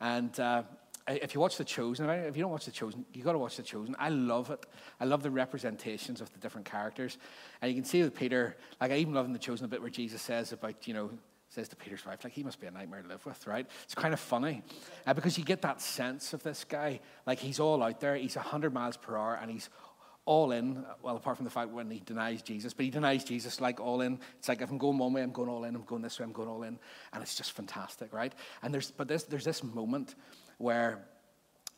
And 0.01 0.39
uh, 0.41 0.65
if 1.07 1.35
you 1.35 1.41
watch 1.41 1.57
The 1.57 1.65
Chosen, 1.65 2.09
if 2.09 2.37
you 2.37 2.43
don't 2.43 2.51
watch 2.51 2.65
The 2.65 2.73
Chosen, 2.73 3.05
you've 3.13 3.25
got 3.25 3.33
to 3.33 3.39
watch 3.39 3.57
The 3.57 3.63
Chosen. 3.63 3.95
I 3.99 4.09
love 4.09 4.51
it. 4.51 4.67
I 4.99 5.05
love 5.05 5.23
the 5.23 5.31
representations 5.31 6.21
of 6.21 6.33
the 6.33 6.41
different 6.41 6.67
characters. 6.67 7.19
And 7.63 7.71
you 7.71 7.77
can 7.77 7.85
see 7.85 8.03
with 8.03 8.15
Peter, 8.15 8.57
like 8.81 8.91
I 8.91 8.97
even 8.97 9.15
love 9.15 9.27
in 9.27 9.33
The 9.33 9.39
Chosen 9.39 9.67
a 9.67 9.69
bit 9.69 9.81
where 9.81 9.91
Jesus 9.91 10.21
says 10.21 10.53
about, 10.53 10.89
you 10.89 10.95
know, 10.95 11.11
says 11.55 11.69
to 11.69 11.77
Peter's 11.77 12.05
wife, 12.05 12.25
like, 12.25 12.33
he 12.33 12.43
must 12.43 12.61
be 12.61 12.67
a 12.67 12.71
nightmare 12.71 13.03
to 13.03 13.09
live 13.09 13.25
with, 13.25 13.47
right? 13.47 13.67
It's 13.85 13.95
kind 13.95 14.13
of 14.13 14.21
funny 14.21 14.63
uh, 15.07 15.15
because 15.15 15.39
you 15.39 15.45
get 15.45 15.63
that 15.63 15.81
sense 15.81 16.33
of 16.33 16.43
this 16.43 16.65
guy. 16.65 17.01
Like, 17.27 17.39
he's 17.39 17.61
all 17.61 17.83
out 17.83 18.01
there, 18.01 18.17
he's 18.17 18.37
100 18.37 18.73
miles 18.75 18.97
per 18.97 19.17
hour, 19.17 19.39
and 19.41 19.51
he's 19.51 19.71
all 20.27 20.53
in. 20.53 20.85
Well, 21.03 21.17
apart 21.17 21.37
from 21.37 21.45
the 21.45 21.51
fact 21.51 21.71
when 21.71 21.91
he 21.91 22.01
denies 22.01 22.43
Jesus, 22.43 22.73
but 22.73 22.85
he 22.85 22.91
denies 22.91 23.25
Jesus 23.25 23.61
like 23.61 23.81
all 23.81 24.01
in. 24.01 24.19
It's 24.39 24.49
like, 24.49 24.63
if 24.63 24.71
I'm 24.71 24.79
going 24.79 24.99
one 24.99 25.13
way, 25.13 25.23
I'm 25.23 25.33
going 25.33 25.49
all 25.49 25.65
in. 25.65 25.75
I'm 25.75 25.85
going 25.85 26.03
this 26.03 26.19
way, 26.19 26.25
I'm 26.25 26.33
going 26.33 26.49
all 26.49 26.63
in. 26.63 26.79
And 27.13 27.23
it's 27.23 27.37
just 27.37 27.53
fantastic, 27.53 28.13
right? 28.13 28.33
And 28.63 28.73
there's, 28.73 28.91
but 28.91 29.07
there's, 29.07 29.25
there's 29.25 29.45
this 29.45 29.63
moment 29.63 30.15
where 30.59 31.07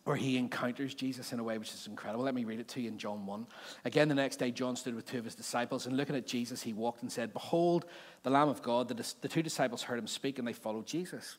where 0.06 0.14
he 0.14 0.38
encounters 0.38 0.94
Jesus 0.94 1.32
in 1.32 1.40
a 1.40 1.42
way 1.42 1.58
which 1.58 1.74
is 1.74 1.88
incredible. 1.88 2.24
Let 2.24 2.36
me 2.36 2.44
read 2.44 2.60
it 2.60 2.68
to 2.68 2.80
you 2.80 2.86
in 2.86 2.96
John 2.96 3.26
1. 3.26 3.44
Again, 3.84 4.06
the 4.06 4.14
next 4.14 4.36
day, 4.36 4.52
John 4.52 4.76
stood 4.76 4.94
with 4.94 5.04
two 5.04 5.18
of 5.18 5.24
his 5.24 5.34
disciples, 5.34 5.86
and 5.86 5.96
looking 5.96 6.14
at 6.14 6.28
Jesus, 6.28 6.62
he 6.62 6.72
walked 6.72 7.02
and 7.02 7.10
said, 7.10 7.32
Behold, 7.32 7.86
the 8.22 8.30
Lamb 8.30 8.48
of 8.48 8.62
God. 8.62 8.86
The, 8.86 9.14
the 9.20 9.26
two 9.26 9.42
disciples 9.42 9.82
heard 9.82 9.98
him 9.98 10.06
speak, 10.06 10.38
and 10.38 10.46
they 10.46 10.52
followed 10.52 10.86
Jesus. 10.86 11.38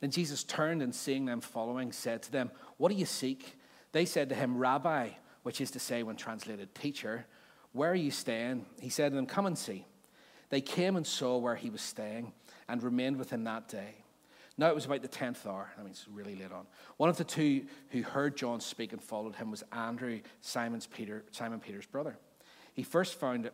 Then 0.00 0.10
Jesus 0.10 0.44
turned 0.44 0.80
and 0.80 0.94
seeing 0.94 1.26
them 1.26 1.42
following, 1.42 1.92
said 1.92 2.22
to 2.22 2.32
them, 2.32 2.50
What 2.78 2.88
do 2.88 2.94
you 2.94 3.04
seek? 3.04 3.58
They 3.92 4.06
said 4.06 4.30
to 4.30 4.34
him, 4.34 4.56
Rabbi, 4.56 5.10
which 5.42 5.60
is 5.60 5.70
to 5.72 5.78
say, 5.78 6.02
when 6.02 6.16
translated, 6.16 6.74
teacher, 6.74 7.26
where 7.72 7.90
are 7.90 7.94
you 7.94 8.10
staying? 8.10 8.64
He 8.80 8.88
said 8.88 9.10
to 9.10 9.16
them, 9.16 9.26
Come 9.26 9.44
and 9.44 9.58
see. 9.58 9.84
They 10.48 10.62
came 10.62 10.96
and 10.96 11.06
saw 11.06 11.36
where 11.36 11.56
he 11.56 11.68
was 11.68 11.82
staying, 11.82 12.32
and 12.66 12.82
remained 12.82 13.18
with 13.18 13.28
him 13.28 13.44
that 13.44 13.68
day. 13.68 14.05
Now 14.58 14.68
it 14.68 14.74
was 14.74 14.86
about 14.86 15.02
the 15.02 15.08
tenth 15.08 15.46
hour. 15.46 15.70
I 15.76 15.82
mean, 15.82 15.90
it's 15.90 16.06
really 16.08 16.34
late 16.34 16.52
on. 16.52 16.66
One 16.96 17.10
of 17.10 17.18
the 17.18 17.24
two 17.24 17.66
who 17.90 18.02
heard 18.02 18.36
John 18.36 18.60
speak 18.60 18.92
and 18.92 19.02
followed 19.02 19.36
him 19.36 19.50
was 19.50 19.62
Andrew, 19.70 20.20
Simon's 20.40 20.86
Peter, 20.86 21.24
Simon 21.30 21.60
Peter's 21.60 21.86
brother. 21.86 22.16
He 22.72 22.82
first 22.82 23.20
found 23.20 23.50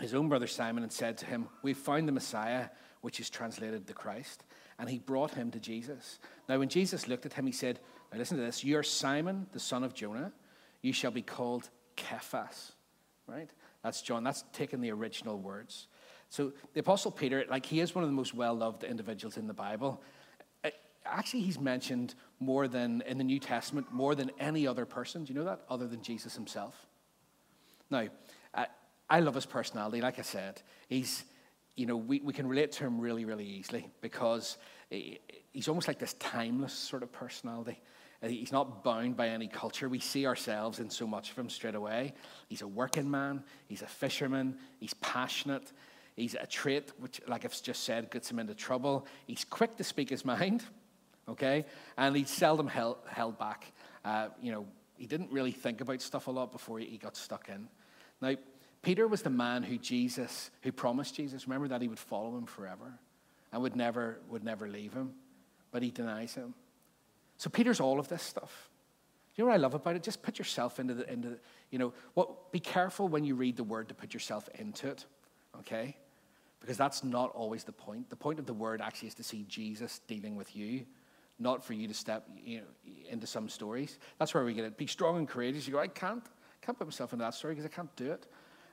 his 0.00 0.14
own 0.14 0.28
brother 0.28 0.46
Simon 0.46 0.82
and 0.82 0.92
said 0.92 1.18
to 1.18 1.26
him, 1.26 1.48
We've 1.62 1.76
found 1.76 2.08
the 2.08 2.12
Messiah, 2.12 2.68
which 3.02 3.20
is 3.20 3.28
translated 3.28 3.86
the 3.86 3.92
Christ. 3.92 4.42
And 4.78 4.88
he 4.88 4.98
brought 4.98 5.34
him 5.34 5.50
to 5.50 5.60
Jesus. 5.60 6.18
Now, 6.48 6.58
when 6.58 6.70
Jesus 6.70 7.06
looked 7.06 7.26
at 7.26 7.34
him, 7.34 7.46
he 7.46 7.52
said, 7.52 7.80
Now 8.10 8.18
listen 8.18 8.38
to 8.38 8.42
this. 8.42 8.64
You're 8.64 8.82
Simon, 8.82 9.46
the 9.52 9.60
son 9.60 9.84
of 9.84 9.92
Jonah. 9.92 10.32
You 10.80 10.94
shall 10.94 11.10
be 11.10 11.20
called 11.20 11.68
Cephas. 11.98 12.72
Right? 13.26 13.50
That's 13.82 14.00
John. 14.00 14.24
That's 14.24 14.44
taken 14.54 14.80
the 14.80 14.90
original 14.90 15.38
words. 15.38 15.86
So 16.30 16.52
the 16.74 16.80
Apostle 16.80 17.10
Peter, 17.10 17.44
like 17.50 17.66
he 17.66 17.80
is 17.80 17.94
one 17.94 18.04
of 18.04 18.08
the 18.08 18.14
most 18.14 18.34
well 18.34 18.54
loved 18.54 18.84
individuals 18.84 19.36
in 19.36 19.48
the 19.48 19.52
Bible. 19.52 20.00
Uh, 20.64 20.70
actually, 21.04 21.40
he's 21.40 21.58
mentioned 21.58 22.14
more 22.38 22.68
than 22.68 23.02
in 23.02 23.18
the 23.18 23.24
New 23.24 23.40
Testament, 23.40 23.92
more 23.92 24.14
than 24.14 24.30
any 24.38 24.66
other 24.66 24.86
person. 24.86 25.24
Do 25.24 25.32
you 25.32 25.38
know 25.38 25.44
that? 25.44 25.62
Other 25.68 25.88
than 25.88 26.02
Jesus 26.02 26.34
himself. 26.34 26.86
Now, 27.90 28.06
I, 28.54 28.66
I 29.10 29.20
love 29.20 29.34
his 29.34 29.44
personality. 29.44 30.00
Like 30.00 30.20
I 30.20 30.22
said, 30.22 30.62
he's, 30.88 31.24
you 31.74 31.86
know, 31.86 31.96
we, 31.96 32.20
we 32.20 32.32
can 32.32 32.46
relate 32.46 32.70
to 32.72 32.84
him 32.84 33.00
really, 33.00 33.24
really 33.24 33.44
easily 33.44 33.90
because 34.00 34.56
he, 34.88 35.18
he's 35.52 35.66
almost 35.66 35.88
like 35.88 35.98
this 35.98 36.14
timeless 36.14 36.72
sort 36.72 37.02
of 37.02 37.10
personality. 37.10 37.80
Uh, 38.22 38.28
he's 38.28 38.52
not 38.52 38.84
bound 38.84 39.16
by 39.16 39.28
any 39.30 39.48
culture. 39.48 39.88
We 39.88 39.98
see 39.98 40.26
ourselves 40.26 40.78
in 40.78 40.90
so 40.90 41.08
much 41.08 41.32
of 41.32 41.38
him 41.38 41.48
straight 41.48 41.74
away. 41.74 42.14
He's 42.48 42.62
a 42.62 42.68
working 42.68 43.10
man, 43.10 43.42
he's 43.66 43.82
a 43.82 43.86
fisherman, 43.86 44.56
he's 44.78 44.94
passionate, 44.94 45.72
He's 46.16 46.34
a 46.34 46.46
trait 46.46 46.92
which, 46.98 47.20
like 47.26 47.44
I've 47.44 47.62
just 47.62 47.84
said, 47.84 48.10
gets 48.10 48.30
him 48.30 48.38
into 48.38 48.54
trouble. 48.54 49.06
He's 49.26 49.44
quick 49.44 49.76
to 49.76 49.84
speak 49.84 50.10
his 50.10 50.24
mind, 50.24 50.64
okay? 51.28 51.64
And 51.96 52.16
he's 52.16 52.30
seldom 52.30 52.66
held, 52.66 52.98
held 53.08 53.38
back. 53.38 53.72
Uh, 54.04 54.28
you 54.42 54.52
know, 54.52 54.66
he 54.96 55.06
didn't 55.06 55.32
really 55.32 55.52
think 55.52 55.80
about 55.80 56.02
stuff 56.02 56.26
a 56.26 56.30
lot 56.30 56.52
before 56.52 56.78
he 56.78 56.98
got 56.98 57.16
stuck 57.16 57.48
in. 57.48 57.68
Now, 58.20 58.36
Peter 58.82 59.06
was 59.06 59.22
the 59.22 59.30
man 59.30 59.62
who 59.62 59.76
Jesus, 59.78 60.50
who 60.62 60.72
promised 60.72 61.14
Jesus, 61.14 61.46
remember 61.46 61.68
that 61.68 61.82
he 61.82 61.88
would 61.88 61.98
follow 61.98 62.36
him 62.36 62.46
forever 62.46 62.98
and 63.52 63.62
would 63.62 63.76
never, 63.76 64.20
would 64.28 64.44
never 64.44 64.68
leave 64.68 64.92
him, 64.92 65.12
but 65.70 65.82
he 65.82 65.90
denies 65.90 66.34
him. 66.34 66.54
So 67.36 67.50
Peter's 67.50 67.80
all 67.80 67.98
of 67.98 68.08
this 68.08 68.22
stuff. 68.22 68.68
You 69.36 69.44
know 69.44 69.48
what 69.48 69.54
I 69.54 69.58
love 69.58 69.74
about 69.74 69.96
it? 69.96 70.02
Just 70.02 70.22
put 70.22 70.38
yourself 70.38 70.78
into 70.78 70.94
the, 70.94 71.10
into 71.10 71.30
the, 71.30 71.38
you 71.70 71.78
know, 71.78 71.92
what, 72.14 72.52
be 72.52 72.60
careful 72.60 73.08
when 73.08 73.24
you 73.24 73.34
read 73.34 73.56
the 73.56 73.64
word 73.64 73.88
to 73.88 73.94
put 73.94 74.12
yourself 74.12 74.48
into 74.58 74.88
it, 74.88 75.06
okay? 75.60 75.96
Because 76.60 76.76
that's 76.76 77.02
not 77.02 77.30
always 77.32 77.64
the 77.64 77.72
point. 77.72 78.10
The 78.10 78.16
point 78.16 78.38
of 78.38 78.46
the 78.46 78.54
word 78.54 78.80
actually 78.80 79.08
is 79.08 79.14
to 79.14 79.22
see 79.22 79.44
Jesus 79.48 80.00
dealing 80.06 80.36
with 80.36 80.54
you, 80.54 80.84
not 81.38 81.64
for 81.64 81.72
you 81.72 81.88
to 81.88 81.94
step 81.94 82.26
you 82.44 82.58
know, 82.58 82.64
into 83.08 83.26
some 83.26 83.48
stories. 83.48 83.98
That's 84.18 84.34
where 84.34 84.44
we 84.44 84.52
get 84.52 84.64
it. 84.64 84.76
Be 84.76 84.86
strong 84.86 85.16
and 85.16 85.28
courageous. 85.28 85.66
You 85.66 85.74
go, 85.74 85.80
I 85.80 85.88
can't, 85.88 86.24
can't 86.60 86.78
put 86.78 86.86
myself 86.86 87.12
into 87.12 87.24
that 87.24 87.34
story 87.34 87.54
because 87.54 87.70
I 87.70 87.74
can't 87.74 87.94
do 87.96 88.12
it. 88.12 88.26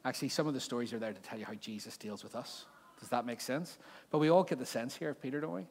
Actually, 0.03 0.29
some 0.29 0.47
of 0.47 0.53
the 0.53 0.59
stories 0.59 0.93
are 0.93 0.99
there 0.99 1.13
to 1.13 1.21
tell 1.21 1.39
you 1.39 1.45
how 1.45 1.53
Jesus 1.55 1.97
deals 1.97 2.23
with 2.23 2.35
us. 2.35 2.65
Does 2.99 3.09
that 3.09 3.25
make 3.25 3.41
sense? 3.41 3.77
But 4.09 4.19
we 4.19 4.29
all 4.29 4.43
get 4.43 4.59
the 4.59 4.65
sense 4.65 4.95
here 4.95 5.09
of 5.09 5.21
Peter, 5.21 5.39
don't 5.39 5.53
we? 5.53 5.67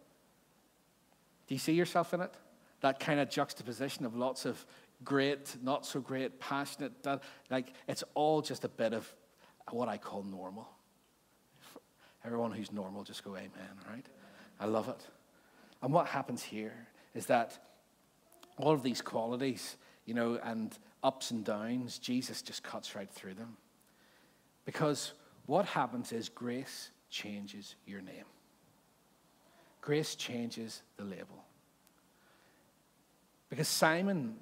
Do 1.46 1.54
you 1.54 1.58
see 1.58 1.72
yourself 1.74 2.14
in 2.14 2.20
it? 2.20 2.34
That 2.80 3.00
kind 3.00 3.20
of 3.20 3.30
juxtaposition 3.30 4.04
of 4.04 4.16
lots 4.16 4.44
of 4.44 4.64
great, 5.04 5.56
not 5.62 5.86
so 5.86 6.00
great, 6.00 6.38
passionate, 6.40 6.92
like 7.50 7.72
it's 7.88 8.04
all 8.14 8.42
just 8.42 8.64
a 8.64 8.68
bit 8.68 8.92
of 8.92 9.12
what 9.70 9.88
I 9.88 9.98
call 9.98 10.22
normal. 10.22 10.68
Everyone 12.26 12.50
who's 12.50 12.72
normal, 12.72 13.04
just 13.04 13.22
go 13.22 13.36
amen, 13.36 13.50
right? 13.88 14.04
I 14.58 14.66
love 14.66 14.88
it. 14.88 15.00
And 15.80 15.92
what 15.92 16.08
happens 16.08 16.42
here 16.42 16.88
is 17.14 17.26
that 17.26 17.56
all 18.56 18.72
of 18.72 18.82
these 18.82 19.00
qualities, 19.00 19.76
you 20.06 20.14
know, 20.14 20.40
and 20.42 20.76
ups 21.04 21.30
and 21.30 21.44
downs, 21.44 21.98
Jesus 21.98 22.42
just 22.42 22.64
cuts 22.64 22.96
right 22.96 23.08
through 23.08 23.34
them. 23.34 23.56
Because 24.64 25.12
what 25.46 25.66
happens 25.66 26.12
is 26.12 26.28
grace 26.28 26.90
changes 27.10 27.76
your 27.86 28.00
name. 28.00 28.24
Grace 29.80 30.16
changes 30.16 30.82
the 30.96 31.04
label. 31.04 31.44
Because 33.48 33.68
Simon, 33.68 34.34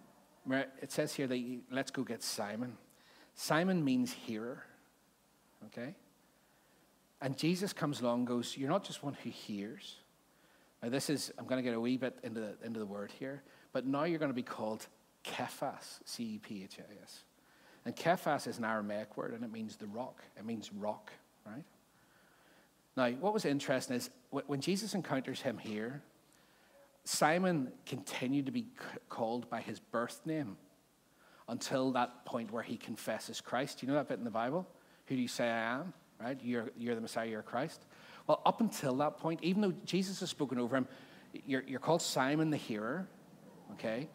where 0.45 0.69
it 0.81 0.91
says 0.91 1.13
here 1.13 1.27
that 1.27 1.61
let's 1.71 1.91
go 1.91 2.03
get 2.03 2.23
Simon. 2.23 2.79
Simon 3.35 3.85
means 3.85 4.11
hearer, 4.13 4.65
okay? 5.67 5.95
And 7.25 7.39
Jesus 7.39 7.73
comes 7.73 8.03
along 8.03 8.27
goes, 8.27 8.55
You're 8.55 8.69
not 8.69 8.85
just 8.85 9.03
one 9.03 9.17
who 9.25 9.31
hears. 9.31 9.97
Now, 10.83 10.91
this 10.91 11.09
is, 11.09 11.33
I'm 11.39 11.47
going 11.47 11.57
to 11.57 11.63
get 11.63 11.75
a 11.75 11.81
wee 11.81 11.97
bit 11.97 12.19
into 12.23 12.41
the, 12.41 12.55
into 12.63 12.79
the 12.79 12.85
word 12.85 13.11
here, 13.19 13.43
but 13.73 13.87
now 13.87 14.05
you're 14.05 14.19
going 14.19 14.31
to 14.31 14.35
be 14.35 14.43
called 14.43 14.87
Cephas, 15.27 16.01
C 16.05 16.35
E 16.35 16.39
P 16.39 16.63
H 16.63 16.77
A 16.79 17.03
S. 17.03 17.25
And 17.87 17.99
Cephas 17.99 18.47
is 18.47 18.59
an 18.59 18.67
Aramaic 18.67 19.17
word 19.17 19.33
and 19.33 19.43
it 19.43 19.51
means 19.51 19.77
the 19.77 19.87
rock. 19.87 20.23
It 20.37 20.45
means 20.45 20.71
rock, 20.75 21.13
right? 21.47 21.65
Now, 22.95 23.09
what 23.13 23.33
was 23.33 23.47
interesting 23.47 23.97
is 23.97 24.11
when 24.31 24.61
Jesus 24.61 24.95
encounters 24.95 25.41
him 25.41 25.57
here, 25.57 26.03
Simon 27.05 27.73
continued 27.87 28.45
to 28.45 28.53
be 28.53 28.67
called 29.09 29.49
by 29.49 29.63
his 29.63 29.81
birth 29.81 30.21
name 30.27 30.59
until 31.49 31.91
that 31.93 32.27
point 32.27 32.53
where 32.53 32.63
he 32.63 32.77
confesses 32.77 33.41
Christ. 33.41 33.81
You 33.81 33.89
know 33.89 33.95
that 33.95 34.09
bit 34.09 34.19
in 34.19 34.25
the 34.25 34.31
Bible? 34.31 34.67
Who 35.07 35.17
do 35.17 35.23
you 35.23 35.29
say 35.29 35.49
I 35.49 35.77
am? 35.77 35.95
Right? 36.25 36.41
You're, 36.43 36.71
you're 36.79 36.95
the 36.95 37.03
Messiah, 37.03 37.29
you're 37.29 37.43
Christ. 37.43 37.85
Well, 38.27 38.41
up 38.47 38.63
until 38.63 38.95
that 38.97 39.19
point, 39.19 39.41
even 39.43 39.61
though 39.61 39.75
Jesus 39.85 40.21
has 40.21 40.31
spoken 40.31 40.59
over 40.59 40.75
him, 40.75 40.89
you're, 41.45 41.63
you're 41.67 41.81
called 41.81 42.01
Simon 42.01 42.49
the 42.49 42.57
hearer, 42.57 43.07
okay? 43.73 44.09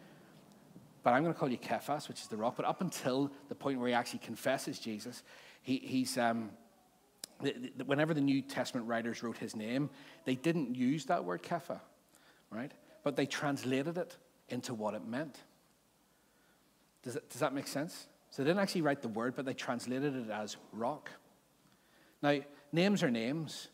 But 1.04 1.12
I'm 1.12 1.22
going 1.22 1.32
to 1.32 1.38
call 1.38 1.48
you 1.48 1.58
Cephas, 1.62 2.08
which 2.08 2.20
is 2.20 2.26
the 2.26 2.36
rock. 2.36 2.56
But 2.56 2.64
up 2.64 2.80
until 2.80 3.30
the 3.48 3.54
point 3.54 3.78
where 3.78 3.86
he 3.86 3.94
actually 3.94 4.18
confesses 4.20 4.78
Jesus, 4.80 5.22
he, 5.62 5.78
he's. 5.78 6.18
Um, 6.18 6.50
the, 7.40 7.72
the, 7.76 7.84
whenever 7.84 8.12
the 8.12 8.20
New 8.20 8.42
Testament 8.42 8.86
writers 8.86 9.22
wrote 9.22 9.38
his 9.38 9.56
name, 9.56 9.88
they 10.24 10.34
didn't 10.34 10.74
use 10.74 11.06
that 11.06 11.24
word 11.24 11.42
Kepha, 11.42 11.80
right? 12.50 12.72
But 13.02 13.16
they 13.16 13.24
translated 13.24 13.96
it 13.96 14.16
into 14.48 14.74
what 14.74 14.94
it 14.94 15.06
meant. 15.06 15.38
Does, 17.02 17.16
it, 17.16 17.30
does 17.30 17.40
that 17.40 17.54
make 17.54 17.66
sense? 17.66 18.08
So 18.30 18.42
they 18.42 18.50
didn't 18.50 18.60
actually 18.60 18.82
write 18.82 19.00
the 19.00 19.08
word, 19.08 19.34
but 19.36 19.46
they 19.46 19.54
translated 19.54 20.14
it 20.16 20.30
as 20.30 20.56
rock. 20.72 21.10
Now, 22.22 22.40
names 22.72 23.02
are 23.02 23.10
names. 23.10 23.68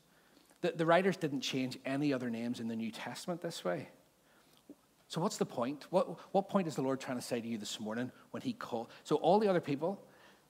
The, 0.60 0.72
the 0.72 0.86
writers 0.86 1.16
didn't 1.16 1.40
change 1.40 1.78
any 1.84 2.12
other 2.12 2.30
names 2.30 2.60
in 2.60 2.68
the 2.68 2.76
New 2.76 2.90
Testament 2.90 3.40
this 3.40 3.64
way. 3.64 3.88
So, 5.08 5.20
what's 5.20 5.36
the 5.36 5.46
point? 5.46 5.86
What, 5.90 6.18
what 6.32 6.48
point 6.48 6.66
is 6.66 6.74
the 6.74 6.82
Lord 6.82 7.00
trying 7.00 7.18
to 7.18 7.22
say 7.22 7.40
to 7.40 7.46
you 7.46 7.58
this 7.58 7.78
morning 7.78 8.10
when 8.32 8.42
He 8.42 8.52
called? 8.52 8.88
So, 9.04 9.16
all 9.16 9.38
the 9.38 9.48
other 9.48 9.60
people, 9.60 10.00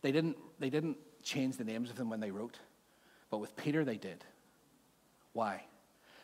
they 0.02 0.12
didn't, 0.12 0.36
they 0.58 0.70
didn't 0.70 0.96
change 1.22 1.56
the 1.56 1.64
names 1.64 1.90
of 1.90 1.96
them 1.96 2.08
when 2.08 2.20
they 2.20 2.30
wrote, 2.30 2.58
but 3.30 3.38
with 3.38 3.54
Peter, 3.56 3.84
they 3.84 3.96
did. 3.96 4.24
Why? 5.32 5.64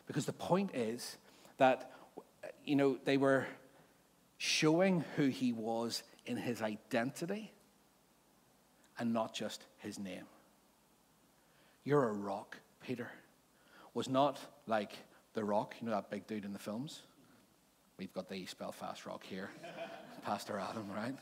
Because 0.06 0.24
the 0.24 0.32
point 0.32 0.70
is 0.74 1.18
that, 1.58 1.90
you 2.64 2.76
know, 2.76 2.98
they 3.04 3.18
were 3.18 3.46
showing 4.38 5.04
who 5.16 5.26
He 5.26 5.52
was 5.52 6.02
in 6.24 6.36
His 6.36 6.62
identity 6.62 7.52
and 8.98 9.12
not 9.12 9.34
just 9.34 9.66
His 9.78 9.98
name. 9.98 10.24
You're 11.84 12.08
a 12.08 12.12
rock, 12.12 12.58
Peter. 12.80 13.10
Was 13.94 14.08
not 14.08 14.38
like 14.66 14.96
the 15.34 15.44
rock, 15.44 15.74
you 15.80 15.86
know, 15.86 15.94
that 15.94 16.10
big 16.10 16.26
dude 16.26 16.44
in 16.44 16.52
the 16.52 16.58
films 16.58 17.02
We've 18.02 18.12
got 18.12 18.28
the 18.28 18.46
Belfast 18.58 19.06
Rock 19.06 19.22
here, 19.22 19.50
Pastor 20.24 20.58
Adam, 20.58 20.90
right? 20.92 21.14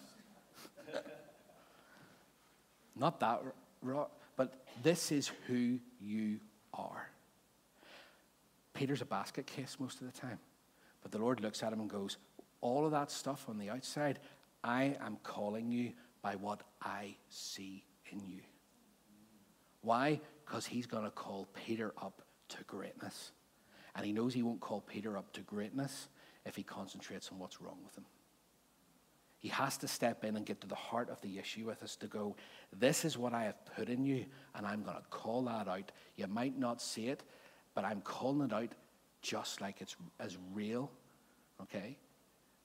Not 2.96 3.20
that 3.20 3.42
rock, 3.82 4.10
but 4.34 4.64
this 4.82 5.12
is 5.12 5.30
who 5.46 5.78
you 6.00 6.40
are. 6.72 7.10
Peter's 8.72 9.02
a 9.02 9.04
basket 9.04 9.46
case 9.46 9.76
most 9.78 10.00
of 10.00 10.10
the 10.10 10.18
time, 10.18 10.38
but 11.02 11.12
the 11.12 11.18
Lord 11.18 11.40
looks 11.40 11.62
at 11.62 11.70
him 11.70 11.80
and 11.80 11.90
goes, 11.90 12.16
All 12.62 12.86
of 12.86 12.92
that 12.92 13.10
stuff 13.10 13.44
on 13.46 13.58
the 13.58 13.68
outside, 13.68 14.18
I 14.64 14.96
am 15.02 15.18
calling 15.22 15.70
you 15.70 15.92
by 16.22 16.36
what 16.36 16.62
I 16.80 17.16
see 17.28 17.84
in 18.10 18.20
you. 18.20 18.40
Why? 19.82 20.20
Because 20.50 20.66
he's 20.66 20.86
going 20.86 21.04
to 21.04 21.12
call 21.12 21.46
Peter 21.54 21.92
up 22.02 22.22
to 22.48 22.64
greatness. 22.64 23.30
And 23.94 24.04
he 24.04 24.12
knows 24.12 24.34
he 24.34 24.42
won't 24.42 24.58
call 24.58 24.80
Peter 24.80 25.16
up 25.16 25.32
to 25.34 25.42
greatness 25.42 26.08
if 26.44 26.56
he 26.56 26.64
concentrates 26.64 27.30
on 27.30 27.38
what's 27.38 27.60
wrong 27.60 27.78
with 27.84 27.96
him. 27.96 28.04
He 29.38 29.48
has 29.50 29.76
to 29.78 29.86
step 29.86 30.24
in 30.24 30.36
and 30.36 30.44
get 30.44 30.60
to 30.62 30.66
the 30.66 30.74
heart 30.74 31.08
of 31.08 31.20
the 31.20 31.38
issue 31.38 31.66
with 31.66 31.84
us 31.84 31.94
to 31.96 32.08
go, 32.08 32.34
This 32.76 33.04
is 33.04 33.16
what 33.16 33.32
I 33.32 33.44
have 33.44 33.64
put 33.76 33.88
in 33.88 34.04
you, 34.04 34.26
and 34.56 34.66
I'm 34.66 34.82
going 34.82 34.96
to 34.96 35.04
call 35.08 35.42
that 35.44 35.68
out. 35.68 35.92
You 36.16 36.26
might 36.26 36.58
not 36.58 36.82
see 36.82 37.06
it, 37.06 37.22
but 37.72 37.84
I'm 37.84 38.00
calling 38.00 38.50
it 38.50 38.52
out 38.52 38.72
just 39.22 39.60
like 39.60 39.80
it's 39.80 39.94
as 40.18 40.36
real. 40.52 40.90
Okay? 41.62 41.96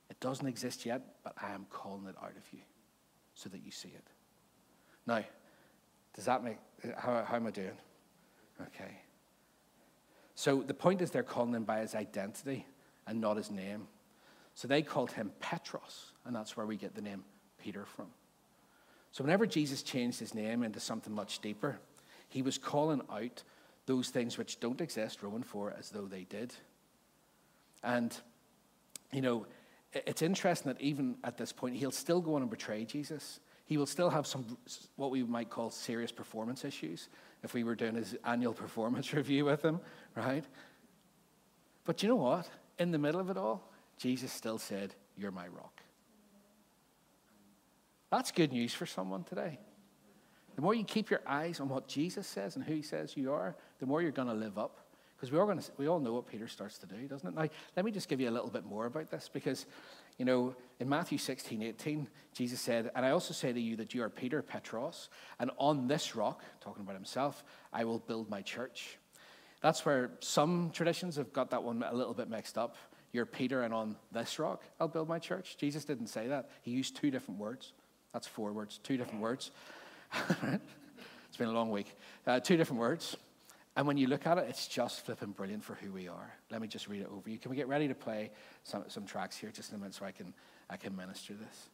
It 0.10 0.20
doesn't 0.20 0.48
exist 0.48 0.88
yet, 0.88 1.04
but 1.24 1.34
I 1.40 1.52
am 1.52 1.68
calling 1.70 2.08
it 2.08 2.16
out 2.20 2.34
of 2.36 2.52
you 2.52 2.62
so 3.36 3.48
that 3.50 3.64
you 3.64 3.70
see 3.70 3.90
it. 3.90 4.08
Now, 5.06 5.24
does 6.16 6.26
that 6.26 6.44
make, 6.44 6.58
how, 6.98 7.24
how 7.24 7.36
am 7.36 7.48
I 7.48 7.52
doing? 7.52 7.78
Okay. 8.62 9.00
So 10.36 10.62
the 10.62 10.74
point 10.74 11.02
is 11.02 11.12
they're 11.12 11.24
calling 11.24 11.54
him 11.54 11.64
by 11.64 11.80
his 11.80 11.96
identity 11.96 12.66
and 13.08 13.22
not 13.22 13.38
his 13.38 13.52
name. 13.52 13.88
So 14.54 14.68
they 14.68 14.82
called 14.82 15.12
him 15.12 15.32
Petros, 15.40 16.12
and 16.26 16.36
that's 16.36 16.56
where 16.56 16.66
we 16.66 16.78
get 16.78 16.96
the 16.96 17.02
name 17.02 17.24
Peter 17.62 17.86
from. 17.86 18.08
So 19.12 19.24
whenever 19.24 19.46
Jesus 19.46 19.82
changed 19.82 20.20
his 20.20 20.34
name 20.34 20.64
into 20.64 20.80
something 20.80 21.14
much 21.14 21.40
deeper, 21.40 21.80
he 22.30 22.42
was 22.42 22.58
calling 22.58 23.02
out 23.10 23.44
those 23.86 24.10
things 24.10 24.38
which 24.38 24.60
don't 24.60 24.82
exist, 24.82 25.24
Roman 25.24 25.44
4, 25.44 25.76
as 25.78 25.90
though 25.90 26.06
they 26.06 26.24
did. 26.24 26.54
And, 27.84 28.18
you 29.12 29.22
know, 29.22 29.46
it's 29.94 30.22
interesting 30.22 30.74
that 30.74 30.82
even 30.82 31.18
at 31.24 31.38
this 31.38 31.54
point, 31.54 31.76
he'll 31.76 31.92
still 31.92 32.20
go 32.20 32.36
on 32.36 32.42
and 32.42 32.50
betray 32.50 32.84
Jesus. 32.84 33.40
He 33.66 33.78
will 33.78 33.88
still 33.88 34.10
have 34.10 34.28
some, 34.28 34.46
what 34.96 35.12
we 35.12 35.24
might 35.24 35.50
call 35.50 35.70
serious 35.70 36.12
performance 36.12 36.64
issues 36.64 37.10
if 37.44 37.54
we 37.54 37.64
were 37.64 37.76
doing 37.76 37.96
his 37.96 38.16
annual 38.24 38.54
performance 38.66 39.14
review 39.14 39.46
with 39.46 39.64
him, 39.64 39.80
right? 40.16 40.46
But 41.84 42.02
you 42.02 42.10
know 42.10 42.16
what? 42.16 42.50
in 42.80 42.92
the 42.92 42.98
middle 42.98 43.22
of 43.22 43.30
it 43.30 43.38
all, 43.38 43.70
Jesus 43.98 44.32
still 44.32 44.58
said, 44.58 44.96
You're 45.18 45.32
my 45.32 45.48
rock. 45.48 45.82
That's 48.12 48.32
good 48.32 48.52
news 48.52 48.74
for 48.74 48.86
someone 48.86 49.24
today. 49.24 49.60
The 50.56 50.62
more 50.62 50.74
you 50.74 50.86
keep 50.86 51.10
your 51.10 51.22
eyes 51.28 51.60
on 51.60 51.68
what 51.68 51.88
Jesus 51.88 52.28
says 52.28 52.56
and 52.56 52.64
who 52.64 52.74
he 52.74 52.82
says 52.82 53.18
you 53.18 53.34
are, 53.34 53.56
the 53.80 53.86
more 53.86 54.02
you're 54.02 54.12
going 54.12 54.30
to 54.30 54.34
live 54.34 54.58
up. 54.58 54.80
Because 55.16 55.32
we, 55.32 55.38
are 55.38 55.58
we 55.78 55.88
all 55.88 56.00
know 56.00 56.14
what 56.14 56.28
Peter 56.28 56.48
starts 56.48 56.78
to 56.80 56.86
do, 56.86 57.08
doesn't 57.08 57.28
it? 57.28 57.36
Now, 57.36 57.48
let 57.76 57.86
me 57.86 57.92
just 57.92 58.08
give 58.08 58.20
you 58.20 58.30
a 58.30 58.32
little 58.32 58.50
bit 58.50 58.66
more 58.66 58.86
about 58.86 59.10
this 59.10 59.30
because, 59.32 59.66
you 60.18 60.26
know, 60.26 60.56
in 60.80 60.90
Matthew 60.90 61.18
16, 61.18 61.62
18, 61.62 62.08
Jesus 62.34 62.60
said, 62.60 62.92
And 62.96 63.06
I 63.06 63.12
also 63.12 63.34
say 63.34 63.54
to 63.54 63.60
you 63.60 63.76
that 63.78 63.94
you 63.94 64.04
are 64.04 64.10
Peter 64.10 64.42
Petros, 64.42 65.10
and 65.40 65.52
on 65.58 65.88
this 65.88 66.16
rock, 66.16 66.44
talking 66.62 66.84
about 66.84 66.96
himself, 66.96 67.44
I 67.72 67.86
will 67.86 68.00
build 68.00 68.30
my 68.30 68.42
church 68.42 68.98
that's 69.66 69.84
where 69.84 70.12
some 70.20 70.70
traditions 70.72 71.16
have 71.16 71.34
got 71.34 71.50
that 71.50 71.64
one 71.64 71.84
a 71.84 71.92
little 71.92 72.14
bit 72.14 72.30
mixed 72.30 72.56
up. 72.56 72.76
You're 73.12 73.26
Peter, 73.26 73.64
and 73.64 73.74
on 73.74 73.96
this 74.12 74.38
rock 74.38 74.62
I'll 74.80 74.88
build 74.88 75.10
my 75.10 75.18
church. 75.18 75.58
Jesus 75.58 75.86
didn't 75.86 76.06
say 76.06 76.28
that. 76.28 76.52
He 76.62 76.70
used 76.70 76.96
two 76.96 77.10
different 77.10 77.40
words. 77.40 77.74
That's 78.14 78.28
four 78.28 78.54
words, 78.54 78.80
two 78.84 78.96
different 78.96 79.22
words. 79.22 79.50
it's 80.44 81.38
been 81.38 81.48
a 81.48 81.52
long 81.52 81.72
week. 81.72 81.96
Uh, 82.28 82.40
two 82.40 82.58
different 82.58 82.80
words. 82.80 83.18
And 83.76 83.86
when 83.86 83.98
you 83.98 84.08
look 84.08 84.26
at 84.26 84.38
it, 84.38 84.46
it's 84.48 84.68
just 84.68 85.06
flipping 85.06 85.32
brilliant 85.32 85.64
for 85.64 85.76
who 85.76 85.92
we 85.92 86.08
are. 86.08 86.34
Let 86.50 86.62
me 86.62 86.68
just 86.68 86.88
read 86.88 87.02
it 87.02 87.10
over 87.12 87.30
you. 87.30 87.38
Can 87.38 87.52
we 87.52 87.58
get 87.58 87.68
ready 87.68 87.88
to 87.90 87.96
play 87.96 88.32
some, 88.64 88.86
some 88.88 89.06
tracks 89.06 89.36
here 89.36 89.52
just 89.52 89.72
in 89.72 89.76
a 89.76 89.80
minute 89.80 89.94
so 89.94 90.06
I 90.06 90.12
can, 90.12 90.34
I 90.70 90.78
can 90.78 90.96
minister 90.96 91.34
this? 91.34 91.70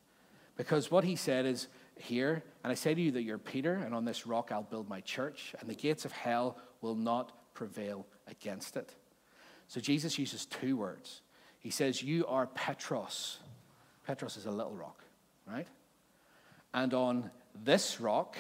Because 0.58 0.89
what 0.89 1.04
he 1.04 1.16
said 1.16 1.45
is 1.45 1.68
here, 1.97 2.43
and 2.64 2.72
I 2.72 2.76
say 2.76 2.93
to 2.93 3.02
you 3.02 3.12
that 3.12 3.22
you're 3.22 3.38
Peter, 3.38 3.76
and 3.76 3.93
on 3.93 4.04
this 4.04 4.26
rock 4.26 4.52
I'll 4.52 4.64
build 4.64 4.89
my 4.89 5.02
church, 5.02 5.54
and 5.60 5.70
the 5.70 5.76
gates 5.76 6.04
of 6.04 6.12
hell 6.12 6.58
will 6.82 6.95
not 6.95 7.54
prevail 7.54 8.08
against 8.28 8.78
it. 8.78 8.93
So 9.68 9.80
Jesus 9.80 10.18
uses 10.18 10.45
two 10.45 10.76
words. 10.76 11.22
He 11.60 11.70
says, 11.70 12.02
You 12.02 12.26
are 12.28 12.47
Petros. 12.47 13.38
Petros 14.06 14.36
is 14.36 14.47
a 14.47 14.52
little 14.52 14.74
rock, 14.74 15.04
right? 15.47 15.68
And 16.74 16.93
on 16.93 17.32
this 17.64 18.02
rock, 18.02 18.36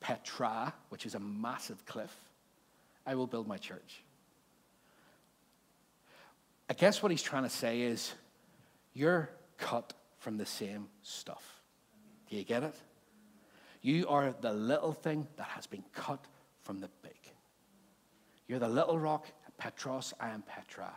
Petra, 0.00 0.72
which 0.90 1.04
is 1.06 1.14
a 1.14 1.20
massive 1.20 1.84
cliff, 1.84 2.14
I 3.06 3.14
will 3.14 3.26
build 3.26 3.46
my 3.46 3.58
church. 3.58 4.02
I 6.68 6.74
guess 6.74 7.02
what 7.02 7.10
he's 7.10 7.22
trying 7.22 7.42
to 7.42 7.50
say 7.50 7.82
is, 7.82 8.12
You're 8.92 9.30
cut 9.58 9.92
from 10.18 10.38
the 10.38 10.46
same 10.46 10.88
stuff. 11.02 11.60
Do 12.28 12.36
you 12.36 12.44
get 12.44 12.62
it? 12.62 12.74
You 13.82 14.08
are 14.08 14.34
the 14.40 14.52
little 14.52 14.92
thing 14.92 15.26
that 15.36 15.48
has 15.48 15.66
been 15.66 15.84
cut 15.92 16.24
from 16.62 16.80
the 16.80 16.88
big. 17.02 17.12
You're 18.48 18.58
the 18.58 18.68
little 18.68 18.98
rock, 18.98 19.26
Petros, 19.58 20.14
I 20.18 20.30
am 20.30 20.42
Petra. 20.42 20.90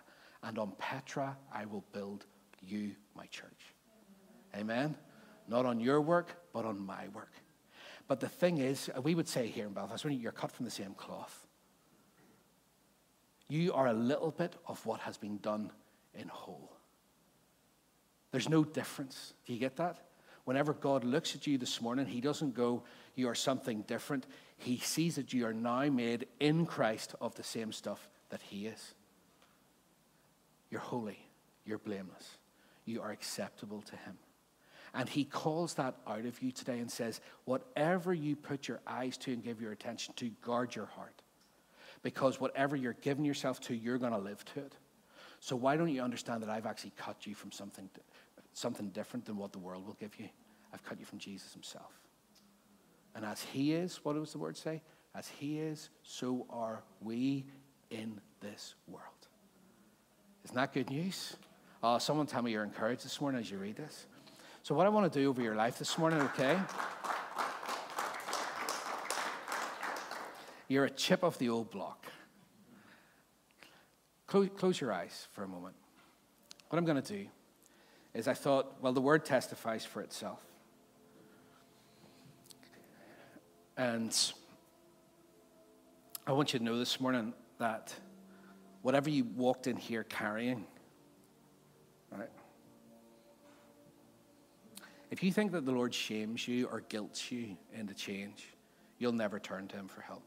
And 0.43 0.57
on 0.57 0.71
Petra 0.77 1.35
I 1.53 1.65
will 1.65 1.83
build 1.91 2.25
you 2.61 2.91
my 3.15 3.25
church. 3.25 3.73
Amen? 4.55 4.95
Not 5.47 5.65
on 5.65 5.79
your 5.79 6.01
work, 6.01 6.35
but 6.53 6.65
on 6.65 6.79
my 6.79 7.07
work. 7.09 7.33
But 8.07 8.19
the 8.19 8.29
thing 8.29 8.57
is, 8.57 8.89
we 9.03 9.15
would 9.15 9.27
say 9.27 9.47
here 9.47 9.65
in 9.65 9.73
Belfast, 9.73 10.05
when 10.05 10.17
you're 10.19 10.31
cut 10.31 10.51
from 10.51 10.65
the 10.65 10.71
same 10.71 10.93
cloth, 10.93 11.46
you 13.49 13.73
are 13.73 13.87
a 13.87 13.93
little 13.93 14.31
bit 14.31 14.55
of 14.67 14.85
what 14.85 15.01
has 15.01 15.17
been 15.17 15.37
done 15.37 15.71
in 16.13 16.27
whole. 16.27 16.71
There's 18.31 18.49
no 18.49 18.63
difference. 18.63 19.33
Do 19.45 19.53
you 19.53 19.59
get 19.59 19.77
that? 19.77 19.97
Whenever 20.43 20.73
God 20.73 21.03
looks 21.03 21.35
at 21.35 21.47
you 21.47 21.57
this 21.57 21.81
morning, 21.81 22.05
He 22.05 22.21
doesn't 22.21 22.53
go, 22.53 22.83
You 23.15 23.29
are 23.29 23.35
something 23.35 23.81
different. 23.83 24.25
He 24.57 24.77
sees 24.77 25.15
that 25.15 25.33
you 25.33 25.45
are 25.45 25.53
now 25.53 25.85
made 25.89 26.27
in 26.39 26.65
Christ 26.65 27.15
of 27.21 27.35
the 27.35 27.43
same 27.43 27.71
stuff 27.71 28.09
that 28.29 28.41
He 28.41 28.67
is. 28.67 28.93
You're 30.69 30.81
holy. 30.81 31.19
You're 31.65 31.79
blameless. 31.79 32.37
You 32.85 33.01
are 33.01 33.11
acceptable 33.11 33.81
to 33.81 33.95
Him. 33.97 34.17
And 34.93 35.07
he 35.07 35.25
calls 35.25 35.75
that 35.75 35.95
out 36.07 36.25
of 36.25 36.41
you 36.41 36.51
today 36.51 36.79
and 36.79 36.89
says, 36.89 37.21
whatever 37.45 38.13
you 38.13 38.35
put 38.35 38.67
your 38.67 38.79
eyes 38.87 39.17
to 39.17 39.33
and 39.33 39.43
give 39.43 39.61
your 39.61 39.71
attention 39.71 40.13
to, 40.15 40.29
guard 40.41 40.75
your 40.75 40.85
heart. 40.85 41.21
Because 42.03 42.39
whatever 42.39 42.75
you're 42.75 42.93
giving 43.01 43.25
yourself 43.25 43.59
to, 43.61 43.75
you're 43.75 43.97
going 43.97 44.13
to 44.13 44.19
live 44.19 44.43
to 44.53 44.59
it. 44.59 44.73
So 45.39 45.55
why 45.55 45.77
don't 45.77 45.89
you 45.89 46.01
understand 46.01 46.41
that 46.43 46.49
I've 46.49 46.65
actually 46.65 46.93
cut 46.97 47.27
you 47.27 47.35
from 47.35 47.51
something, 47.51 47.89
something 48.53 48.89
different 48.89 49.25
than 49.25 49.37
what 49.37 49.51
the 49.51 49.59
world 49.59 49.85
will 49.85 49.97
give 49.99 50.19
you? 50.19 50.29
I've 50.73 50.83
cut 50.83 50.99
you 50.99 51.05
from 51.05 51.19
Jesus 51.19 51.53
himself. 51.53 51.91
And 53.15 53.25
as 53.25 53.41
he 53.41 53.73
is, 53.73 53.99
what 54.03 54.13
does 54.13 54.31
the 54.31 54.37
word 54.37 54.57
say? 54.57 54.81
As 55.15 55.27
he 55.27 55.59
is, 55.59 55.89
so 56.03 56.45
are 56.49 56.83
we 57.01 57.45
in 57.89 58.19
this 58.41 58.75
world. 58.87 59.03
Isn't 60.45 60.55
that 60.55 60.73
good 60.73 60.89
news? 60.89 61.35
Uh, 61.81 61.99
someone 61.99 62.25
tell 62.25 62.41
me 62.41 62.51
you're 62.51 62.63
encouraged 62.63 63.03
this 63.03 63.19
morning 63.19 63.41
as 63.41 63.49
you 63.49 63.57
read 63.57 63.75
this. 63.75 64.05
So, 64.63 64.75
what 64.75 64.85
I 64.85 64.89
want 64.89 65.11
to 65.11 65.19
do 65.19 65.29
over 65.29 65.41
your 65.41 65.55
life 65.55 65.79
this 65.79 65.97
morning, 65.97 66.21
okay? 66.21 66.59
You're 70.67 70.85
a 70.85 70.89
chip 70.89 71.23
of 71.23 71.37
the 71.37 71.49
old 71.49 71.71
block. 71.71 72.07
Close, 74.25 74.49
close 74.57 74.81
your 74.81 74.91
eyes 74.91 75.27
for 75.31 75.43
a 75.43 75.47
moment. 75.47 75.75
What 76.69 76.77
I'm 76.77 76.85
going 76.85 77.01
to 77.01 77.13
do 77.13 77.27
is 78.13 78.27
I 78.27 78.33
thought, 78.33 78.81
well, 78.81 78.91
the 78.91 79.01
word 79.01 79.23
testifies 79.23 79.85
for 79.85 80.01
itself. 80.01 80.41
And 83.77 84.15
I 86.25 86.33
want 86.33 86.51
you 86.51 86.59
to 86.59 86.65
know 86.65 86.77
this 86.77 86.99
morning 86.99 87.33
that 87.59 87.93
whatever 88.81 89.09
you 89.09 89.23
walked 89.23 89.67
in 89.67 89.77
here 89.77 90.03
carrying, 90.03 90.65
right? 92.11 92.29
If 95.09 95.23
you 95.23 95.31
think 95.31 95.53
that 95.53 95.65
the 95.65 95.71
Lord 95.71 95.93
shames 95.93 96.47
you 96.47 96.67
or 96.67 96.81
guilts 96.81 97.31
you 97.31 97.55
into 97.73 97.93
change, 97.93 98.47
you'll 98.97 99.13
never 99.13 99.39
turn 99.39 99.67
to 99.69 99.75
Him 99.77 99.87
for 99.87 100.01
help. 100.01 100.23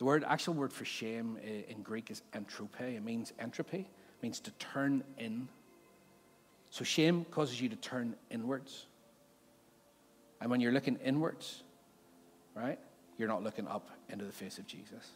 The 0.00 0.06
word, 0.06 0.24
actual 0.26 0.54
word 0.54 0.72
for 0.72 0.86
shame 0.86 1.36
in 1.68 1.82
Greek 1.82 2.10
is 2.10 2.22
entrope. 2.34 2.74
It 2.80 3.04
means 3.04 3.34
entropy, 3.38 3.80
it 3.80 4.22
means 4.22 4.40
to 4.40 4.50
turn 4.52 5.04
in. 5.18 5.46
So 6.70 6.84
shame 6.84 7.26
causes 7.30 7.60
you 7.60 7.68
to 7.68 7.76
turn 7.76 8.16
inwards. 8.30 8.86
And 10.40 10.50
when 10.50 10.62
you're 10.62 10.72
looking 10.72 10.96
inwards, 11.04 11.64
right, 12.54 12.78
you're 13.18 13.28
not 13.28 13.44
looking 13.44 13.68
up 13.68 13.90
into 14.08 14.24
the 14.24 14.32
face 14.32 14.56
of 14.56 14.66
Jesus. 14.66 15.10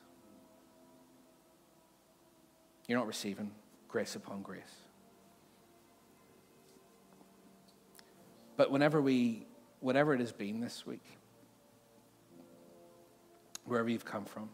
You're 2.87 2.99
not 2.99 3.07
receiving 3.07 3.53
grace 3.89 4.17
upon 4.17 4.43
grace. 4.43 4.63
But 8.59 8.71
whenever 8.71 9.01
we, 9.01 9.47
whatever 9.81 10.13
it 10.13 10.21
has 10.21 10.33
been 10.33 10.61
this 10.61 10.85
week, 10.85 11.07
wherever 13.65 13.89
you've 13.89 14.05
come 14.05 14.27
from, 14.27 14.51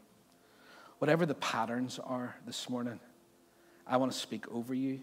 whatever 1.01 1.25
the 1.25 1.35
patterns 1.35 1.99
are 2.05 2.37
this 2.47 2.69
morning, 2.69 3.01
I 3.87 3.97
want 3.97 4.13
to 4.13 4.19
speak 4.19 4.47
over 4.49 4.75
you 4.75 5.01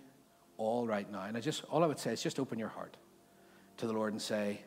all 0.57 0.87
right 0.87 1.11
now. 1.11 1.23
And 1.23 1.35
I 1.35 1.41
just, 1.41 1.63
all 1.65 1.83
I 1.83 1.87
would 1.87 1.97
say 1.97 2.13
is 2.13 2.21
just 2.21 2.39
open 2.39 2.59
your 2.59 2.67
heart 2.69 2.95
to 3.77 3.87
the 3.87 3.93
Lord 3.93 4.13
and 4.13 4.21
say, 4.21 4.61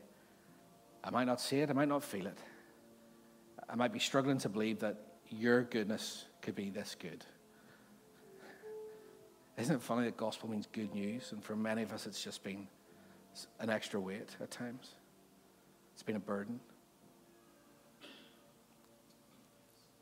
I 1.05 1.11
might 1.11 1.25
not 1.25 1.41
see 1.41 1.61
it, 1.61 1.71
I 1.71 1.73
might 1.73 1.89
not 1.89 2.03
feel 2.03 2.27
it. 2.27 2.39
I 3.69 3.77
might 3.77 3.93
be 3.93 4.01
struggling 4.01 4.39
to 4.39 4.49
believe 4.49 4.81
that 4.81 4.97
your 5.29 5.63
goodness 5.63 6.25
could 6.43 6.57
be 6.57 6.69
this 6.69 6.97
good. 6.99 7.25
Isn't 9.57 9.77
it 9.77 9.83
funny 9.83 10.07
that 10.07 10.17
gospel 10.17 10.51
means 10.51 10.67
good 10.73 10.93
news? 10.93 11.31
And 11.31 11.45
for 11.45 11.55
many 11.55 11.83
of 11.83 11.93
us, 11.93 12.07
it's 12.07 12.23
just 12.23 12.43
been 12.43 12.67
an 13.61 13.71
extra 13.71 14.01
weight 14.01 14.37
at 14.41 14.51
times, 14.51 14.95
it's 15.95 16.03
been 16.03 16.17
a 16.17 16.21
burden. 16.21 16.59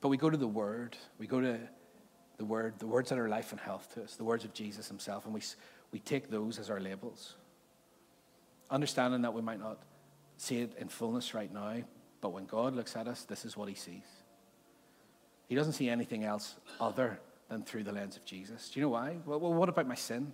But 0.00 0.08
we 0.08 0.16
go 0.16 0.30
to 0.30 0.36
the 0.36 0.46
Word. 0.46 0.96
We 1.18 1.26
go 1.26 1.40
to 1.40 1.58
the 2.36 2.44
Word, 2.44 2.78
the 2.78 2.86
words 2.86 3.10
that 3.10 3.18
are 3.18 3.28
life 3.28 3.50
and 3.52 3.60
health 3.60 3.92
to 3.94 4.04
us, 4.04 4.16
the 4.16 4.24
words 4.24 4.44
of 4.44 4.54
Jesus 4.54 4.88
Himself, 4.88 5.24
and 5.24 5.34
we, 5.34 5.42
we 5.92 5.98
take 5.98 6.30
those 6.30 6.58
as 6.58 6.70
our 6.70 6.80
labels. 6.80 7.34
Understanding 8.70 9.22
that 9.22 9.34
we 9.34 9.42
might 9.42 9.58
not 9.58 9.78
see 10.36 10.60
it 10.60 10.72
in 10.78 10.88
fullness 10.88 11.34
right 11.34 11.52
now, 11.52 11.82
but 12.20 12.32
when 12.32 12.46
God 12.46 12.74
looks 12.74 12.96
at 12.96 13.08
us, 13.08 13.24
this 13.24 13.44
is 13.44 13.56
what 13.56 13.68
He 13.68 13.74
sees. 13.74 14.06
He 15.48 15.54
doesn't 15.54 15.72
see 15.72 15.88
anything 15.88 16.24
else 16.24 16.56
other 16.80 17.18
than 17.48 17.62
through 17.62 17.84
the 17.84 17.92
lens 17.92 18.16
of 18.16 18.24
Jesus. 18.24 18.68
Do 18.68 18.78
you 18.78 18.86
know 18.86 18.90
why? 18.90 19.16
Well, 19.24 19.40
well 19.40 19.54
what 19.54 19.68
about 19.68 19.88
my 19.88 19.94
sin? 19.94 20.32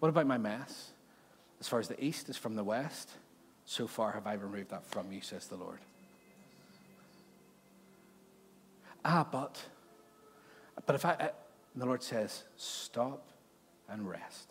What 0.00 0.08
about 0.08 0.26
my 0.26 0.38
mess? 0.38 0.90
As 1.60 1.68
far 1.68 1.78
as 1.78 1.88
the 1.88 2.02
east 2.04 2.28
is 2.28 2.36
from 2.36 2.56
the 2.56 2.64
west, 2.64 3.10
so 3.64 3.86
far 3.86 4.12
have 4.12 4.26
I 4.26 4.34
removed 4.34 4.70
that 4.70 4.84
from 4.84 5.10
you, 5.12 5.20
says 5.22 5.46
the 5.46 5.56
Lord. 5.56 5.78
Ah, 9.08 9.24
but, 9.30 9.62
but 10.84 10.96
if 10.96 11.04
I, 11.04 11.10
I 11.12 11.30
the 11.76 11.86
Lord 11.86 12.02
says, 12.02 12.42
stop 12.56 13.28
and 13.88 14.08
rest. 14.08 14.48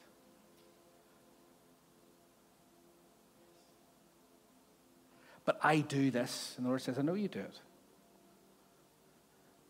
But 5.44 5.60
I 5.62 5.80
do 5.82 6.10
this. 6.10 6.54
And 6.56 6.66
the 6.66 6.70
Lord 6.70 6.82
says, 6.82 6.98
I 6.98 7.02
know 7.02 7.16
you 7.16 7.28
do 7.28 7.40
it. 7.40 7.60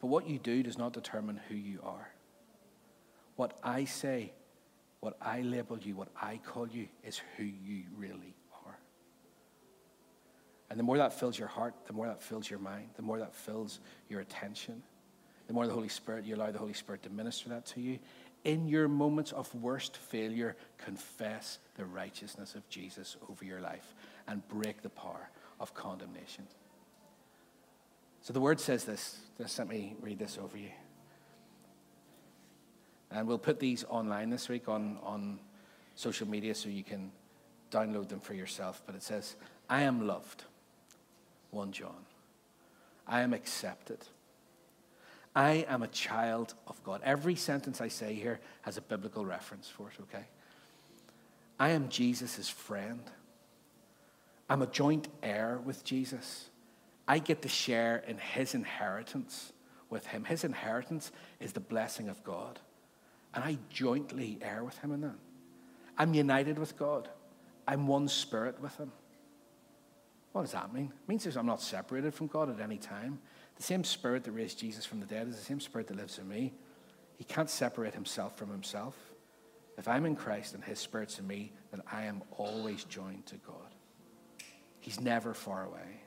But 0.02 0.08
what 0.08 0.30
you 0.30 0.38
do 0.38 0.62
does 0.62 0.78
not 0.78 0.94
determine 0.94 1.42
who 1.50 1.56
you 1.56 1.80
are. 1.84 2.12
What 3.38 3.58
I 3.64 3.86
say, 3.86 4.34
what 5.00 5.18
I 5.20 5.42
label 5.42 5.80
you, 5.80 5.96
what 5.96 6.10
I 6.22 6.40
call 6.46 6.68
you, 6.68 6.90
is 7.04 7.20
who 7.38 7.44
you 7.44 7.86
really. 7.98 8.35
And 10.76 10.80
the 10.82 10.84
more 10.84 10.98
that 10.98 11.18
fills 11.18 11.40
your 11.40 11.48
heart, 11.48 11.74
the 11.88 11.94
more 11.94 12.06
that 12.08 12.22
fills 12.22 12.50
your 12.50 12.60
mind, 12.60 12.90
the 12.98 13.02
more 13.02 13.18
that 13.20 13.34
fills 13.34 13.80
your 14.10 14.20
attention, 14.20 14.84
the 15.48 15.54
more 15.54 15.68
the 15.68 15.74
Holy 15.74 15.88
Spirit, 15.88 16.26
you 16.26 16.36
allow 16.36 16.52
the 16.52 16.60
Holy 16.60 16.74
Spirit 16.74 17.02
to 17.04 17.10
minister 17.10 17.48
that 17.48 17.66
to 17.68 17.80
you. 17.80 17.98
In 18.44 18.68
your 18.68 18.90
moments 18.90 19.32
of 19.32 19.56
worst 19.56 19.96
failure, 19.96 20.58
confess 20.78 21.60
the 21.78 21.86
righteousness 21.86 22.56
of 22.56 22.68
Jesus 22.68 23.16
over 23.30 23.46
your 23.46 23.62
life 23.62 23.96
and 24.28 24.46
break 24.50 24.82
the 24.82 24.90
power 24.90 25.30
of 25.62 25.74
condemnation. 25.74 26.46
So 28.20 28.34
the 28.34 28.42
word 28.42 28.60
says 28.60 28.84
this. 28.84 29.18
Just 29.38 29.58
let 29.58 29.70
me 29.70 29.96
read 30.02 30.20
this 30.20 30.38
over 30.38 30.58
you. 30.58 30.72
And 33.12 33.30
we'll 33.30 33.38
put 33.38 33.62
these 33.62 33.86
online 33.88 34.30
this 34.30 34.50
week 34.50 34.68
on, 34.68 34.98
on 35.04 35.40
social 35.96 36.28
media 36.28 36.54
so 36.54 36.68
you 36.68 36.84
can 36.84 37.14
download 37.72 38.10
them 38.10 38.20
for 38.20 38.34
yourself. 38.34 38.84
But 38.86 38.96
it 38.96 39.04
says, 39.04 39.38
I 39.70 39.84
am 39.84 40.06
loved. 40.06 40.44
1 41.56 41.72
John. 41.72 42.06
I 43.08 43.22
am 43.22 43.34
accepted. 43.34 44.00
I 45.34 45.66
am 45.70 45.84
a 45.84 45.88
child 45.88 46.54
of 46.68 46.82
God. 46.84 47.02
Every 47.04 47.36
sentence 47.36 47.80
I 47.82 47.88
say 47.88 48.14
here 48.14 48.40
has 48.64 48.78
a 48.78 48.82
biblical 48.82 49.26
reference 49.26 49.70
for 49.70 49.90
it, 49.90 49.96
okay? 50.02 50.26
I 51.58 51.70
am 51.70 51.88
Jesus' 51.88 52.50
friend. 52.50 53.02
I'm 54.50 54.62
a 54.62 54.68
joint 54.68 55.08
heir 55.24 55.60
with 55.64 55.84
Jesus. 55.84 56.50
I 57.08 57.20
get 57.20 57.42
to 57.44 57.48
share 57.48 58.04
in 58.06 58.18
his 58.18 58.54
inheritance 58.54 59.54
with 59.90 60.08
him. 60.08 60.26
His 60.26 60.44
inheritance 60.44 61.12
is 61.40 61.54
the 61.54 61.60
blessing 61.62 62.10
of 62.10 62.22
God. 62.24 62.60
And 63.34 63.44
I 63.44 63.58
jointly 63.70 64.40
heir 64.42 64.64
with 64.64 64.78
him 64.80 64.92
in 64.92 65.02
that. 65.02 65.20
I'm 65.98 66.14
united 66.14 66.60
with 66.60 66.78
God. 66.78 67.08
I'm 67.68 67.88
one 67.88 68.08
spirit 68.10 68.60
with 68.62 68.76
him. 68.78 68.92
What 70.36 70.42
does 70.42 70.52
that 70.52 70.74
mean? 70.74 70.92
It 70.92 71.08
means 71.08 71.26
I'm 71.38 71.46
not 71.46 71.62
separated 71.62 72.14
from 72.14 72.28
God 72.28 72.50
at 72.50 72.60
any 72.60 72.78
time. 72.78 73.20
The 73.56 73.64
same 73.64 73.86
spirit 73.86 74.26
that 74.26 74.34
raised 74.34 74.60
Jesus 74.60 74.86
from 74.86 75.00
the 75.00 75.06
dead 75.06 75.30
is 75.30 75.38
the 75.38 75.42
same 75.42 75.62
spirit 75.62 75.88
that 75.88 75.96
lives 75.96 76.20
in 76.20 76.28
me. 76.28 76.52
He 77.16 77.24
can't 77.24 77.50
separate 77.50 77.94
himself 77.94 78.38
from 78.38 78.50
himself. 78.50 78.98
If 79.78 79.88
I'm 79.88 80.06
in 80.06 80.14
Christ 80.14 80.54
and 80.54 80.62
his 80.62 80.78
spirit's 80.78 81.20
in 81.20 81.26
me, 81.26 81.54
then 81.72 81.82
I 81.90 82.04
am 82.04 82.22
always 82.36 82.84
joined 82.84 83.26
to 83.28 83.36
God. 83.38 83.76
He's 84.82 85.00
never 85.00 85.34
far 85.34 85.64
away. 85.64 86.02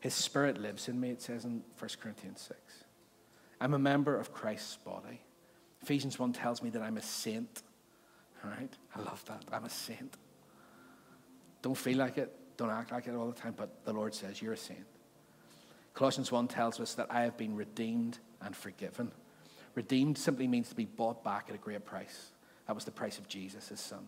His 0.00 0.12
spirit 0.12 0.58
lives 0.58 0.88
in 0.88 0.98
me, 0.98 1.10
it 1.10 1.22
says 1.22 1.44
in 1.44 1.62
1 1.78 1.90
Corinthians 2.02 2.40
6. 2.40 2.60
I'm 3.60 3.74
a 3.74 3.78
member 3.78 4.18
of 4.18 4.32
Christ's 4.32 4.76
body. 4.78 5.20
Ephesians 5.82 6.18
1 6.18 6.32
tells 6.32 6.64
me 6.64 6.70
that 6.70 6.82
I'm 6.82 6.96
a 6.96 7.02
saint. 7.02 7.62
All 8.44 8.50
right? 8.50 8.76
I 8.96 8.98
love 9.02 9.24
that. 9.26 9.44
I'm 9.52 9.66
a 9.66 9.70
saint. 9.70 10.16
Don't 11.62 11.78
feel 11.78 11.98
like 11.98 12.18
it. 12.18 12.36
Don't 12.60 12.68
act 12.68 12.92
like 12.92 13.06
it 13.06 13.14
all 13.14 13.26
the 13.26 13.40
time, 13.40 13.54
but 13.56 13.86
the 13.86 13.92
Lord 13.94 14.14
says 14.14 14.42
you're 14.42 14.52
a 14.52 14.56
saint. 14.56 14.84
Colossians 15.94 16.30
1 16.30 16.46
tells 16.46 16.78
us 16.78 16.92
that 16.92 17.06
I 17.08 17.22
have 17.22 17.38
been 17.38 17.56
redeemed 17.56 18.18
and 18.42 18.54
forgiven. 18.54 19.12
Redeemed 19.74 20.18
simply 20.18 20.46
means 20.46 20.68
to 20.68 20.74
be 20.74 20.84
bought 20.84 21.24
back 21.24 21.46
at 21.48 21.54
a 21.54 21.58
great 21.58 21.86
price. 21.86 22.32
That 22.66 22.74
was 22.74 22.84
the 22.84 22.90
price 22.90 23.16
of 23.16 23.28
Jesus, 23.28 23.68
his 23.68 23.80
son. 23.80 24.04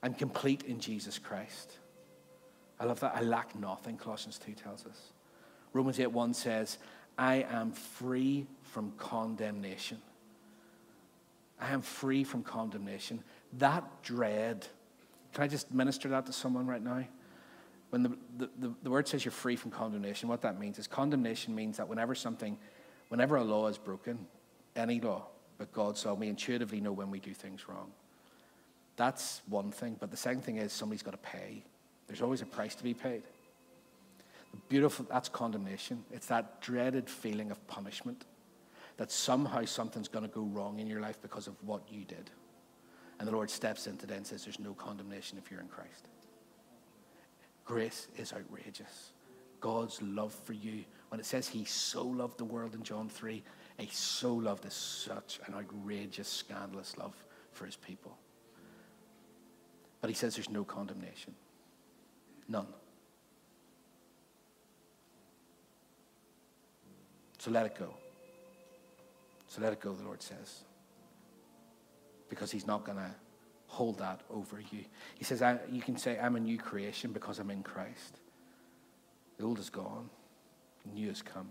I'm 0.00 0.14
complete 0.14 0.62
in 0.62 0.78
Jesus 0.78 1.18
Christ. 1.18 1.72
I 2.78 2.84
love 2.84 3.00
that. 3.00 3.16
I 3.16 3.22
lack 3.22 3.56
nothing, 3.56 3.96
Colossians 3.96 4.38
2 4.38 4.52
tells 4.52 4.86
us. 4.86 5.10
Romans 5.72 5.98
8 5.98 6.06
1 6.06 6.34
says, 6.34 6.78
I 7.18 7.46
am 7.50 7.72
free 7.72 8.46
from 8.62 8.92
condemnation. 8.96 9.98
I 11.60 11.72
am 11.72 11.82
free 11.82 12.22
from 12.22 12.44
condemnation. 12.44 13.24
That 13.54 14.04
dread 14.04 14.68
Can 15.32 15.42
I 15.42 15.48
just 15.48 15.74
minister 15.74 16.08
that 16.10 16.26
to 16.26 16.32
someone 16.32 16.68
right 16.68 16.80
now? 16.80 17.04
When 17.90 18.02
the, 18.02 18.18
the, 18.38 18.50
the, 18.58 18.74
the 18.82 18.90
word 18.90 19.06
says 19.06 19.24
you're 19.24 19.32
free 19.32 19.56
from 19.56 19.70
condemnation, 19.70 20.28
what 20.28 20.42
that 20.42 20.58
means 20.58 20.78
is 20.78 20.86
condemnation 20.86 21.54
means 21.54 21.76
that 21.76 21.88
whenever 21.88 22.14
something, 22.14 22.58
whenever 23.08 23.36
a 23.36 23.44
law 23.44 23.68
is 23.68 23.78
broken, 23.78 24.26
any 24.74 25.00
law, 25.00 25.26
but 25.58 25.72
God's 25.72 26.04
law, 26.04 26.14
we 26.14 26.28
intuitively 26.28 26.80
know 26.80 26.92
when 26.92 27.10
we 27.10 27.20
do 27.20 27.32
things 27.32 27.68
wrong. 27.68 27.92
That's 28.96 29.42
one 29.48 29.70
thing. 29.70 29.96
But 29.98 30.10
the 30.10 30.16
second 30.16 30.42
thing 30.42 30.56
is 30.56 30.72
somebody's 30.72 31.02
got 31.02 31.12
to 31.12 31.18
pay. 31.18 31.64
There's 32.06 32.22
always 32.22 32.42
a 32.42 32.46
price 32.46 32.74
to 32.76 32.84
be 32.84 32.94
paid. 32.94 33.22
The 34.52 34.58
beautiful, 34.68 35.06
that's 35.08 35.28
condemnation. 35.28 36.04
It's 36.12 36.26
that 36.26 36.60
dreaded 36.60 37.08
feeling 37.08 37.50
of 37.50 37.64
punishment 37.66 38.24
that 38.96 39.10
somehow 39.10 39.64
something's 39.64 40.08
going 40.08 40.24
to 40.24 40.30
go 40.30 40.42
wrong 40.42 40.78
in 40.78 40.86
your 40.86 41.00
life 41.00 41.20
because 41.20 41.46
of 41.46 41.54
what 41.62 41.82
you 41.90 42.04
did. 42.04 42.30
And 43.18 43.28
the 43.28 43.32
Lord 43.32 43.50
steps 43.50 43.86
in 43.86 43.96
today 43.96 44.16
and 44.16 44.26
says, 44.26 44.44
There's 44.44 44.60
no 44.60 44.74
condemnation 44.74 45.38
if 45.38 45.50
you're 45.50 45.60
in 45.60 45.68
Christ. 45.68 46.06
Grace 47.64 48.08
is 48.16 48.32
outrageous. 48.32 49.12
God's 49.60 50.00
love 50.02 50.34
for 50.44 50.52
you, 50.52 50.84
when 51.08 51.20
it 51.20 51.26
says 51.26 51.48
He 51.48 51.64
so 51.64 52.04
loved 52.04 52.38
the 52.38 52.44
world 52.44 52.74
in 52.74 52.82
John 52.82 53.08
3, 53.08 53.42
He 53.78 53.88
so 53.90 54.34
loved 54.34 54.66
is 54.66 54.74
such 54.74 55.40
an 55.46 55.54
outrageous, 55.54 56.28
scandalous 56.28 56.98
love 56.98 57.14
for 57.52 57.64
His 57.64 57.76
people. 57.76 58.16
But 60.00 60.10
He 60.10 60.14
says 60.14 60.36
there's 60.36 60.50
no 60.50 60.64
condemnation. 60.64 61.34
None. 62.46 62.66
So 67.38 67.50
let 67.50 67.64
it 67.64 67.78
go. 67.78 67.94
So 69.48 69.62
let 69.62 69.72
it 69.72 69.80
go, 69.80 69.94
the 69.94 70.04
Lord 70.04 70.22
says. 70.22 70.64
Because 72.28 72.50
He's 72.50 72.66
not 72.66 72.84
going 72.84 72.98
to 72.98 73.10
hold 73.74 73.98
that 73.98 74.20
over 74.30 74.60
you. 74.60 74.84
He 75.16 75.24
says, 75.24 75.42
You 75.70 75.82
can 75.82 75.96
say, 75.96 76.18
I'm 76.18 76.36
a 76.36 76.40
new 76.40 76.58
creation 76.58 77.12
because 77.12 77.38
I'm 77.38 77.50
in 77.50 77.62
Christ. 77.62 78.20
The 79.36 79.44
old 79.44 79.58
is 79.58 79.68
gone, 79.68 80.08
new 80.94 81.08
has 81.08 81.22
come. 81.22 81.48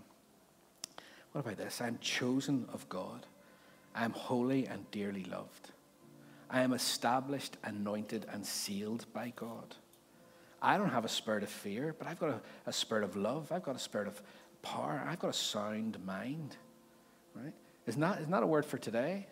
What 1.33 1.41
about 1.41 1.57
this? 1.57 1.81
I'm 1.81 1.97
chosen 1.99 2.65
of 2.71 2.87
God. 2.87 3.25
I 3.93 4.05
am 4.05 4.11
holy 4.11 4.67
and 4.67 4.89
dearly 4.91 5.25
loved. 5.25 5.71
I 6.49 6.61
am 6.61 6.73
established, 6.73 7.57
anointed, 7.63 8.25
and 8.31 8.45
sealed 8.45 9.05
by 9.13 9.33
God. 9.35 9.75
I 10.61 10.77
don't 10.77 10.89
have 10.89 11.03
a 11.03 11.09
spirit 11.09 11.43
of 11.43 11.49
fear, 11.49 11.93
but 11.97 12.07
I've 12.07 12.19
got 12.19 12.29
a, 12.29 12.41
a 12.67 12.73
spirit 12.73 13.03
of 13.03 13.17
love. 13.17 13.51
I've 13.51 13.63
got 13.63 13.75
a 13.75 13.79
spirit 13.79 14.07
of 14.07 14.21
power. 14.61 15.03
I've 15.05 15.19
got 15.19 15.29
a 15.29 15.33
sound 15.33 15.97
mind. 16.05 16.55
Right? 17.35 17.53
Isn't 17.85 17.99
that, 18.01 18.19
isn't 18.19 18.31
that 18.31 18.43
a 18.43 18.47
word 18.47 18.65
for 18.65 18.77
today? 18.77 19.27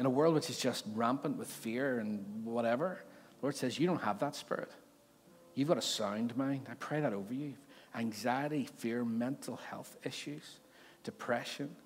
In 0.00 0.06
a 0.06 0.10
world 0.10 0.34
which 0.34 0.48
is 0.48 0.56
just 0.56 0.86
rampant 0.94 1.36
with 1.36 1.46
fear 1.46 1.98
and 1.98 2.24
whatever, 2.42 3.04
Lord 3.42 3.54
says, 3.54 3.78
You 3.78 3.86
don't 3.86 4.00
have 4.00 4.18
that 4.20 4.34
spirit. 4.34 4.70
You've 5.54 5.68
got 5.68 5.76
a 5.76 5.82
sound 5.82 6.34
mind. 6.38 6.68
I 6.70 6.74
pray 6.76 7.02
that 7.02 7.12
over 7.12 7.34
you. 7.34 7.52
Anxiety, 7.94 8.66
fear, 8.78 9.04
mental 9.04 9.56
health 9.56 9.98
issues, 10.02 10.60
depression, 11.04 11.76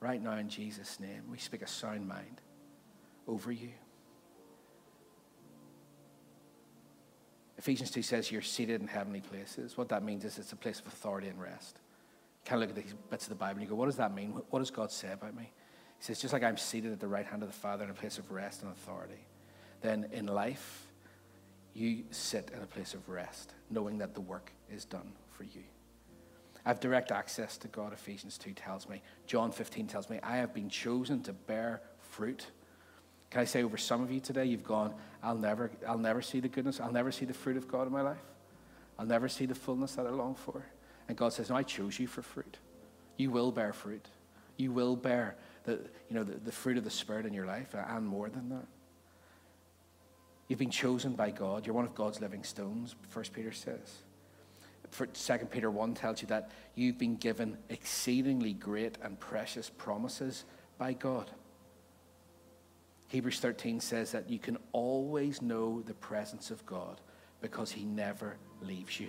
right 0.00 0.20
now 0.20 0.36
in 0.36 0.48
Jesus' 0.48 0.98
name, 0.98 1.22
we 1.30 1.38
speak 1.38 1.62
a 1.62 1.68
sound 1.68 2.08
mind 2.08 2.40
over 3.28 3.52
you. 3.52 3.70
Ephesians 7.56 7.92
2 7.92 8.02
says 8.02 8.32
you're 8.32 8.42
seated 8.42 8.80
in 8.80 8.88
heavenly 8.88 9.20
places. 9.20 9.78
What 9.78 9.90
that 9.90 10.02
means 10.02 10.24
is 10.24 10.38
it's 10.38 10.50
a 10.50 10.56
place 10.56 10.80
of 10.80 10.88
authority 10.88 11.28
and 11.28 11.40
rest 11.40 11.78
You 12.44 12.50
kind 12.50 12.60
of 12.60 12.68
look 12.68 12.76
at 12.76 12.84
these 12.84 12.94
bits 13.10 13.26
of 13.26 13.28
the 13.28 13.36
Bible 13.36 13.60
and 13.60 13.62
you 13.62 13.68
go, 13.68 13.76
what 13.76 13.86
does 13.86 13.96
that 13.98 14.12
mean? 14.12 14.30
What 14.50 14.58
does 14.58 14.72
God 14.72 14.90
say 14.90 15.12
about 15.12 15.36
me? 15.36 15.52
He 16.00 16.06
says, 16.06 16.18
just 16.18 16.32
like 16.32 16.42
I'm 16.42 16.56
seated 16.56 16.92
at 16.92 16.98
the 16.98 17.06
right 17.06 17.26
hand 17.26 17.42
of 17.42 17.48
the 17.50 17.54
Father 17.54 17.84
in 17.84 17.90
a 17.90 17.94
place 17.94 18.16
of 18.16 18.30
rest 18.30 18.62
and 18.62 18.72
authority, 18.72 19.26
then 19.82 20.08
in 20.12 20.26
life, 20.26 20.86
you 21.74 22.04
sit 22.10 22.50
in 22.56 22.62
a 22.62 22.66
place 22.66 22.94
of 22.94 23.06
rest, 23.06 23.52
knowing 23.70 23.98
that 23.98 24.14
the 24.14 24.22
work 24.22 24.50
is 24.72 24.86
done 24.86 25.12
for 25.30 25.44
you. 25.44 25.62
I 26.64 26.70
have 26.70 26.80
direct 26.80 27.12
access 27.12 27.58
to 27.58 27.68
God, 27.68 27.92
Ephesians 27.92 28.38
2 28.38 28.54
tells 28.54 28.88
me. 28.88 29.02
John 29.26 29.52
15 29.52 29.88
tells 29.88 30.08
me, 30.08 30.18
I 30.22 30.38
have 30.38 30.54
been 30.54 30.70
chosen 30.70 31.22
to 31.24 31.34
bear 31.34 31.82
fruit. 32.00 32.46
Can 33.28 33.42
I 33.42 33.44
say 33.44 33.62
over 33.62 33.76
some 33.76 34.02
of 34.02 34.10
you 34.10 34.20
today, 34.20 34.46
you've 34.46 34.64
gone, 34.64 34.94
I'll 35.22 35.36
never, 35.36 35.70
I'll 35.86 35.98
never 35.98 36.22
see 36.22 36.40
the 36.40 36.48
goodness, 36.48 36.80
I'll 36.80 36.92
never 36.92 37.12
see 37.12 37.26
the 37.26 37.34
fruit 37.34 37.58
of 37.58 37.68
God 37.68 37.86
in 37.86 37.92
my 37.92 38.02
life. 38.02 38.24
I'll 38.98 39.06
never 39.06 39.28
see 39.28 39.44
the 39.44 39.54
fullness 39.54 39.96
that 39.96 40.06
I 40.06 40.10
long 40.10 40.34
for. 40.34 40.64
And 41.08 41.16
God 41.16 41.34
says, 41.34 41.50
No, 41.50 41.56
I 41.56 41.62
chose 41.62 41.98
you 41.98 42.06
for 42.06 42.22
fruit. 42.22 42.56
You 43.16 43.30
will 43.30 43.52
bear 43.52 43.72
fruit. 43.72 44.06
You 44.56 44.72
will 44.72 44.96
bear 44.96 45.36
the, 45.64 45.72
you 46.08 46.16
know, 46.16 46.24
the, 46.24 46.38
the 46.38 46.52
fruit 46.52 46.76
of 46.76 46.84
the 46.84 46.90
Spirit 46.90 47.26
in 47.26 47.32
your 47.32 47.46
life 47.46 47.74
uh, 47.74 47.84
and 47.88 48.06
more 48.06 48.28
than 48.28 48.48
that. 48.48 48.66
You've 50.48 50.58
been 50.58 50.70
chosen 50.70 51.12
by 51.12 51.30
God. 51.30 51.66
You're 51.66 51.76
one 51.76 51.84
of 51.84 51.94
God's 51.94 52.20
living 52.20 52.42
stones, 52.42 52.96
First 53.08 53.32
Peter 53.32 53.52
says. 53.52 54.02
For 54.90 55.06
2 55.06 55.46
Peter 55.46 55.70
1 55.70 55.94
tells 55.94 56.20
you 56.20 56.28
that 56.28 56.50
you've 56.74 56.98
been 56.98 57.14
given 57.14 57.56
exceedingly 57.68 58.52
great 58.52 58.98
and 59.02 59.18
precious 59.20 59.70
promises 59.70 60.44
by 60.78 60.94
God. 60.94 61.30
Hebrews 63.06 63.38
13 63.38 63.80
says 63.80 64.12
that 64.12 64.28
you 64.28 64.38
can 64.38 64.56
always 64.72 65.40
know 65.40 65.82
the 65.82 65.94
presence 65.94 66.50
of 66.50 66.64
God 66.66 67.00
because 67.40 67.70
he 67.70 67.84
never 67.84 68.36
leaves 68.60 68.98
you. 68.98 69.08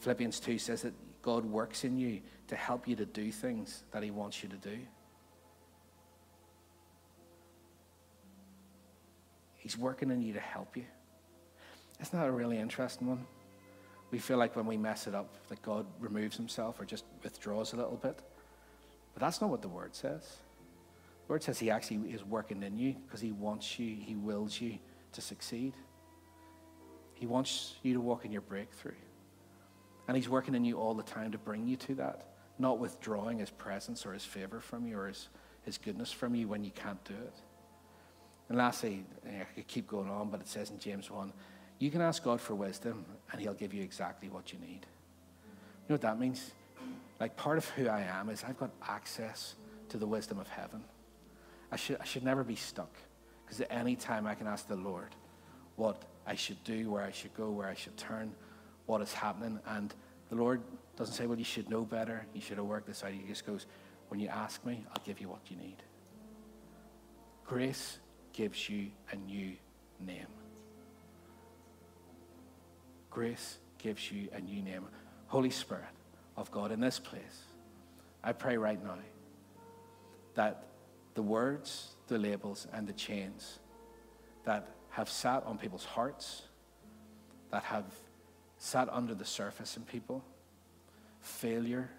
Philippians 0.00 0.40
2 0.40 0.58
says 0.58 0.82
that 0.82 0.94
God 1.22 1.44
works 1.44 1.84
in 1.84 1.96
you 1.96 2.20
to 2.48 2.56
help 2.56 2.86
you 2.88 2.96
to 2.96 3.06
do 3.06 3.30
things 3.30 3.84
that 3.92 4.02
He 4.02 4.10
wants 4.10 4.42
you 4.42 4.48
to 4.48 4.56
do. 4.56 4.78
He's 9.56 9.78
working 9.78 10.10
in 10.10 10.20
you 10.20 10.32
to 10.32 10.40
help 10.40 10.76
you. 10.76 10.84
Isn't 12.00 12.18
that 12.18 12.28
a 12.28 12.32
really 12.32 12.58
interesting 12.58 13.06
one? 13.06 13.24
We 14.10 14.18
feel 14.18 14.36
like 14.36 14.56
when 14.56 14.66
we 14.66 14.76
mess 14.76 15.06
it 15.06 15.14
up, 15.14 15.28
that 15.48 15.62
God 15.62 15.86
removes 16.00 16.36
Himself 16.36 16.80
or 16.80 16.84
just 16.84 17.04
withdraws 17.22 17.72
a 17.72 17.76
little 17.76 17.96
bit. 17.96 18.18
But 19.14 19.20
that's 19.20 19.40
not 19.40 19.50
what 19.50 19.62
the 19.62 19.68
Word 19.68 19.94
says. 19.94 20.22
The 21.26 21.32
Word 21.32 21.44
says 21.44 21.60
He 21.60 21.70
actually 21.70 22.10
is 22.10 22.24
working 22.24 22.64
in 22.64 22.76
you 22.76 22.96
because 23.06 23.20
He 23.20 23.30
wants 23.30 23.78
you, 23.78 23.94
He 23.94 24.16
wills 24.16 24.60
you 24.60 24.78
to 25.12 25.20
succeed. 25.20 25.74
He 27.14 27.26
wants 27.26 27.74
you 27.84 27.94
to 27.94 28.00
walk 28.00 28.24
in 28.24 28.32
your 28.32 28.40
breakthrough. 28.40 28.92
And 30.12 30.16
He's 30.18 30.28
working 30.28 30.54
in 30.54 30.62
you 30.62 30.78
all 30.78 30.92
the 30.92 31.02
time 31.02 31.32
to 31.32 31.38
bring 31.38 31.66
you 31.66 31.74
to 31.76 31.94
that, 31.94 32.26
not 32.58 32.78
withdrawing 32.78 33.38
His 33.38 33.48
presence 33.48 34.04
or 34.04 34.12
His 34.12 34.26
favor 34.26 34.60
from 34.60 34.86
you 34.86 34.98
or 34.98 35.08
His, 35.08 35.30
his 35.62 35.78
goodness 35.78 36.12
from 36.12 36.34
you 36.34 36.48
when 36.48 36.62
you 36.62 36.70
can't 36.70 37.02
do 37.04 37.14
it. 37.14 37.34
And 38.50 38.58
lastly, 38.58 39.06
I 39.26 39.44
could 39.54 39.66
keep 39.66 39.88
going 39.88 40.10
on, 40.10 40.28
but 40.28 40.42
it 40.42 40.48
says 40.48 40.68
in 40.68 40.78
James 40.78 41.10
1 41.10 41.32
you 41.78 41.90
can 41.90 42.02
ask 42.02 42.22
God 42.22 42.42
for 42.42 42.54
wisdom, 42.54 43.06
and 43.30 43.40
He'll 43.40 43.54
give 43.54 43.72
you 43.72 43.82
exactly 43.82 44.28
what 44.28 44.52
you 44.52 44.58
need. 44.58 44.84
You 44.84 45.88
know 45.88 45.94
what 45.94 46.02
that 46.02 46.20
means? 46.20 46.50
Like, 47.18 47.34
part 47.38 47.56
of 47.56 47.66
who 47.70 47.88
I 47.88 48.02
am 48.02 48.28
is 48.28 48.44
I've 48.46 48.58
got 48.58 48.70
access 48.86 49.54
to 49.88 49.96
the 49.96 50.06
wisdom 50.06 50.38
of 50.38 50.46
heaven. 50.46 50.84
I 51.70 51.76
should, 51.76 51.96
I 52.02 52.04
should 52.04 52.22
never 52.22 52.44
be 52.44 52.56
stuck, 52.56 52.94
because 53.46 53.62
at 53.62 53.72
any 53.72 53.96
time 53.96 54.26
I 54.26 54.34
can 54.34 54.46
ask 54.46 54.68
the 54.68 54.76
Lord 54.76 55.14
what 55.76 56.02
I 56.26 56.34
should 56.34 56.62
do, 56.64 56.90
where 56.90 57.02
I 57.02 57.12
should 57.12 57.32
go, 57.32 57.48
where 57.48 57.66
I 57.66 57.74
should 57.74 57.96
turn 57.96 58.34
what 58.92 59.00
is 59.00 59.14
happening. 59.14 59.58
And 59.66 59.94
the 60.28 60.36
Lord 60.36 60.60
doesn't 60.96 61.14
say, 61.14 61.26
well, 61.26 61.38
you 61.38 61.44
should 61.44 61.70
know 61.70 61.82
better. 61.82 62.26
You 62.34 62.42
should 62.42 62.58
have 62.58 62.66
worked 62.66 62.86
this 62.86 63.02
out. 63.02 63.10
He 63.10 63.26
just 63.26 63.46
goes, 63.46 63.66
when 64.08 64.20
you 64.20 64.28
ask 64.28 64.64
me, 64.66 64.84
I'll 64.90 65.02
give 65.02 65.18
you 65.18 65.28
what 65.30 65.50
you 65.50 65.56
need. 65.56 65.82
Grace 67.46 67.98
gives 68.34 68.68
you 68.68 68.90
a 69.10 69.16
new 69.16 69.56
name. 69.98 70.26
Grace 73.08 73.58
gives 73.78 74.12
you 74.12 74.28
a 74.34 74.40
new 74.40 74.62
name. 74.62 74.84
Holy 75.26 75.50
Spirit 75.50 75.84
of 76.36 76.50
God 76.50 76.70
in 76.70 76.80
this 76.80 76.98
place, 76.98 77.44
I 78.22 78.32
pray 78.32 78.58
right 78.58 78.82
now 78.84 78.98
that 80.34 80.64
the 81.14 81.22
words, 81.22 81.94
the 82.08 82.18
labels, 82.18 82.66
and 82.74 82.86
the 82.86 82.92
chains 82.92 83.58
that 84.44 84.68
have 84.90 85.08
sat 85.08 85.44
on 85.46 85.56
people's 85.56 85.84
hearts, 85.86 86.42
that 87.50 87.62
have 87.64 87.86
sat 88.62 88.88
under 88.92 89.12
the 89.12 89.24
surface 89.24 89.76
in 89.76 89.82
people. 89.82 90.24
Failure, 91.20 91.90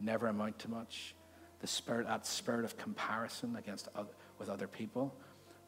never 0.00 0.28
amount 0.28 0.56
to 0.60 0.70
much. 0.70 1.16
The 1.58 1.66
spirit, 1.66 2.06
that 2.06 2.24
spirit 2.24 2.64
of 2.64 2.76
comparison 2.78 3.56
against 3.56 3.88
other, 3.96 4.12
with 4.38 4.48
other 4.48 4.68
people. 4.68 5.12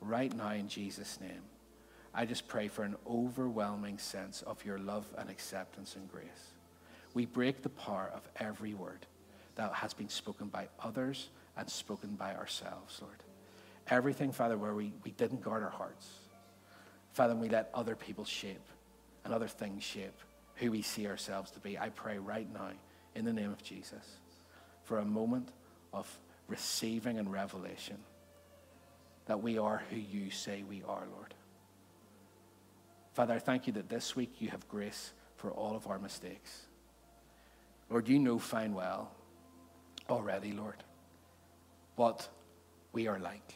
Right 0.01 0.33
now, 0.33 0.53
in 0.53 0.69
Jesus' 0.69 1.19
name, 1.21 1.43
I 2.15 2.25
just 2.25 2.47
pray 2.47 2.69
for 2.69 2.85
an 2.85 2.95
overwhelming 3.05 3.99
sense 3.99 4.43
of 4.43 4.65
your 4.65 4.79
love 4.79 5.13
and 5.19 5.29
acceptance 5.29 5.97
and 5.97 6.09
grace. 6.09 6.53
We 7.15 7.27
break 7.27 7.63
the 7.63 7.71
power 7.71 8.09
of 8.15 8.23
every 8.37 8.75
word 8.75 9.07
that 9.57 9.73
has 9.73 9.93
been 9.93 10.09
spoken 10.09 10.47
by 10.47 10.69
others 10.79 11.31
and 11.57 11.69
spoken 11.69 12.15
by 12.15 12.37
ourselves, 12.37 13.01
Lord. 13.03 13.25
Everything, 13.89 14.31
Father, 14.31 14.57
where 14.57 14.75
we, 14.75 14.93
we 15.03 15.11
didn't 15.11 15.43
guard 15.43 15.65
our 15.65 15.71
hearts. 15.71 16.07
Father, 17.13 17.35
we 17.35 17.49
let 17.49 17.71
other 17.75 17.97
people 17.97 18.25
shape 18.25 18.63
and 19.25 19.33
other 19.33 19.49
things 19.49 19.83
shape 19.83 20.19
who 20.57 20.71
we 20.71 20.83
see 20.83 21.07
ourselves 21.07 21.51
to 21.53 21.61
be. 21.61 21.79
I 21.79 21.89
pray 21.91 22.19
right 22.19 22.53
now, 22.53 22.71
in 23.15 23.25
the 23.25 23.33
name 23.33 23.51
of 23.51 23.63
Jesus, 23.63 24.19
for 24.85 24.99
a 24.99 25.05
moment 25.05 25.49
of 25.93 26.19
receiving 26.49 27.19
and 27.19 27.33
revelation 27.33 27.99
that 29.27 29.43
we 29.43 29.59
are 29.59 29.83
who 29.91 29.97
you 29.97 30.31
say 30.31 30.63
we 30.69 30.83
are, 30.87 31.05
Lord. 31.15 31.35
Father, 33.15 33.35
I 33.35 33.39
thank 33.39 33.67
you 33.67 33.73
that 33.75 33.89
this 33.89 34.17
week 34.17 34.41
you 34.41 34.49
have 34.49 34.67
grace 34.69 35.13
for 35.37 35.51
all 35.51 35.77
of 35.77 35.87
our 35.87 35.99
mistakes. 35.99 36.67
Lord, 37.91 38.09
you 38.09 38.19
know 38.19 38.39
fine 38.39 38.75
well 38.75 39.13
already, 40.09 40.53
Lord, 40.53 40.83
what 41.97 42.29
we 42.93 43.07
are 43.07 43.19
like, 43.19 43.55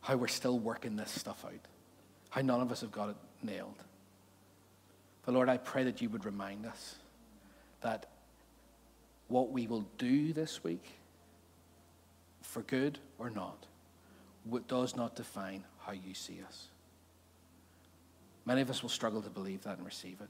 how 0.00 0.16
we're 0.16 0.28
still 0.28 0.58
working 0.58 0.96
this 0.96 1.10
stuff 1.10 1.44
out, 1.44 1.52
how 2.30 2.42
none 2.42 2.60
of 2.60 2.70
us 2.70 2.82
have 2.82 2.92
got 2.92 3.10
it 3.10 3.16
nailed. 3.42 3.82
But 5.24 5.34
Lord, 5.34 5.48
I 5.48 5.56
pray 5.56 5.84
that 5.84 6.02
you 6.02 6.08
would 6.10 6.24
remind 6.24 6.66
us 6.66 6.96
that 7.80 8.06
what 9.28 9.50
we 9.50 9.66
will 9.66 9.86
do 9.98 10.32
this 10.32 10.62
week, 10.62 10.84
for 12.42 12.62
good 12.62 12.98
or 13.18 13.30
not, 13.30 13.66
does 14.68 14.94
not 14.94 15.16
define 15.16 15.64
how 15.80 15.92
you 15.92 16.14
see 16.14 16.40
us. 16.46 16.68
Many 18.44 18.60
of 18.60 18.68
us 18.68 18.82
will 18.82 18.90
struggle 18.90 19.22
to 19.22 19.30
believe 19.30 19.62
that 19.64 19.78
and 19.78 19.86
receive 19.86 20.20
it. 20.20 20.28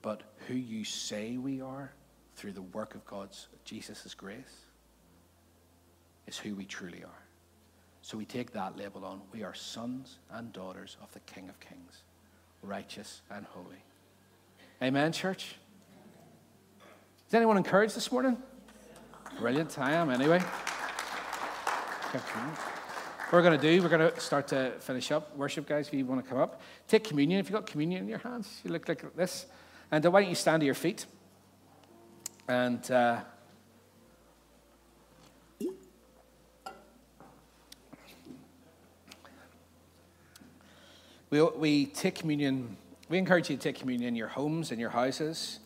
But 0.00 0.22
who 0.46 0.54
you 0.54 0.84
say 0.84 1.36
we 1.36 1.60
are 1.60 1.92
through 2.36 2.52
the 2.52 2.62
work 2.62 2.94
of 2.94 3.04
God's 3.04 3.48
Jesus' 3.64 4.14
grace 4.14 4.64
is 6.26 6.38
who 6.38 6.54
we 6.54 6.64
truly 6.64 7.04
are. 7.04 7.22
So 8.02 8.16
we 8.16 8.24
take 8.24 8.52
that 8.52 8.78
label 8.78 9.04
on. 9.04 9.20
We 9.32 9.42
are 9.42 9.54
sons 9.54 10.18
and 10.30 10.52
daughters 10.52 10.96
of 11.02 11.12
the 11.12 11.20
King 11.20 11.48
of 11.48 11.58
Kings, 11.60 12.04
righteous 12.66 13.22
and 13.30 13.46
holy. 13.46 13.82
Amen, 14.82 15.12
church? 15.12 15.54
Is 17.28 17.34
anyone 17.34 17.56
encouraged 17.56 17.96
this 17.96 18.10
morning? 18.10 18.36
Brilliant. 19.38 19.78
I 19.78 19.92
am 19.92 20.10
anyway. 20.10 20.42
we're 23.32 23.42
going 23.42 23.58
to 23.58 23.76
do, 23.76 23.82
we're 23.82 23.88
going 23.88 24.12
to 24.12 24.20
start 24.20 24.48
to 24.48 24.72
finish 24.80 25.10
up. 25.10 25.36
Worship, 25.36 25.66
guys, 25.66 25.88
if 25.88 25.94
you 25.94 26.04
want 26.04 26.24
to 26.24 26.28
come 26.28 26.38
up. 26.38 26.60
Take 26.88 27.04
communion. 27.04 27.40
If 27.40 27.46
you've 27.46 27.54
got 27.54 27.66
communion 27.66 28.02
in 28.02 28.08
your 28.08 28.18
hands, 28.18 28.60
you 28.64 28.70
look 28.70 28.88
like 28.88 29.14
this. 29.14 29.46
And 29.90 30.04
uh, 30.04 30.10
why 30.10 30.22
don't 30.22 30.30
you 30.30 30.36
stand 30.36 30.60
to 30.60 30.66
your 30.66 30.74
feet? 30.74 31.06
And 32.48 32.88
uh, 32.90 33.20
we, 41.30 41.42
we 41.42 41.86
take 41.86 42.14
communion, 42.14 42.76
we 43.08 43.18
encourage 43.18 43.50
you 43.50 43.56
to 43.56 43.62
take 43.62 43.78
communion 43.78 44.08
in 44.08 44.16
your 44.16 44.28
homes, 44.28 44.72
in 44.72 44.78
your 44.78 44.90
houses, 44.90 45.60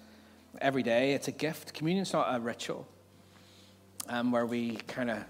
every 0.60 0.82
day. 0.82 1.12
It's 1.12 1.28
a 1.28 1.32
gift. 1.32 1.74
Communion's 1.74 2.12
not 2.12 2.34
a 2.34 2.40
ritual 2.40 2.86
um, 4.08 4.32
where 4.32 4.46
we 4.46 4.76
kind 4.86 5.10
of, 5.10 5.24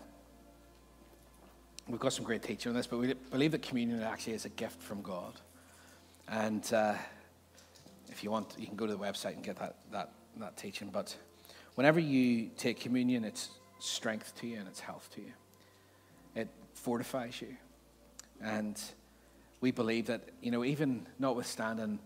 we've 1.89 2.01
got 2.01 2.13
some 2.13 2.25
great 2.25 2.43
teaching 2.43 2.71
on 2.71 2.77
this, 2.77 2.87
but 2.87 2.99
we 2.99 3.15
believe 3.31 3.53
that 3.53 3.63
communion 3.63 4.03
actually 4.03 4.35
is 4.35 4.45
a 4.45 4.51
gift 4.51 4.81
from 4.81 5.03
God. 5.03 5.35
And 6.29 6.73
uh, 6.73 6.95
if 8.09 8.23
you 8.23 8.31
want, 8.31 8.55
you 8.59 8.67
can 8.67 8.77
go 8.77 8.87
to 8.87 8.93
the 8.93 8.99
website 8.99 9.35
and 9.35 9.43
get 9.43 9.57
that, 9.57 9.77
that, 9.93 10.13
that 10.39 10.57
teaching. 10.57 10.89
But 10.93 11.17
Whenever 11.81 12.01
you 12.01 12.51
take 12.59 12.81
communion, 12.81 13.25
it's 13.25 13.51
strength 13.79 14.39
to 14.39 14.47
you 14.47 14.59
and 14.59 14.69
it's 14.69 14.81
health 14.81 15.09
to 15.15 15.21
you. 15.21 15.33
It 16.35 16.49
fortifies 16.75 17.41
you. 17.41 17.57
And 18.43 18.79
we 19.61 19.71
believe 19.71 20.07
that, 20.07 20.29
you 20.41 20.51
know, 20.51 20.65
even 20.65 21.07
notwithstanding 21.19 21.99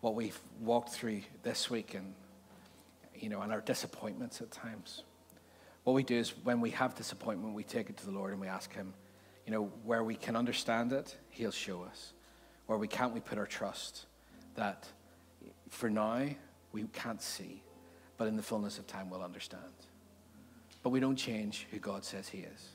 what 0.00 0.14
we've 0.14 0.38
walked 0.60 0.90
through 0.90 1.22
this 1.42 1.68
week 1.68 1.94
and, 1.94 2.14
you 3.14 3.28
know, 3.28 3.40
and 3.42 3.52
our 3.52 3.60
disappointments 3.60 4.40
at 4.40 4.50
times, 4.50 5.04
what 5.84 5.94
we 5.94 6.02
do 6.02 6.16
is 6.16 6.30
when 6.44 6.60
we 6.60 6.70
have 6.70 6.94
disappointment, 6.94 7.54
we 7.54 7.64
take 7.64 7.90
it 7.90 7.96
to 7.98 8.06
the 8.06 8.12
Lord 8.12 8.32
and 8.32 8.40
we 8.40 8.46
ask 8.46 8.72
Him, 8.72 8.94
you 9.46 9.52
know, 9.52 9.64
where 9.84 10.04
we 10.04 10.14
can 10.14 10.36
understand 10.36 10.92
it, 10.92 11.16
He'll 11.30 11.50
show 11.50 11.82
us. 11.82 12.12
Where 12.66 12.78
we 12.78 12.86
can't, 12.86 13.12
we 13.12 13.20
put 13.20 13.38
our 13.38 13.46
trust 13.46 14.06
that 14.54 14.86
for 15.68 15.90
now 15.90 16.26
we 16.72 16.84
can't 16.92 17.20
see 17.20 17.62
but 18.20 18.28
in 18.28 18.36
the 18.36 18.42
fullness 18.42 18.78
of 18.78 18.86
time 18.86 19.08
we'll 19.08 19.22
understand. 19.22 19.62
But 20.82 20.90
we 20.90 21.00
don't 21.00 21.16
change 21.16 21.66
who 21.70 21.78
God 21.78 22.04
says 22.04 22.28
He 22.28 22.40
is. 22.40 22.68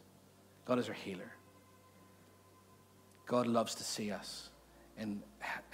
God 0.65 0.79
is 0.79 0.87
our 0.87 0.95
healer. 0.95 1.34
God 3.25 3.47
loves 3.47 3.75
to 3.75 3.83
see 3.83 4.11
us 4.11 4.49
in, 4.97 5.21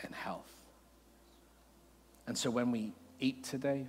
in 0.03 0.13
health. 0.13 0.51
And 2.27 2.37
so 2.37 2.49
when 2.49 2.71
we 2.71 2.93
eat 3.19 3.43
today, 3.43 3.87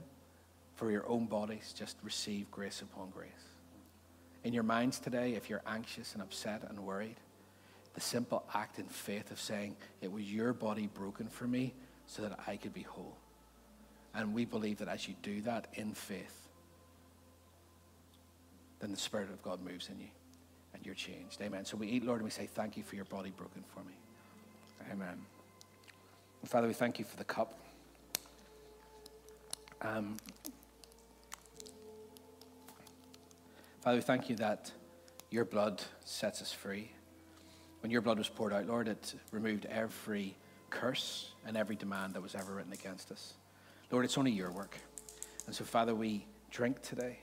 for 0.82 0.90
your 0.90 1.06
own 1.08 1.26
bodies, 1.26 1.72
just 1.76 1.96
receive 2.02 2.50
grace 2.50 2.82
upon 2.82 3.10
grace. 3.10 3.30
In 4.42 4.52
your 4.52 4.64
minds 4.64 4.98
today, 4.98 5.34
if 5.34 5.48
you're 5.48 5.62
anxious 5.64 6.14
and 6.14 6.22
upset 6.22 6.64
and 6.68 6.80
worried, 6.80 7.20
the 7.94 8.00
simple 8.00 8.42
act 8.52 8.80
in 8.80 8.86
faith 8.86 9.30
of 9.30 9.40
saying, 9.40 9.76
It 10.00 10.10
was 10.10 10.24
your 10.24 10.52
body 10.52 10.88
broken 10.92 11.28
for 11.28 11.46
me 11.46 11.74
so 12.06 12.22
that 12.22 12.40
I 12.48 12.56
could 12.56 12.74
be 12.74 12.82
whole. 12.82 13.16
And 14.14 14.34
we 14.34 14.44
believe 14.44 14.78
that 14.78 14.88
as 14.88 15.06
you 15.06 15.14
do 15.22 15.40
that 15.42 15.68
in 15.74 15.94
faith, 15.94 16.48
then 18.80 18.90
the 18.90 18.96
Spirit 18.96 19.30
of 19.30 19.40
God 19.42 19.62
moves 19.62 19.88
in 19.88 20.00
you 20.00 20.08
and 20.74 20.84
you're 20.84 20.94
changed. 20.94 21.40
Amen. 21.40 21.64
So 21.64 21.76
we 21.76 21.88
eat, 21.88 22.04
Lord, 22.04 22.18
and 22.18 22.24
we 22.24 22.30
say, 22.30 22.46
Thank 22.46 22.76
you 22.76 22.82
for 22.82 22.96
your 22.96 23.04
body 23.04 23.32
broken 23.36 23.64
for 23.74 23.80
me. 23.80 23.94
Amen. 24.90 25.20
Father, 26.44 26.66
we 26.66 26.74
thank 26.74 26.98
you 26.98 27.04
for 27.04 27.16
the 27.16 27.24
cup. 27.24 27.58
Um, 29.80 30.16
Father, 33.80 33.96
we 33.96 34.02
thank 34.02 34.28
you 34.28 34.36
that 34.36 34.70
your 35.30 35.44
blood 35.44 35.82
sets 36.04 36.42
us 36.42 36.52
free. 36.52 36.90
When 37.80 37.90
your 37.90 38.00
blood 38.00 38.18
was 38.18 38.28
poured 38.28 38.52
out, 38.52 38.66
Lord, 38.66 38.88
it 38.88 39.14
removed 39.30 39.66
every 39.66 40.36
curse 40.70 41.32
and 41.46 41.56
every 41.56 41.76
demand 41.76 42.14
that 42.14 42.22
was 42.22 42.34
ever 42.34 42.54
written 42.54 42.72
against 42.72 43.10
us. 43.10 43.34
Lord, 43.90 44.04
it's 44.04 44.18
only 44.18 44.30
your 44.30 44.50
work. 44.50 44.76
And 45.46 45.54
so, 45.54 45.64
Father, 45.64 45.94
we 45.94 46.26
drink 46.50 46.82
today, 46.82 47.18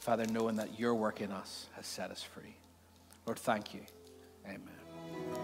Father, 0.00 0.26
knowing 0.26 0.56
that 0.56 0.78
your 0.78 0.94
work 0.94 1.20
in 1.20 1.32
us 1.32 1.66
has 1.76 1.86
set 1.86 2.10
us 2.10 2.22
free. 2.22 2.56
Lord, 3.26 3.38
thank 3.38 3.74
you. 3.74 3.82
Amen. 4.46 5.41